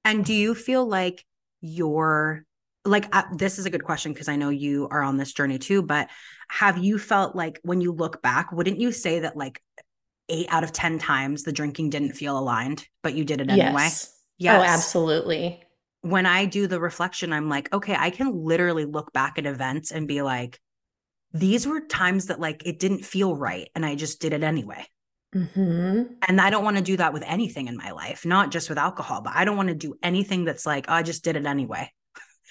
And 0.06 0.24
do 0.24 0.34
you 0.34 0.56
feel 0.56 0.86
like 0.86 1.26
you're 1.62 2.46
like 2.86 3.14
uh, 3.16 3.24
this 3.36 3.60
is 3.60 3.66
a 3.66 3.70
good 3.70 3.84
question 3.84 4.14
because 4.14 4.28
I 4.28 4.36
know 4.36 4.50
you 4.50 4.88
are 4.92 5.04
on 5.04 5.18
this 5.18 5.34
journey 5.34 5.60
too 5.60 5.82
but 5.82 6.10
have 6.50 6.78
you 6.78 6.98
felt 6.98 7.36
like 7.36 7.60
when 7.64 7.82
you 7.82 7.92
look 7.92 8.22
back 8.22 8.52
wouldn't 8.52 8.80
you 8.80 8.92
say 8.92 9.20
that 9.20 9.38
like 9.38 9.62
8 10.30 10.48
out 10.50 10.64
of 10.64 10.72
10 10.72 10.98
times 10.98 11.44
the 11.44 11.52
drinking 11.52 11.90
didn't 11.90 12.14
feel 12.14 12.38
aligned 12.38 12.86
but 13.04 13.14
you 13.14 13.26
did 13.26 13.42
it 13.42 13.50
anyway? 13.50 13.84
Yes. 13.84 14.16
yes. 14.38 14.60
Oh, 14.60 14.64
absolutely. 14.64 15.64
When 16.02 16.26
I 16.26 16.46
do 16.46 16.66
the 16.68 16.80
reflection 16.80 17.34
I'm 17.34 17.50
like 17.50 17.72
okay, 17.74 17.96
I 17.96 18.12
can 18.12 18.44
literally 18.44 18.86
look 18.86 19.14
back 19.14 19.38
at 19.38 19.46
events 19.46 19.92
and 19.92 20.08
be 20.08 20.22
like 20.22 20.60
these 21.34 21.66
were 21.66 21.82
times 21.82 22.28
that 22.28 22.40
like 22.40 22.66
it 22.66 22.80
didn't 22.80 23.06
feel 23.06 23.36
right 23.36 23.70
and 23.76 23.86
I 23.86 23.96
just 23.96 24.22
did 24.22 24.34
it 24.34 24.44
anyway. 24.44 24.86
Mm-hmm. 25.36 26.14
And 26.28 26.42
I 26.42 26.50
don't 26.50 26.64
want 26.64 26.78
to 26.78 26.84
do 26.84 26.98
that 26.98 27.14
with 27.14 27.24
anything 27.26 27.68
in 27.68 27.78
my 27.78 27.92
life, 27.92 28.26
not 28.26 28.52
just 28.52 28.68
with 28.68 28.78
alcohol, 28.78 29.22
but 29.22 29.34
I 29.34 29.46
don't 29.46 29.56
want 29.56 29.70
to 29.70 29.76
do 29.76 29.96
anything 30.04 30.44
that's 30.44 30.66
like, 30.66 30.86
oh, 30.90 30.94
I 30.94 31.04
just 31.04 31.24
did 31.24 31.38
it 31.38 31.46
anyway. 31.46 31.92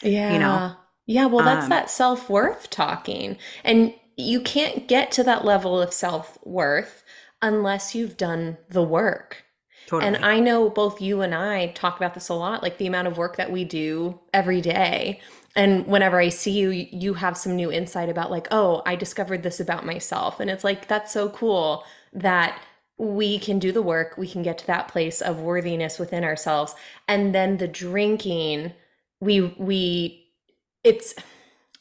Yeah. 0.03 0.33
you 0.33 0.39
know? 0.39 0.75
Yeah. 1.07 1.27
Well, 1.27 1.45
that's 1.45 1.65
um, 1.65 1.71
that 1.71 1.91
self 1.91 2.31
worth 2.31 2.71
talking. 2.71 3.37
And 3.65 3.95
you 4.17 4.41
can't 4.41 4.89
get 4.89 5.11
to 5.13 5.25
that 5.25 5.45
level 5.45 5.81
of 5.81 5.93
self 5.93 6.39
worth 6.43 7.03
unless 7.43 7.95
you've 7.95 8.17
done 8.17 8.57
the 8.69 8.83
work. 8.83 9.45
Totally. 9.87 10.07
And 10.15 10.25
I 10.25 10.39
know 10.39 10.71
both 10.71 11.01
you 11.01 11.21
and 11.21 11.35
I 11.35 11.69
talk 11.69 11.97
about 11.97 12.15
this 12.15 12.29
a 12.29 12.35
lot, 12.35 12.63
like 12.63 12.79
the 12.79 12.87
amount 12.87 13.09
of 13.09 13.19
work 13.19 13.37
that 13.37 13.51
we 13.51 13.65
do 13.65 14.21
every 14.33 14.61
day 14.61 15.21
and 15.57 15.87
whenever 15.87 16.21
i 16.21 16.29
see 16.29 16.53
you 16.53 16.71
you 16.71 17.15
have 17.15 17.37
some 17.37 17.57
new 17.57 17.71
insight 17.71 18.09
about 18.09 18.31
like 18.31 18.47
oh 18.51 18.83
i 18.87 18.95
discovered 18.95 19.43
this 19.43 19.61
about 19.61 19.87
myself. 19.87 20.41
And 20.41 20.51
it's 20.51 20.65
like 20.65 20.89
that's 20.89 21.13
so 21.13 21.29
cool 21.31 21.85
that 22.13 22.61
we 22.99 23.39
can 23.39 23.59
do 23.59 23.73
the 23.73 23.83
work 23.83 24.17
we 24.17 24.29
can 24.29 24.43
get 24.43 24.59
to 24.59 24.67
that 24.67 24.89
place 24.89 25.21
of 25.21 25.41
worthiness 25.41 25.99
within 25.99 26.23
ourselves 26.23 26.75
and 27.09 27.35
then 27.35 27.57
the 27.57 27.69
drinking 27.69 28.73
we 29.21 29.41
we 29.59 30.27
it's 30.85 31.15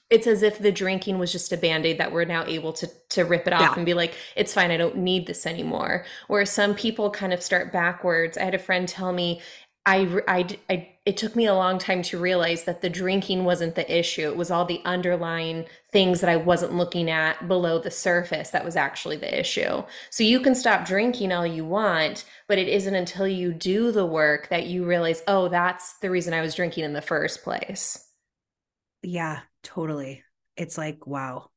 it's 0.10 0.26
as 0.26 0.42
if 0.42 0.58
the 0.58 0.72
drinking 0.72 1.20
was 1.20 1.32
just 1.32 1.52
a 1.52 1.58
band-aid 1.58 2.00
that 2.00 2.12
we're 2.12 2.26
now 2.26 2.46
able 2.46 2.74
to 2.74 2.90
to 3.10 3.24
rip 3.24 3.46
it 3.48 3.54
off 3.54 3.62
yeah. 3.62 3.74
and 3.76 3.86
be 3.86 3.94
like 3.94 4.16
it's 4.36 4.54
fine 4.54 4.72
i 4.72 4.78
don't 4.78 4.98
need 4.98 5.28
this 5.28 5.46
anymore. 5.46 6.06
Where 6.28 6.46
some 6.46 6.74
people 6.74 7.12
kind 7.12 7.34
of 7.34 7.44
start 7.44 7.72
backwards. 7.72 8.38
I 8.38 8.44
had 8.44 8.56
a 8.56 8.60
friend 8.60 8.88
tell 8.88 9.14
me 9.14 9.42
I, 9.86 10.22
I, 10.28 10.58
I, 10.70 10.90
it 11.10 11.18
took 11.18 11.36
me 11.36 11.48
a 11.48 11.56
long 11.56 11.80
time 11.80 12.04
to 12.04 12.20
realize 12.20 12.66
that 12.66 12.82
the 12.82 12.90
drinking 12.90 13.44
wasn't 13.44 13.74
the 13.74 13.98
issue. 14.00 14.30
It 14.30 14.38
was 14.38 14.52
all 14.52 14.64
the 14.64 14.80
underlying 14.86 15.66
things 15.92 16.22
that 16.22 16.30
I 16.30 16.36
wasn't 16.36 16.76
looking 16.76 17.10
at 17.10 17.48
below 17.48 17.80
the 17.80 17.90
surface 17.90 18.52
that 18.52 18.64
was 18.64 18.76
actually 18.76 19.18
the 19.18 19.40
issue. 19.40 19.82
So 20.12 20.24
you 20.24 20.40
can 20.40 20.54
stop 20.54 20.86
drinking 20.86 21.32
all 21.32 21.48
you 21.48 21.66
want, 21.66 22.26
but 22.48 22.60
it 22.60 22.68
isn't 22.68 22.94
until 22.94 23.28
you 23.28 23.54
do 23.54 23.92
the 23.92 24.06
work 24.06 24.50
that 24.50 24.68
you 24.68 24.86
realize, 24.86 25.24
oh, 25.28 25.48
that's 25.48 25.98
the 25.98 26.12
reason 26.12 26.36
I 26.36 26.42
was 26.42 26.54
drinking 26.54 26.84
in 26.84 26.94
the 26.94 27.02
first 27.02 27.44
place. 27.44 28.06
Yeah, 29.02 29.40
totally. 29.64 30.24
It's 30.58 30.78
like, 30.78 31.08
wow. 31.08 31.50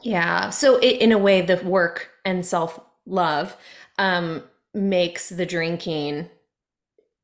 Yeah. 0.00 0.50
So 0.50 0.76
it, 0.76 1.00
in 1.00 1.10
a 1.10 1.18
way, 1.18 1.40
the 1.40 1.56
work 1.56 2.08
and 2.24 2.46
self 2.46 2.78
love 3.04 3.56
um, 3.98 4.44
makes 4.74 5.28
the 5.28 5.44
drinking 5.44 6.30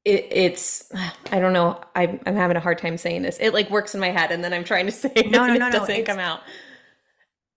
it, 0.05 0.27
it's 0.31 0.91
I 1.33 1.41
don't 1.41 1.53
know. 1.53 1.81
I'm 1.95 2.21
I'm 2.27 2.37
having 2.37 2.57
a 2.57 2.61
hard 2.61 2.79
time 2.79 2.97
saying 2.97 3.23
this. 3.23 3.39
It 3.41 3.53
like 3.53 3.71
works 3.71 3.95
in 3.95 4.01
my 4.01 4.11
head, 4.11 4.31
and 4.31 4.43
then 4.43 4.53
I'm 4.53 4.65
trying 4.65 4.87
to 4.87 4.93
say 4.93 5.13
no, 5.27 5.47
no, 5.47 5.55
no, 5.55 5.69
no. 5.69 5.71
Doesn't 5.71 6.05
come 6.05 6.19
out. 6.19 6.41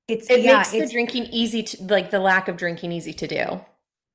It's 0.08 0.30
it 0.30 0.42
yeah, 0.42 0.58
makes 0.58 0.74
it's, 0.74 0.88
the 0.88 0.94
drinking 0.94 1.28
easy 1.32 1.64
to 1.64 1.84
like 1.86 2.12
the 2.12 2.20
lack 2.20 2.48
of 2.48 2.58
drinking 2.58 2.92
easy 2.92 3.14
to 3.14 3.28
do. 3.28 3.62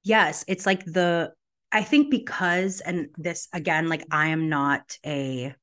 Yes, 0.02 0.44
it's 0.46 0.66
like 0.66 0.84
the 0.84 1.32
I 1.72 1.82
think 1.82 2.10
because 2.10 2.80
and 2.80 3.08
this 3.16 3.48
again, 3.52 3.88
like 3.88 4.04
I 4.10 4.28
am 4.28 4.48
not 4.48 4.96
a 5.04 5.54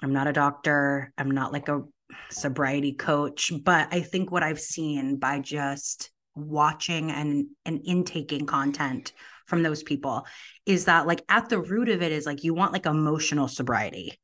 I'm 0.00 0.12
not 0.12 0.26
a 0.26 0.32
doctor. 0.32 1.12
I'm 1.16 1.30
not 1.30 1.52
like 1.52 1.68
a 1.68 1.82
sobriety 2.30 2.92
coach, 2.92 3.52
but 3.62 3.88
I 3.92 4.00
think 4.00 4.30
what 4.30 4.42
I've 4.42 4.60
seen 4.60 5.16
by 5.16 5.40
just 5.40 6.10
watching 6.36 7.10
and 7.10 7.46
and 7.64 7.80
intaking 7.84 8.44
content 8.44 9.12
from 9.46 9.62
those 9.62 9.82
people 9.82 10.26
is 10.66 10.86
that 10.86 11.06
like 11.06 11.22
at 11.28 11.48
the 11.48 11.58
root 11.58 11.88
of 11.88 12.02
it 12.02 12.12
is 12.12 12.26
like 12.26 12.44
you 12.44 12.54
want 12.54 12.72
like 12.72 12.86
emotional 12.86 13.48
sobriety. 13.48 14.18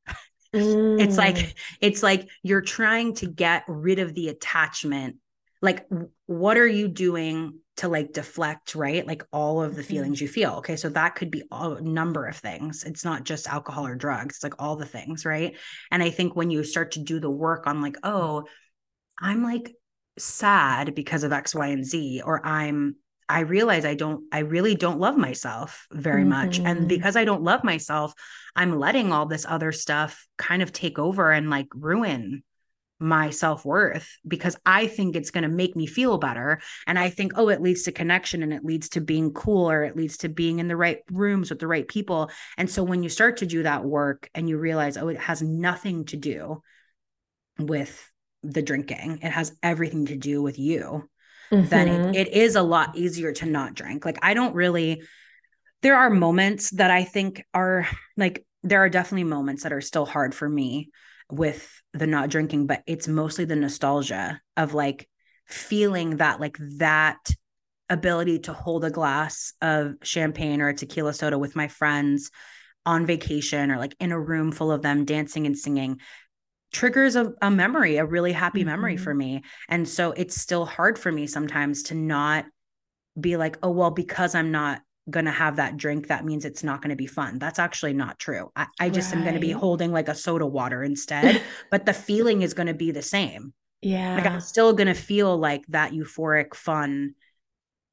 Mm. 0.53 1.01
It's 1.01 1.17
like 1.17 1.35
mm. 1.35 1.53
it's 1.79 2.03
like 2.03 2.27
you're 2.43 2.59
trying 2.59 3.13
to 3.15 3.25
get 3.25 3.63
rid 3.69 3.99
of 3.99 4.13
the 4.13 4.27
attachment. 4.27 5.15
Like 5.61 5.87
what 6.25 6.57
are 6.57 6.67
you 6.67 6.89
doing 6.89 7.59
to 7.77 7.87
like 7.87 8.13
deflect, 8.13 8.75
right? 8.75 9.07
Like 9.07 9.23
all 9.31 9.63
of 9.63 9.75
the 9.75 9.81
mm-hmm. 9.81 9.89
feelings 9.89 10.21
you 10.21 10.27
feel. 10.27 10.55
Okay, 10.55 10.75
so 10.75 10.89
that 10.89 11.15
could 11.15 11.31
be 11.31 11.43
a 11.51 11.81
number 11.81 12.25
of 12.25 12.35
things. 12.35 12.83
It's 12.83 13.05
not 13.05 13.23
just 13.23 13.47
alcohol 13.47 13.87
or 13.87 13.95
drugs. 13.95 14.35
It's 14.35 14.43
like 14.43 14.61
all 14.61 14.75
the 14.75 14.85
things, 14.85 15.25
right? 15.25 15.55
And 15.89 16.03
I 16.03 16.09
think 16.09 16.35
when 16.35 16.51
you 16.51 16.63
start 16.63 16.91
to 16.91 16.99
do 16.99 17.19
the 17.19 17.29
work 17.29 17.65
on 17.67 17.81
like, 17.81 17.95
oh, 18.03 18.43
I'm 19.19 19.43
like 19.43 19.73
sad 20.19 20.95
because 20.95 21.23
of 21.23 21.31
X, 21.31 21.55
Y, 21.55 21.67
and 21.67 21.85
Z, 21.85 22.21
or 22.25 22.45
I'm 22.45 22.97
I 23.31 23.41
realize 23.41 23.85
I 23.85 23.95
don't, 23.95 24.25
I 24.31 24.39
really 24.39 24.75
don't 24.75 24.99
love 24.99 25.17
myself 25.17 25.87
very 25.91 26.21
mm-hmm. 26.21 26.29
much. 26.29 26.59
And 26.59 26.79
mm-hmm. 26.79 26.87
because 26.87 27.15
I 27.15 27.25
don't 27.25 27.43
love 27.43 27.63
myself, 27.63 28.13
I'm 28.55 28.77
letting 28.77 29.11
all 29.11 29.25
this 29.25 29.45
other 29.47 29.71
stuff 29.71 30.27
kind 30.37 30.61
of 30.61 30.71
take 30.73 30.99
over 30.99 31.31
and 31.31 31.49
like 31.49 31.67
ruin 31.73 32.43
my 32.99 33.31
self 33.31 33.65
worth 33.65 34.17
because 34.27 34.55
I 34.63 34.85
think 34.85 35.15
it's 35.15 35.31
going 35.31 35.43
to 35.43 35.49
make 35.49 35.75
me 35.75 35.87
feel 35.87 36.19
better. 36.19 36.61
And 36.85 36.99
I 36.99 37.09
think, 37.09 37.33
oh, 37.35 37.49
it 37.49 37.61
leads 37.61 37.83
to 37.83 37.91
connection 37.91 38.43
and 38.43 38.53
it 38.53 38.63
leads 38.63 38.89
to 38.89 39.01
being 39.01 39.33
cool 39.33 39.71
or 39.71 39.83
it 39.83 39.97
leads 39.97 40.17
to 40.17 40.29
being 40.29 40.59
in 40.59 40.67
the 40.67 40.77
right 40.77 40.99
rooms 41.11 41.49
with 41.49 41.59
the 41.59 41.67
right 41.67 41.87
people. 41.87 42.29
And 42.57 42.69
so 42.69 42.83
when 42.83 43.01
you 43.01 43.09
start 43.09 43.37
to 43.37 43.47
do 43.47 43.63
that 43.63 43.83
work 43.83 44.29
and 44.35 44.47
you 44.47 44.57
realize, 44.57 44.97
oh, 44.97 45.07
it 45.07 45.19
has 45.19 45.41
nothing 45.41 46.05
to 46.05 46.17
do 46.17 46.61
with 47.57 48.11
the 48.43 48.61
drinking. 48.61 49.19
It 49.23 49.31
has 49.31 49.55
everything 49.63 50.05
to 50.07 50.15
do 50.15 50.41
with 50.41 50.59
you. 50.59 51.09
Mm-hmm. 51.51 51.67
Then 51.67 51.87
it, 51.87 52.15
it 52.15 52.33
is 52.33 52.55
a 52.55 52.61
lot 52.61 52.95
easier 52.95 53.33
to 53.33 53.45
not 53.45 53.73
drink. 53.73 54.05
Like 54.05 54.19
I 54.21 54.33
don't 54.33 54.55
really 54.55 55.03
there 55.81 55.97
are 55.97 56.09
moments 56.09 56.69
that 56.71 56.91
I 56.91 57.03
think 57.03 57.43
are 57.53 57.87
like 58.15 58.45
there 58.63 58.79
are 58.79 58.89
definitely 58.89 59.23
moments 59.23 59.63
that 59.63 59.73
are 59.73 59.81
still 59.81 60.05
hard 60.05 60.35
for 60.35 60.47
me 60.47 60.89
with 61.31 61.81
the 61.93 62.07
not 62.07 62.29
drinking, 62.29 62.67
but 62.67 62.83
it's 62.85 63.07
mostly 63.07 63.45
the 63.45 63.55
nostalgia 63.55 64.39
of 64.55 64.73
like 64.73 65.09
feeling 65.47 66.17
that 66.17 66.39
like 66.39 66.57
that 66.77 67.29
ability 67.89 68.39
to 68.39 68.53
hold 68.53 68.85
a 68.85 68.89
glass 68.89 69.53
of 69.61 69.95
champagne 70.03 70.61
or 70.61 70.69
a 70.69 70.73
tequila 70.73 71.13
soda 71.13 71.37
with 71.37 71.55
my 71.55 71.67
friends 71.67 72.31
on 72.85 73.05
vacation 73.05 73.69
or 73.69 73.77
like 73.77 73.95
in 73.99 74.11
a 74.11 74.19
room 74.19 74.51
full 74.51 74.71
of 74.71 74.81
them 74.81 75.05
dancing 75.05 75.45
and 75.45 75.57
singing 75.57 75.99
triggers 76.71 77.15
a, 77.15 77.33
a 77.41 77.51
memory, 77.51 77.97
a 77.97 78.05
really 78.05 78.31
happy 78.31 78.61
mm-hmm. 78.61 78.69
memory 78.69 78.97
for 78.97 79.13
me. 79.13 79.43
And 79.69 79.87
so 79.87 80.11
it's 80.11 80.39
still 80.39 80.65
hard 80.65 80.97
for 80.97 81.11
me 81.11 81.27
sometimes 81.27 81.83
to 81.83 81.95
not 81.95 82.45
be 83.19 83.37
like, 83.37 83.57
oh, 83.61 83.71
well, 83.71 83.91
because 83.91 84.35
I'm 84.35 84.51
not 84.51 84.81
going 85.09 85.25
to 85.25 85.31
have 85.31 85.57
that 85.57 85.77
drink, 85.77 86.07
that 86.07 86.25
means 86.25 86.45
it's 86.45 86.63
not 86.63 86.81
going 86.81 86.91
to 86.91 86.95
be 86.95 87.07
fun. 87.07 87.39
That's 87.39 87.59
actually 87.59 87.93
not 87.93 88.19
true. 88.19 88.51
I, 88.55 88.67
I 88.79 88.89
just 88.89 89.11
right. 89.11 89.17
am 89.17 89.23
going 89.23 89.35
to 89.35 89.41
be 89.41 89.51
holding 89.51 89.91
like 89.91 90.07
a 90.07 90.15
soda 90.15 90.45
water 90.45 90.83
instead, 90.83 91.41
but 91.71 91.85
the 91.85 91.93
feeling 91.93 92.41
is 92.41 92.53
going 92.53 92.67
to 92.67 92.73
be 92.73 92.91
the 92.91 93.01
same. 93.01 93.53
Yeah. 93.81 94.15
Like 94.15 94.27
I'm 94.27 94.41
still 94.41 94.73
going 94.73 94.87
to 94.87 94.93
feel 94.93 95.35
like 95.37 95.65
that 95.69 95.91
euphoric, 95.91 96.53
fun 96.53 97.15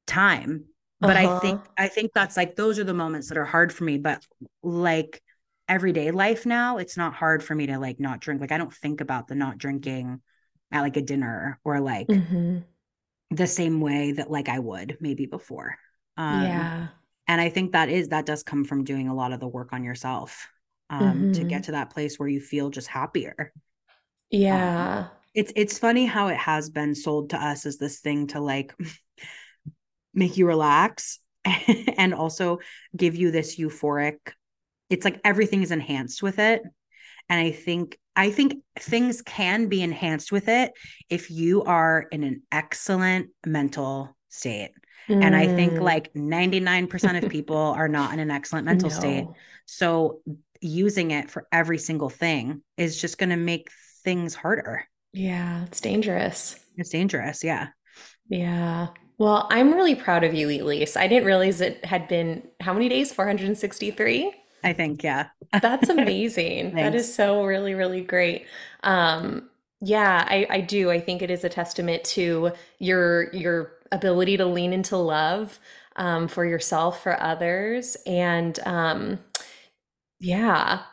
time. 0.07 0.65
But 1.01 1.17
uh-huh. 1.17 1.35
I 1.35 1.39
think, 1.39 1.61
I 1.77 1.87
think 1.87 2.11
that's 2.13 2.37
like, 2.37 2.55
those 2.55 2.77
are 2.77 2.83
the 2.83 2.93
moments 2.93 3.29
that 3.29 3.37
are 3.37 3.45
hard 3.45 3.73
for 3.73 3.85
me. 3.85 3.97
But 3.97 4.23
like 4.61 5.21
everyday 5.69 6.11
life 6.11 6.45
now, 6.45 6.77
it's 6.77 6.97
not 6.97 7.13
hard 7.13 7.43
for 7.43 7.55
me 7.55 7.67
to 7.67 7.79
like 7.79 7.99
not 7.99 8.19
drink. 8.19 8.41
Like 8.41 8.51
I 8.51 8.57
don't 8.57 8.73
think 8.73 8.99
about 8.99 9.27
the 9.27 9.35
not 9.35 9.57
drinking 9.57 10.21
at 10.71 10.81
like 10.81 10.97
a 10.97 11.01
dinner 11.01 11.59
or 11.63 11.79
like 11.79 12.07
mm-hmm. 12.07 12.59
the 13.31 13.47
same 13.47 13.79
way 13.79 14.13
that 14.13 14.29
like 14.29 14.49
I 14.49 14.59
would 14.59 14.97
maybe 14.99 15.25
before. 15.25 15.75
Um, 16.17 16.43
yeah 16.43 16.87
and 17.29 17.39
i 17.39 17.47
think 17.47 17.71
that 17.71 17.87
is 17.87 18.09
that 18.09 18.25
does 18.25 18.43
come 18.43 18.65
from 18.65 18.83
doing 18.83 19.07
a 19.07 19.15
lot 19.15 19.31
of 19.31 19.39
the 19.39 19.47
work 19.47 19.71
on 19.71 19.85
yourself 19.85 20.49
um, 20.89 21.01
mm-hmm. 21.01 21.31
to 21.33 21.43
get 21.45 21.63
to 21.63 21.71
that 21.71 21.91
place 21.91 22.19
where 22.19 22.27
you 22.27 22.41
feel 22.41 22.69
just 22.69 22.87
happier 22.87 23.53
yeah 24.29 24.99
um, 24.99 25.09
it's 25.33 25.53
it's 25.55 25.79
funny 25.79 26.05
how 26.05 26.27
it 26.27 26.37
has 26.37 26.69
been 26.69 26.93
sold 26.93 27.29
to 27.29 27.37
us 27.37 27.65
as 27.65 27.77
this 27.77 27.99
thing 27.99 28.27
to 28.27 28.41
like 28.41 28.75
make 30.13 30.35
you 30.35 30.47
relax 30.47 31.19
and 31.97 32.13
also 32.13 32.59
give 32.97 33.15
you 33.15 33.31
this 33.31 33.57
euphoric 33.57 34.17
it's 34.89 35.05
like 35.05 35.19
everything 35.23 35.61
is 35.61 35.71
enhanced 35.71 36.23
with 36.23 36.39
it 36.39 36.61
and 37.29 37.39
i 37.39 37.51
think 37.51 37.97
i 38.15 38.29
think 38.31 38.55
things 38.77 39.21
can 39.21 39.67
be 39.67 39.81
enhanced 39.81 40.31
with 40.31 40.47
it 40.47 40.71
if 41.09 41.29
you 41.31 41.63
are 41.63 42.05
in 42.11 42.23
an 42.23 42.41
excellent 42.51 43.29
mental 43.45 44.15
state 44.29 44.71
Mm. 45.09 45.23
And 45.23 45.35
I 45.35 45.47
think 45.47 45.73
mm. 45.73 45.81
like 45.81 46.13
99% 46.13 47.23
of 47.23 47.29
people 47.31 47.57
are 47.57 47.87
not 47.87 48.13
in 48.13 48.19
an 48.19 48.31
excellent 48.31 48.65
mental 48.65 48.89
no. 48.89 48.95
state. 48.95 49.27
So 49.65 50.21
using 50.61 51.11
it 51.11 51.31
for 51.31 51.47
every 51.51 51.77
single 51.77 52.09
thing 52.09 52.61
is 52.77 52.99
just 52.99 53.17
going 53.17 53.29
to 53.29 53.37
make 53.37 53.69
things 54.03 54.35
harder. 54.35 54.85
Yeah, 55.11 55.63
it's 55.63 55.81
dangerous. 55.81 56.59
It's 56.75 56.89
dangerous. 56.89 57.43
Yeah. 57.43 57.69
Yeah. 58.29 58.89
Well, 59.17 59.47
I'm 59.49 59.73
really 59.73 59.95
proud 59.95 60.23
of 60.23 60.33
you, 60.33 60.49
Elise. 60.49 60.95
I 60.95 61.07
didn't 61.07 61.25
realize 61.25 61.59
it 61.59 61.83
had 61.83 62.07
been 62.07 62.47
how 62.61 62.73
many 62.73 62.87
days? 62.87 63.11
463? 63.11 64.33
I 64.63 64.73
think, 64.73 65.03
yeah. 65.03 65.29
That's 65.61 65.89
amazing. 65.89 66.75
that 66.75 66.95
is 66.95 67.13
so 67.13 67.43
really, 67.43 67.73
really 67.73 68.01
great. 68.01 68.47
Um, 68.83 69.49
yeah, 69.81 70.25
I, 70.27 70.47
I 70.49 70.61
do. 70.61 70.91
I 70.91 70.99
think 70.99 71.21
it 71.21 71.31
is 71.31 71.43
a 71.43 71.49
testament 71.49 72.03
to 72.05 72.51
your 72.79 73.33
your 73.33 73.73
ability 73.91 74.37
to 74.37 74.45
lean 74.45 74.73
into 74.73 74.97
love 74.97 75.59
um, 75.95 76.27
for 76.27 76.45
yourself, 76.45 77.01
for 77.01 77.21
others, 77.21 77.97
and 78.05 78.59
um, 78.65 79.19
yeah. 80.19 80.83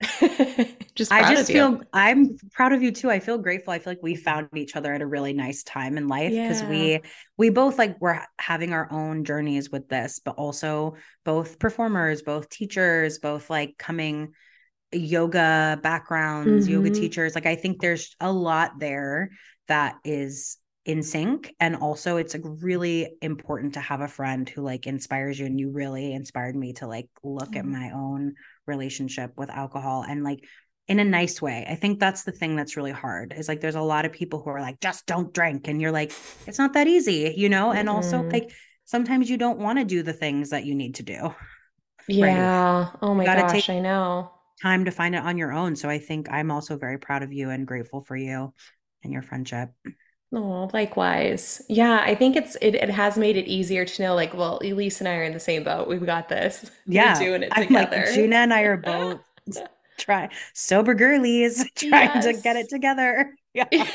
just 0.94 1.10
I 1.12 1.32
just 1.34 1.50
feel 1.50 1.80
I'm 1.92 2.36
proud 2.52 2.72
of 2.72 2.82
you 2.82 2.92
too. 2.92 3.10
I 3.10 3.18
feel 3.18 3.38
grateful. 3.38 3.72
I 3.72 3.78
feel 3.78 3.92
like 3.92 4.02
we 4.02 4.14
found 4.14 4.48
each 4.54 4.76
other 4.76 4.92
at 4.92 5.00
a 5.00 5.06
really 5.06 5.32
nice 5.32 5.62
time 5.62 5.96
in 5.96 6.08
life 6.08 6.30
because 6.30 6.62
yeah. 6.62 6.68
we 6.68 7.00
we 7.38 7.50
both 7.50 7.78
like 7.78 8.00
were 8.00 8.20
having 8.38 8.72
our 8.72 8.90
own 8.92 9.24
journeys 9.24 9.70
with 9.70 9.88
this, 9.88 10.20
but 10.22 10.36
also 10.36 10.96
both 11.24 11.58
performers, 11.58 12.22
both 12.22 12.48
teachers, 12.48 13.18
both 13.18 13.48
like 13.48 13.78
coming 13.78 14.32
yoga 14.92 15.78
backgrounds, 15.82 16.66
mm-hmm. 16.66 16.74
yoga 16.74 16.90
teachers. 16.90 17.34
Like 17.34 17.46
I 17.46 17.56
think 17.56 17.80
there's 17.80 18.14
a 18.20 18.30
lot 18.30 18.78
there 18.78 19.30
that 19.68 19.96
is 20.04 20.58
in 20.84 21.02
sync 21.02 21.54
and 21.60 21.76
also 21.76 22.16
it's 22.16 22.34
like 22.34 22.42
really 22.44 23.14
important 23.22 23.74
to 23.74 23.80
have 23.80 24.00
a 24.00 24.08
friend 24.08 24.48
who 24.48 24.62
like 24.62 24.88
inspires 24.88 25.38
you 25.38 25.46
and 25.46 25.60
you 25.60 25.70
really 25.70 26.12
inspired 26.12 26.56
me 26.56 26.72
to 26.72 26.88
like 26.88 27.08
look 27.22 27.50
mm-hmm. 27.50 27.58
at 27.58 27.64
my 27.64 27.92
own 27.94 28.34
relationship 28.66 29.30
with 29.36 29.48
alcohol 29.48 30.04
and 30.08 30.24
like 30.24 30.44
in 30.88 30.98
a 30.98 31.04
nice 31.04 31.40
way. 31.40 31.66
I 31.68 31.74
think 31.74 32.00
that's 32.00 32.24
the 32.24 32.32
thing 32.32 32.56
that's 32.56 32.76
really 32.76 32.92
hard. 32.92 33.34
Is 33.36 33.48
like 33.48 33.60
there's 33.60 33.74
a 33.74 33.80
lot 33.80 34.04
of 34.04 34.12
people 34.12 34.42
who 34.42 34.50
are 34.50 34.60
like 34.60 34.80
just 34.80 35.06
don't 35.06 35.32
drink 35.32 35.68
and 35.68 35.80
you're 35.80 35.92
like 35.92 36.12
it's 36.46 36.58
not 36.58 36.74
that 36.74 36.86
easy, 36.86 37.34
you 37.36 37.48
know? 37.48 37.72
And 37.72 37.88
mm-hmm. 37.88 37.96
also 37.96 38.22
like 38.22 38.52
sometimes 38.84 39.30
you 39.30 39.36
don't 39.36 39.58
want 39.58 39.78
to 39.78 39.84
do 39.84 40.02
the 40.02 40.12
things 40.12 40.50
that 40.50 40.64
you 40.64 40.74
need 40.74 40.96
to 40.96 41.02
do. 41.02 41.34
Yeah. 42.08 42.80
Right 42.80 42.90
oh 43.00 43.14
my 43.14 43.24
gosh, 43.24 43.52
take 43.52 43.70
I 43.70 43.78
know. 43.78 44.32
Time 44.60 44.84
to 44.84 44.90
find 44.90 45.14
it 45.14 45.22
on 45.22 45.38
your 45.38 45.52
own. 45.52 45.76
So 45.76 45.88
I 45.88 45.98
think 45.98 46.30
I'm 46.30 46.50
also 46.50 46.76
very 46.76 46.98
proud 46.98 47.22
of 47.22 47.32
you 47.32 47.50
and 47.50 47.66
grateful 47.66 48.00
for 48.02 48.16
you 48.16 48.52
and 49.02 49.12
your 49.12 49.22
friendship. 49.22 49.70
Oh, 50.34 50.70
likewise. 50.72 51.60
Yeah, 51.68 52.02
I 52.04 52.14
think 52.14 52.36
it's 52.36 52.56
it, 52.62 52.74
it 52.74 52.88
has 52.88 53.18
made 53.18 53.36
it 53.36 53.46
easier 53.46 53.84
to 53.84 54.02
know, 54.02 54.14
like, 54.14 54.32
well, 54.32 54.60
Elise 54.62 55.00
and 55.00 55.08
I 55.08 55.16
are 55.16 55.24
in 55.24 55.34
the 55.34 55.40
same 55.40 55.62
boat. 55.62 55.88
We've 55.88 56.06
got 56.06 56.28
this. 56.28 56.70
Yeah. 56.86 57.18
We're 57.18 57.26
doing 57.26 57.42
it 57.42 57.50
I'm 57.52 57.66
together. 57.66 58.04
Like, 58.06 58.14
Gina 58.14 58.36
and 58.36 58.54
I 58.54 58.62
are 58.62 58.76
both 58.78 59.20
try 60.02 60.28
sober 60.52 60.94
girlies 60.94 61.64
trying 61.76 62.10
yes. 62.14 62.24
to 62.24 62.42
get 62.42 62.56
it 62.56 62.68
together. 62.68 63.34
Yeah. 63.54 63.86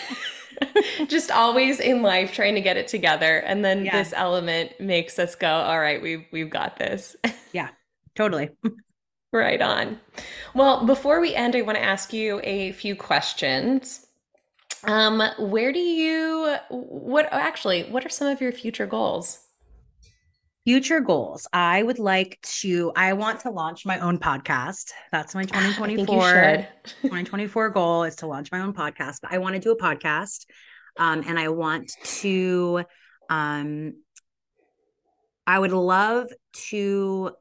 Just 1.07 1.31
always 1.31 1.79
in 1.79 2.03
life 2.03 2.31
trying 2.31 2.53
to 2.53 2.61
get 2.61 2.77
it 2.77 2.87
together. 2.87 3.39
And 3.39 3.65
then 3.65 3.85
yeah. 3.85 3.97
this 3.97 4.13
element 4.15 4.79
makes 4.79 5.17
us 5.17 5.33
go, 5.33 5.47
all 5.47 5.79
right, 5.79 5.99
we've 5.99 6.25
we've 6.31 6.51
got 6.51 6.77
this. 6.77 7.15
yeah, 7.53 7.69
totally. 8.13 8.51
right 9.33 9.59
on. 9.59 9.99
Well, 10.53 10.85
before 10.85 11.19
we 11.19 11.33
end, 11.33 11.55
I 11.55 11.63
want 11.63 11.79
to 11.79 11.83
ask 11.83 12.13
you 12.13 12.39
a 12.43 12.71
few 12.73 12.95
questions. 12.95 14.05
Um, 14.83 15.23
where 15.39 15.73
do 15.73 15.79
you 15.79 16.55
what 16.69 17.27
actually, 17.31 17.85
what 17.85 18.05
are 18.05 18.09
some 18.09 18.27
of 18.27 18.41
your 18.41 18.51
future 18.51 18.85
goals? 18.85 19.46
Future 20.67 20.99
goals. 20.99 21.47
I 21.53 21.81
would 21.81 21.97
like 21.97 22.41
to 22.59 22.91
I 22.93 23.13
want 23.13 23.39
to 23.39 23.51
launch 23.51 23.85
my 23.85 23.99
own 23.99 24.17
podcast. 24.17 24.91
That's 25.13 25.33
my 25.33 25.43
2024 25.45 26.67
2024 27.03 27.69
goal 27.73 28.03
is 28.03 28.17
to 28.17 28.27
launch 28.27 28.51
my 28.51 28.59
own 28.59 28.73
podcast. 28.73 29.19
But 29.21 29.31
I 29.31 29.37
want 29.37 29.55
to 29.55 29.61
do 29.61 29.71
a 29.71 29.77
podcast. 29.77 30.45
Um, 30.97 31.23
and 31.25 31.39
I 31.39 31.47
want 31.47 31.93
to 32.19 32.83
um 33.29 33.93
I 35.47 35.57
would 35.57 35.71
love 35.71 36.27
to 36.69 37.31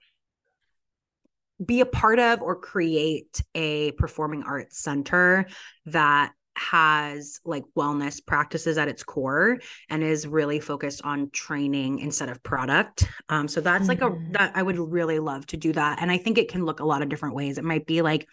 be 1.64 1.80
a 1.80 1.86
part 1.86 2.20
of 2.20 2.42
or 2.42 2.54
create 2.54 3.42
a 3.56 3.90
performing 3.90 4.44
arts 4.44 4.78
center 4.78 5.48
that 5.86 6.32
has 6.56 7.40
like 7.44 7.64
wellness 7.76 8.24
practices 8.24 8.78
at 8.78 8.88
its 8.88 9.02
core 9.02 9.58
and 9.88 10.02
is 10.02 10.26
really 10.26 10.58
focused 10.58 11.02
on 11.04 11.30
training 11.30 11.98
instead 11.98 12.28
of 12.28 12.42
product. 12.42 13.08
Um, 13.28 13.46
so 13.46 13.60
that's 13.60 13.82
mm-hmm. 13.82 13.88
like 13.88 14.00
a 14.00 14.14
mm-hmm. 14.14 14.32
that 14.32 14.52
I 14.54 14.62
would 14.62 14.78
really 14.78 15.18
love 15.18 15.46
to 15.48 15.56
do 15.56 15.72
that. 15.74 16.00
And 16.00 16.10
I 16.10 16.18
think 16.18 16.38
it 16.38 16.50
can 16.50 16.64
look 16.64 16.80
a 16.80 16.84
lot 16.84 17.02
of 17.02 17.08
different 17.08 17.34
ways. 17.34 17.58
It 17.58 17.64
might 17.64 17.86
be 17.86 18.02
like 18.02 18.26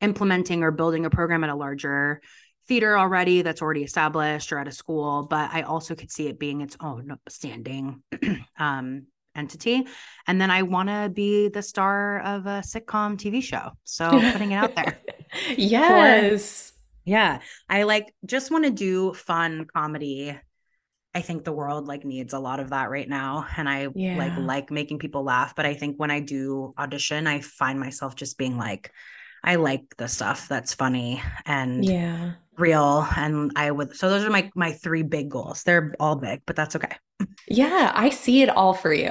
implementing 0.00 0.62
or 0.62 0.70
building 0.70 1.06
a 1.06 1.10
program 1.10 1.44
at 1.44 1.50
a 1.50 1.54
larger 1.54 2.20
theater 2.68 2.98
already 2.98 3.42
that's 3.42 3.62
already 3.62 3.84
established 3.84 4.52
or 4.52 4.58
at 4.58 4.66
a 4.66 4.72
school, 4.72 5.26
but 5.30 5.50
I 5.52 5.62
also 5.62 5.94
could 5.94 6.10
see 6.10 6.26
it 6.26 6.38
being 6.38 6.60
its 6.62 6.76
own 6.80 7.16
standing 7.28 8.02
um 8.58 9.06
entity. 9.36 9.86
And 10.26 10.40
then 10.40 10.50
I 10.50 10.62
want 10.62 10.88
to 10.88 11.10
be 11.12 11.48
the 11.48 11.62
star 11.62 12.20
of 12.20 12.46
a 12.46 12.62
sitcom 12.64 13.16
TV 13.16 13.42
show. 13.42 13.72
So 13.84 14.10
putting 14.32 14.52
it 14.52 14.56
out 14.56 14.74
there. 14.74 14.98
yes. 15.56 16.72
Yeah. 17.06 17.40
I 17.68 17.84
like 17.84 18.12
just 18.26 18.50
want 18.50 18.64
to 18.64 18.70
do 18.70 19.14
fun 19.14 19.66
comedy. 19.74 20.38
I 21.14 21.20
think 21.22 21.44
the 21.44 21.52
world 21.52 21.86
like 21.86 22.04
needs 22.04 22.34
a 22.34 22.38
lot 22.38 22.60
of 22.60 22.70
that 22.70 22.90
right 22.90 23.08
now. 23.08 23.46
And 23.56 23.68
I 23.68 23.88
yeah. 23.94 24.18
like 24.18 24.36
like 24.36 24.70
making 24.70 24.98
people 24.98 25.22
laugh. 25.22 25.54
But 25.54 25.64
I 25.64 25.72
think 25.72 25.96
when 25.96 26.10
I 26.10 26.20
do 26.20 26.74
audition, 26.78 27.26
I 27.26 27.40
find 27.40 27.80
myself 27.80 28.16
just 28.16 28.36
being 28.36 28.58
like, 28.58 28.92
I 29.42 29.54
like 29.54 29.96
the 29.96 30.08
stuff 30.08 30.48
that's 30.48 30.74
funny 30.74 31.22
and 31.46 31.84
yeah 31.84 32.32
real. 32.58 33.06
And 33.16 33.52
I 33.56 33.70
would 33.70 33.96
so 33.96 34.10
those 34.10 34.24
are 34.24 34.30
my 34.30 34.50
my 34.54 34.72
three 34.72 35.02
big 35.02 35.30
goals. 35.30 35.62
They're 35.62 35.94
all 36.00 36.16
big, 36.16 36.42
but 36.46 36.56
that's 36.56 36.76
okay. 36.76 36.96
Yeah, 37.48 37.92
I 37.94 38.10
see 38.10 38.42
it 38.42 38.48
all 38.48 38.74
for 38.74 38.92
you. 38.92 39.08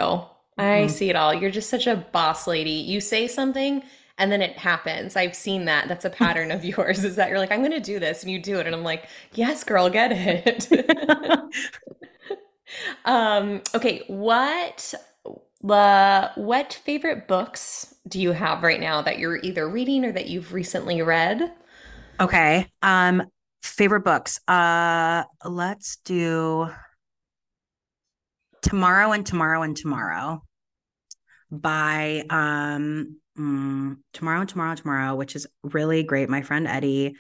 I 0.58 0.64
mm-hmm. 0.64 0.90
see 0.90 1.10
it 1.10 1.16
all. 1.16 1.34
You're 1.34 1.52
just 1.52 1.70
such 1.70 1.88
a 1.88 1.96
boss 1.96 2.48
lady. 2.48 2.72
You 2.72 3.02
say 3.02 3.28
something 3.28 3.84
and 4.18 4.32
then 4.32 4.42
it 4.42 4.58
happens. 4.58 5.16
I've 5.16 5.36
seen 5.36 5.66
that. 5.66 5.88
That's 5.88 6.06
a 6.06 6.10
pattern 6.10 6.52
of 6.52 6.64
yours 6.66 7.04
is 7.04 7.16
that 7.18 7.30
you're 7.30 7.40
like, 7.40 7.52
I'm 7.52 7.60
going 7.60 7.72
to 7.72 7.80
do 7.80 8.00
this 8.00 8.24
and 8.24 8.32
you 8.32 8.40
do 8.40 8.60
it. 8.60 8.66
And 8.66 8.76
I'm 8.76 8.84
like, 8.84 9.08
yes, 9.34 9.64
girl, 9.64 9.90
get 9.90 10.12
it. 10.14 10.70
um, 13.06 13.62
okay. 13.74 14.04
What, 14.08 14.94
uh, 15.68 16.30
what 16.36 16.82
favorite 16.86 17.28
books 17.28 17.94
do 18.08 18.20
you 18.20 18.32
have 18.32 18.64
right 18.64 18.80
now 18.80 19.02
that 19.02 19.20
you're 19.20 19.38
either 19.38 19.68
reading 19.68 20.06
or 20.06 20.12
that 20.12 20.28
you've 20.28 20.54
recently 20.54 21.02
read? 21.02 21.54
Okay. 22.20 22.68
Um, 22.82 23.24
favorite 23.64 24.06
books. 24.06 24.40
Uh, 24.48 25.24
let's 25.44 25.98
do 25.98 26.70
Tomorrow 28.62 29.12
and 29.12 29.26
Tomorrow 29.26 29.64
and 29.64 29.76
Tomorrow 29.76 30.42
by 31.52 32.24
um 32.30 33.18
mm, 33.38 33.98
Tomorrow 34.14 34.46
Tomorrow 34.46 34.76
Tomorrow, 34.76 35.16
which 35.16 35.36
is 35.36 35.48
really 35.64 36.04
great. 36.04 36.30
My 36.30 36.42
friend 36.42 36.68
Eddie 36.68 37.16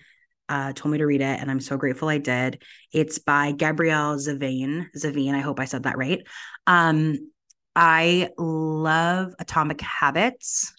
uh, 0.50 0.74
told 0.74 0.92
me 0.92 0.98
to 1.00 1.06
read 1.06 1.22
it, 1.22 1.40
and 1.40 1.50
I'm 1.50 1.60
so 1.60 1.78
grateful 1.78 2.10
I 2.10 2.18
did. 2.18 2.62
It's 2.92 3.20
by 3.20 3.52
Gabrielle 3.52 4.18
Zavine. 4.18 4.88
Zavine, 4.96 5.34
I 5.34 5.40
hope 5.40 5.60
I 5.60 5.66
said 5.66 5.84
that 5.84 5.98
right. 5.98 6.22
Um, 6.68 7.32
I 7.76 8.30
love 8.38 9.34
Atomic 9.40 9.82
Habits. 9.82 10.74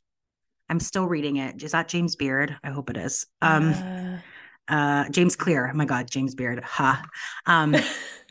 I'm 0.68 0.80
still 0.80 1.06
reading 1.06 1.36
it. 1.36 1.62
Is 1.62 1.72
that 1.72 1.88
James 1.88 2.16
Beard? 2.16 2.56
I 2.64 2.70
hope 2.70 2.90
it 2.90 2.96
is. 2.96 3.26
Um, 3.42 3.72
uh... 3.72 4.18
Uh, 4.68 5.08
James 5.10 5.36
Clear. 5.36 5.70
Oh 5.72 5.76
my 5.76 5.84
God, 5.84 6.10
James 6.10 6.34
Beard. 6.34 6.62
Ha. 6.64 7.02
Huh. 7.46 7.52
Um, 7.52 7.76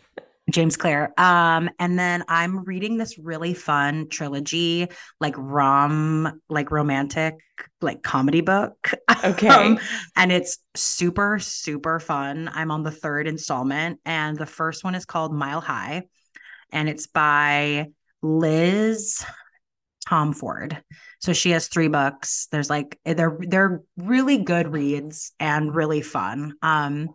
James 0.52 0.78
Clear. 0.78 1.12
Um, 1.18 1.70
and 1.80 1.98
then 1.98 2.24
I'm 2.28 2.64
reading 2.66 2.98
this 2.98 3.18
really 3.18 3.54
fun 3.54 4.10
trilogy, 4.10 4.88
like 5.20 5.34
rom, 5.38 6.40
like 6.50 6.72
romantic, 6.72 7.36
like 7.82 8.04
comedy 8.04 8.42
book. 8.42 8.94
Okay. 9.24 9.48
um, 9.48 9.80
and 10.16 10.32
it's 10.32 10.60
super, 10.76 11.40
super 11.40 12.00
fun. 12.00 12.50
I'm 12.54 12.70
on 12.70 12.84
the 12.84 12.92
third 12.92 13.28
installment, 13.28 14.00
and 14.06 14.38
the 14.38 14.46
first 14.46 14.84
one 14.84 14.94
is 14.94 15.06
called 15.06 15.34
Mile 15.34 15.62
High, 15.62 16.04
and 16.72 16.88
it's 16.88 17.08
by 17.08 17.88
Liz 18.22 19.26
Tomforde. 20.08 20.82
So 21.20 21.34
she 21.34 21.52
has 21.52 21.68
three 21.68 21.88
books. 21.88 22.48
There's 22.52 22.70
like 22.70 23.00
they're 23.04 23.38
they're 23.40 23.82
really 23.98 24.38
good 24.40 24.72
reads 24.72 25.32
and 25.40 25.74
really 25.74 26.02
fun. 26.02 26.54
Um, 26.62 27.10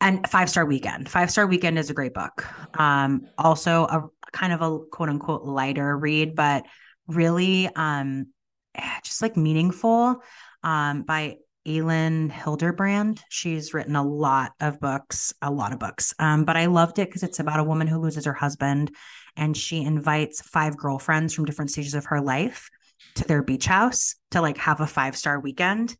and 0.00 0.28
five 0.28 0.48
star 0.48 0.64
weekend 0.64 1.08
five 1.08 1.30
star 1.30 1.46
weekend 1.46 1.78
is 1.78 1.90
a 1.90 1.94
great 1.94 2.14
book 2.14 2.44
um 2.78 3.26
also 3.36 3.84
a 3.84 4.08
kind 4.32 4.52
of 4.52 4.62
a 4.62 4.78
quote 4.90 5.08
unquote 5.08 5.44
lighter 5.44 5.96
read 5.96 6.34
but 6.34 6.64
really 7.06 7.68
um 7.76 8.26
just 9.02 9.22
like 9.22 9.36
meaningful 9.36 10.22
um 10.62 11.02
by 11.02 11.36
Elin 11.66 12.30
Hilderbrand. 12.30 13.20
She's 13.28 13.74
written 13.74 13.94
a 13.94 14.02
lot 14.02 14.52
of 14.58 14.80
books, 14.80 15.34
a 15.42 15.50
lot 15.50 15.72
of 15.72 15.78
books. 15.78 16.14
Um, 16.18 16.44
but 16.44 16.56
I 16.56 16.66
loved 16.66 16.98
it 16.98 17.08
because 17.08 17.22
it's 17.22 17.40
about 17.40 17.60
a 17.60 17.64
woman 17.64 17.86
who 17.86 17.98
loses 17.98 18.24
her 18.24 18.32
husband 18.32 18.90
and 19.36 19.56
she 19.56 19.84
invites 19.84 20.40
five 20.40 20.76
girlfriends 20.76 21.34
from 21.34 21.44
different 21.44 21.70
stages 21.70 21.94
of 21.94 22.06
her 22.06 22.22
life 22.22 22.70
to 23.16 23.24
their 23.24 23.42
beach 23.42 23.66
house 23.66 24.16
to 24.30 24.40
like 24.40 24.56
have 24.58 24.80
a 24.80 24.86
five 24.86 25.16
star 25.16 25.38
weekend. 25.38 25.96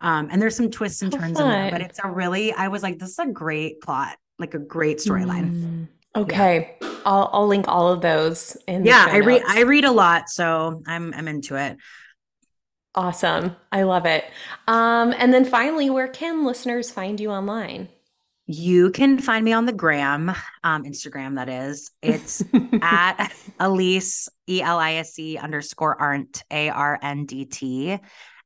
Um, 0.00 0.28
and 0.30 0.40
there's 0.40 0.56
some 0.56 0.70
twists 0.70 1.02
and 1.02 1.12
turns 1.12 1.38
in 1.38 1.48
there, 1.48 1.70
but 1.70 1.80
it's 1.80 1.98
a 2.02 2.10
really, 2.10 2.52
I 2.52 2.68
was 2.68 2.82
like, 2.82 2.98
this 2.98 3.10
is 3.10 3.18
a 3.18 3.26
great 3.26 3.80
plot, 3.80 4.16
like 4.38 4.54
a 4.54 4.58
great 4.58 4.98
storyline. 4.98 5.50
Mm, 5.50 5.88
okay. 6.14 6.76
Yeah. 6.80 6.94
I'll, 7.06 7.30
I'll 7.32 7.46
link 7.46 7.66
all 7.68 7.88
of 7.88 8.02
those 8.02 8.56
in 8.66 8.84
yeah, 8.84 9.06
I 9.08 9.18
read, 9.18 9.42
I 9.46 9.62
read 9.62 9.84
a 9.84 9.92
lot, 9.92 10.28
so 10.28 10.82
I'm, 10.86 11.14
I'm 11.14 11.28
into 11.28 11.56
it. 11.56 11.78
Awesome. 12.94 13.54
I 13.70 13.82
love 13.82 14.06
it. 14.06 14.24
Um, 14.66 15.14
and 15.18 15.32
then 15.32 15.44
finally, 15.44 15.90
where 15.90 16.08
can 16.08 16.44
listeners 16.44 16.90
find 16.90 17.20
you 17.20 17.30
online? 17.30 17.88
You 18.46 18.90
can 18.90 19.18
find 19.18 19.44
me 19.44 19.52
on 19.52 19.66
the 19.66 19.72
gram, 19.72 20.30
um, 20.62 20.84
Instagram, 20.84 21.34
that 21.34 21.48
is. 21.48 21.90
It's 22.00 22.44
at 22.80 23.32
Elise, 23.58 24.28
E 24.48 24.62
L 24.62 24.78
I 24.78 24.94
S 24.94 25.18
E 25.18 25.36
underscore 25.36 26.00
Arndt, 26.00 26.44
A 26.50 26.70
R 26.70 26.98
N 27.02 27.26
D 27.26 27.44
T. 27.44 27.98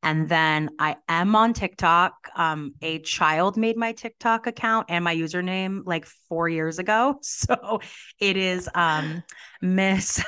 And 0.03 0.29
then 0.29 0.71
I 0.79 0.97
am 1.09 1.37
on 1.37 1.53
TikTok. 1.53 2.31
Um, 2.35 2.75
a 2.81 3.01
child 3.01 3.57
made 3.57 3.77
my 3.77 3.93
TikTok 3.93 4.47
account 4.47 4.87
and 4.89 5.05
my 5.05 5.15
username 5.15 5.83
like 5.85 6.07
four 6.29 6.49
years 6.49 6.79
ago. 6.79 7.21
So 7.51 7.81
it 8.19 8.37
is 8.37 8.69
um, 8.75 9.23
Miss 9.63 10.23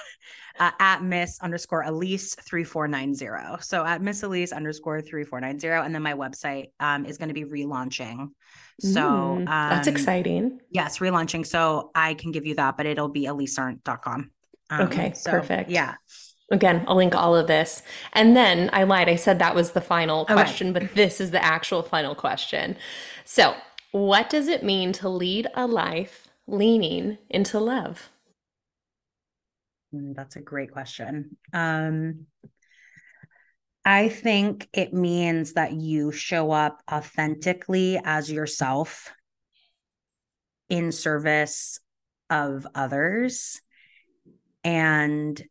uh, 0.59 0.71
at 0.79 1.03
Miss 1.03 1.41
underscore 1.41 1.83
Elise 1.83 2.35
3490. 2.35 3.63
So 3.63 3.85
at 3.85 4.03
Miss 4.03 4.23
Elise 4.23 4.53
underscore 4.53 5.01
3490. 5.01 5.85
And 5.85 5.95
then 5.95 6.03
my 6.03 6.15
website 6.15 6.71
um, 6.81 7.07
is 7.07 7.19
going 7.19 7.29
to 7.29 7.35
be 7.35 7.45
relaunching. 7.45 8.29
So 8.81 9.01
mm, 9.01 9.47
that's 9.47 9.89
um, 9.89 9.95
exciting. 9.95 10.61
Yes, 10.71 10.99
relaunching. 10.99 11.47
So 11.47 11.91
I 11.95 12.15
can 12.15 12.33
give 12.33 12.47
you 12.47 12.55
that, 12.57 12.77
but 12.77 12.87
it'll 12.87 13.09
be 13.09 13.27
elisearndt.com. 13.27 14.31
Um, 14.71 14.81
okay, 14.83 15.13
so, 15.15 15.31
perfect. 15.31 15.71
Yeah. 15.71 15.95
Again, 16.53 16.85
I'll 16.87 16.97
link 16.97 17.15
all 17.15 17.35
of 17.35 17.47
this. 17.47 17.83
And 18.13 18.37
then 18.37 18.69
I 18.73 18.85
lied. 18.85 19.09
I 19.09 19.17
said 19.17 19.39
that 19.39 19.55
was 19.55 19.73
the 19.73 19.81
final 19.81 20.27
question, 20.27 20.73
but 20.75 20.95
this 20.95 21.21
is 21.21 21.31
the 21.31 21.43
actual 21.43 21.83
final 21.83 22.15
question. 22.15 22.77
So, 23.25 23.55
what 23.91 24.31
does 24.31 24.49
it 24.49 24.63
mean 24.63 24.93
to 24.95 25.09
lead 25.09 25.49
a 25.55 25.67
life 25.67 26.29
leaning 26.47 27.19
into 27.31 27.59
love? 27.59 28.11
Mm, 29.95 30.15
that's 30.15 30.37
a 30.37 30.41
great 30.41 30.73
question. 30.73 31.37
Um, 31.55 32.27
I 33.85 34.11
think 34.11 34.69
it 34.73 34.93
means 34.93 35.55
that 35.55 35.73
you 35.73 36.13
show 36.13 36.53
up 36.53 36.83
authentically 36.91 37.99
as 38.05 38.31
yourself 38.31 39.11
in 40.69 40.93
service 40.93 41.81
of 42.31 42.67
others 42.75 43.61
and 44.65 45.43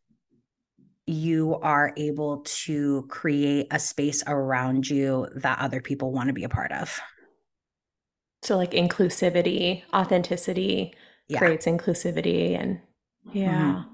you 1.12 1.55
are 1.55 1.93
able 1.97 2.39
to 2.39 3.05
create 3.09 3.68
a 3.72 3.80
space 3.80 4.24
around 4.28 4.89
you 4.89 5.28
that 5.36 5.59
other 5.59 5.82
people 5.82 6.12
want 6.12 6.28
to 6.28 6.34
be 6.34 6.43
a 6.43 6.49
part 6.49 6.72
of. 6.72 6.99
So, 8.43 8.57
like 8.57 8.72
inclusivity, 8.72 9.84
authenticity 9.93 10.93
yeah. 11.28 11.38
creates 11.38 11.66
inclusivity. 11.66 12.59
And 12.59 12.80
yeah. 13.32 13.62
Mm-hmm. 13.62 13.93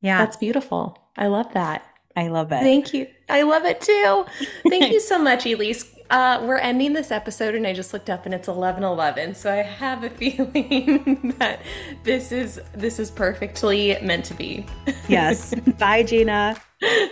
Yeah. 0.00 0.18
That's 0.18 0.36
beautiful. 0.36 0.98
I 1.16 1.28
love 1.28 1.52
that. 1.54 1.86
I 2.16 2.28
love 2.28 2.52
it. 2.52 2.60
Thank 2.60 2.92
you. 2.92 3.06
I 3.28 3.42
love 3.42 3.64
it 3.64 3.80
too. 3.80 4.26
Thank 4.68 4.92
you 4.92 5.00
so 5.08 5.18
much, 5.18 5.46
Elise. 5.46 5.93
Uh, 6.10 6.42
we're 6.44 6.58
ending 6.58 6.92
this 6.92 7.10
episode, 7.10 7.54
and 7.54 7.66
I 7.66 7.72
just 7.72 7.92
looked 7.92 8.10
up, 8.10 8.26
and 8.26 8.34
it's 8.34 8.48
eleven 8.48 8.84
eleven. 8.84 9.34
So 9.34 9.52
I 9.52 9.56
have 9.56 10.04
a 10.04 10.10
feeling 10.10 11.34
that 11.38 11.60
this 12.04 12.32
is 12.32 12.60
this 12.74 12.98
is 12.98 13.10
perfectly 13.10 13.96
meant 14.02 14.24
to 14.26 14.34
be. 14.34 14.66
yes. 15.08 15.54
Bye, 15.78 16.02
Gina. 16.02 16.56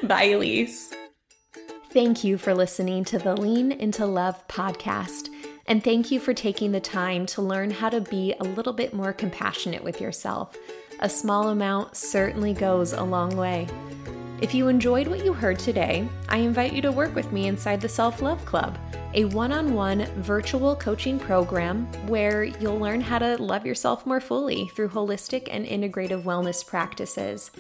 Bye, 0.03 0.25
Elise. 0.25 0.93
Thank 1.91 2.25
you 2.25 2.39
for 2.39 2.55
listening 2.55 3.05
to 3.05 3.19
the 3.19 3.37
Lean 3.37 3.73
into 3.73 4.07
Love 4.07 4.47
podcast. 4.49 5.29
And 5.67 5.85
thank 5.85 6.11
you 6.11 6.19
for 6.21 6.35
taking 6.35 6.73
the 6.73 6.81
time 6.81 7.27
to 7.27 7.43
learn 7.43 7.71
how 7.71 7.89
to 7.89 8.01
be 8.01 8.35
a 8.41 8.45
little 8.45 8.73
bit 8.73 8.95
more 8.95 9.13
compassionate 9.13 9.85
with 9.85 10.01
yourself. 10.01 10.57
A 11.01 11.09
small 11.09 11.49
amount 11.49 11.97
certainly 11.97 12.53
goes 12.53 12.93
a 12.93 13.03
long 13.03 13.37
way. 13.37 13.69
If 14.43 14.53
you 14.55 14.67
enjoyed 14.67 15.07
what 15.07 15.25
you 15.25 15.33
heard 15.33 15.61
today, 15.61 16.09
I 16.29 16.39
invite 16.39 16.73
you 16.73 16.83
to 16.83 16.91
work 16.91 17.15
with 17.15 17.31
me 17.31 17.47
inside 17.47 17.81
the 17.81 17.89
Self 17.89 18.21
Love 18.21 18.45
Club, 18.45 18.77
a 19.15 19.25
one 19.27 19.53
on 19.53 19.73
one 19.73 20.07
virtual 20.17 20.75
coaching 20.75 21.17
program 21.17 21.87
where 22.09 22.43
you'll 22.43 22.81
learn 22.81 23.01
how 23.01 23.21
to 23.21 23.41
love 23.41 23.65
yourself 23.65 24.05
more 24.05 24.21
fully 24.21 24.67
through 24.75 24.89
holistic 24.89 25.47
and 25.49 25.65
integrative 25.65 26.25
wellness 26.25 26.67
practices. 26.67 27.53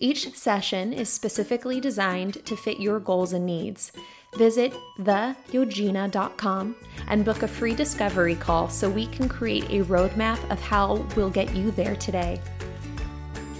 Each 0.00 0.36
session 0.36 0.92
is 0.92 1.08
specifically 1.08 1.78
designed 1.78 2.44
to 2.46 2.56
fit 2.56 2.80
your 2.80 2.98
goals 2.98 3.32
and 3.32 3.46
needs. 3.46 3.92
Visit 4.36 4.74
theyogina.com 4.98 6.74
and 7.06 7.24
book 7.24 7.44
a 7.44 7.48
free 7.48 7.76
discovery 7.76 8.34
call 8.34 8.68
so 8.68 8.90
we 8.90 9.06
can 9.06 9.28
create 9.28 9.70
a 9.70 9.84
roadmap 9.84 10.50
of 10.50 10.60
how 10.60 11.06
we'll 11.14 11.30
get 11.30 11.54
you 11.54 11.70
there 11.70 11.94
today. 11.94 12.40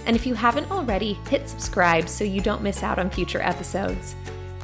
And 0.05 0.15
if 0.15 0.25
you 0.25 0.35
haven't 0.35 0.71
already, 0.71 1.13
hit 1.29 1.49
subscribe 1.49 2.07
so 2.07 2.23
you 2.23 2.41
don't 2.41 2.61
miss 2.61 2.83
out 2.83 2.99
on 2.99 3.09
future 3.09 3.41
episodes. 3.41 4.15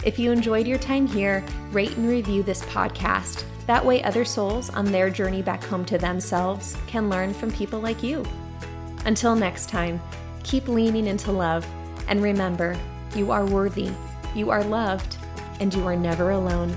If 0.03 0.17
you 0.17 0.31
enjoyed 0.31 0.67
your 0.67 0.79
time 0.79 1.07
here, 1.07 1.43
rate 1.71 1.95
and 1.97 2.07
review 2.07 2.43
this 2.43 2.63
podcast. 2.63 3.43
That 3.67 3.85
way, 3.85 4.03
other 4.03 4.25
souls 4.25 4.69
on 4.71 4.85
their 4.85 5.09
journey 5.09 5.41
back 5.41 5.63
home 5.63 5.85
to 5.85 5.97
themselves 5.97 6.75
can 6.87 7.09
learn 7.09 7.33
from 7.33 7.51
people 7.51 7.79
like 7.79 8.03
you. 8.03 8.25
Until 9.05 9.35
next 9.35 9.69
time, 9.69 10.01
keep 10.43 10.67
leaning 10.67 11.07
into 11.07 11.31
love, 11.31 11.65
and 12.07 12.21
remember, 12.21 12.77
you 13.15 13.31
are 13.31 13.45
worthy, 13.45 13.91
you 14.35 14.49
are 14.49 14.63
loved, 14.63 15.17
and 15.59 15.73
you 15.73 15.85
are 15.85 15.95
never 15.95 16.31
alone. 16.31 16.75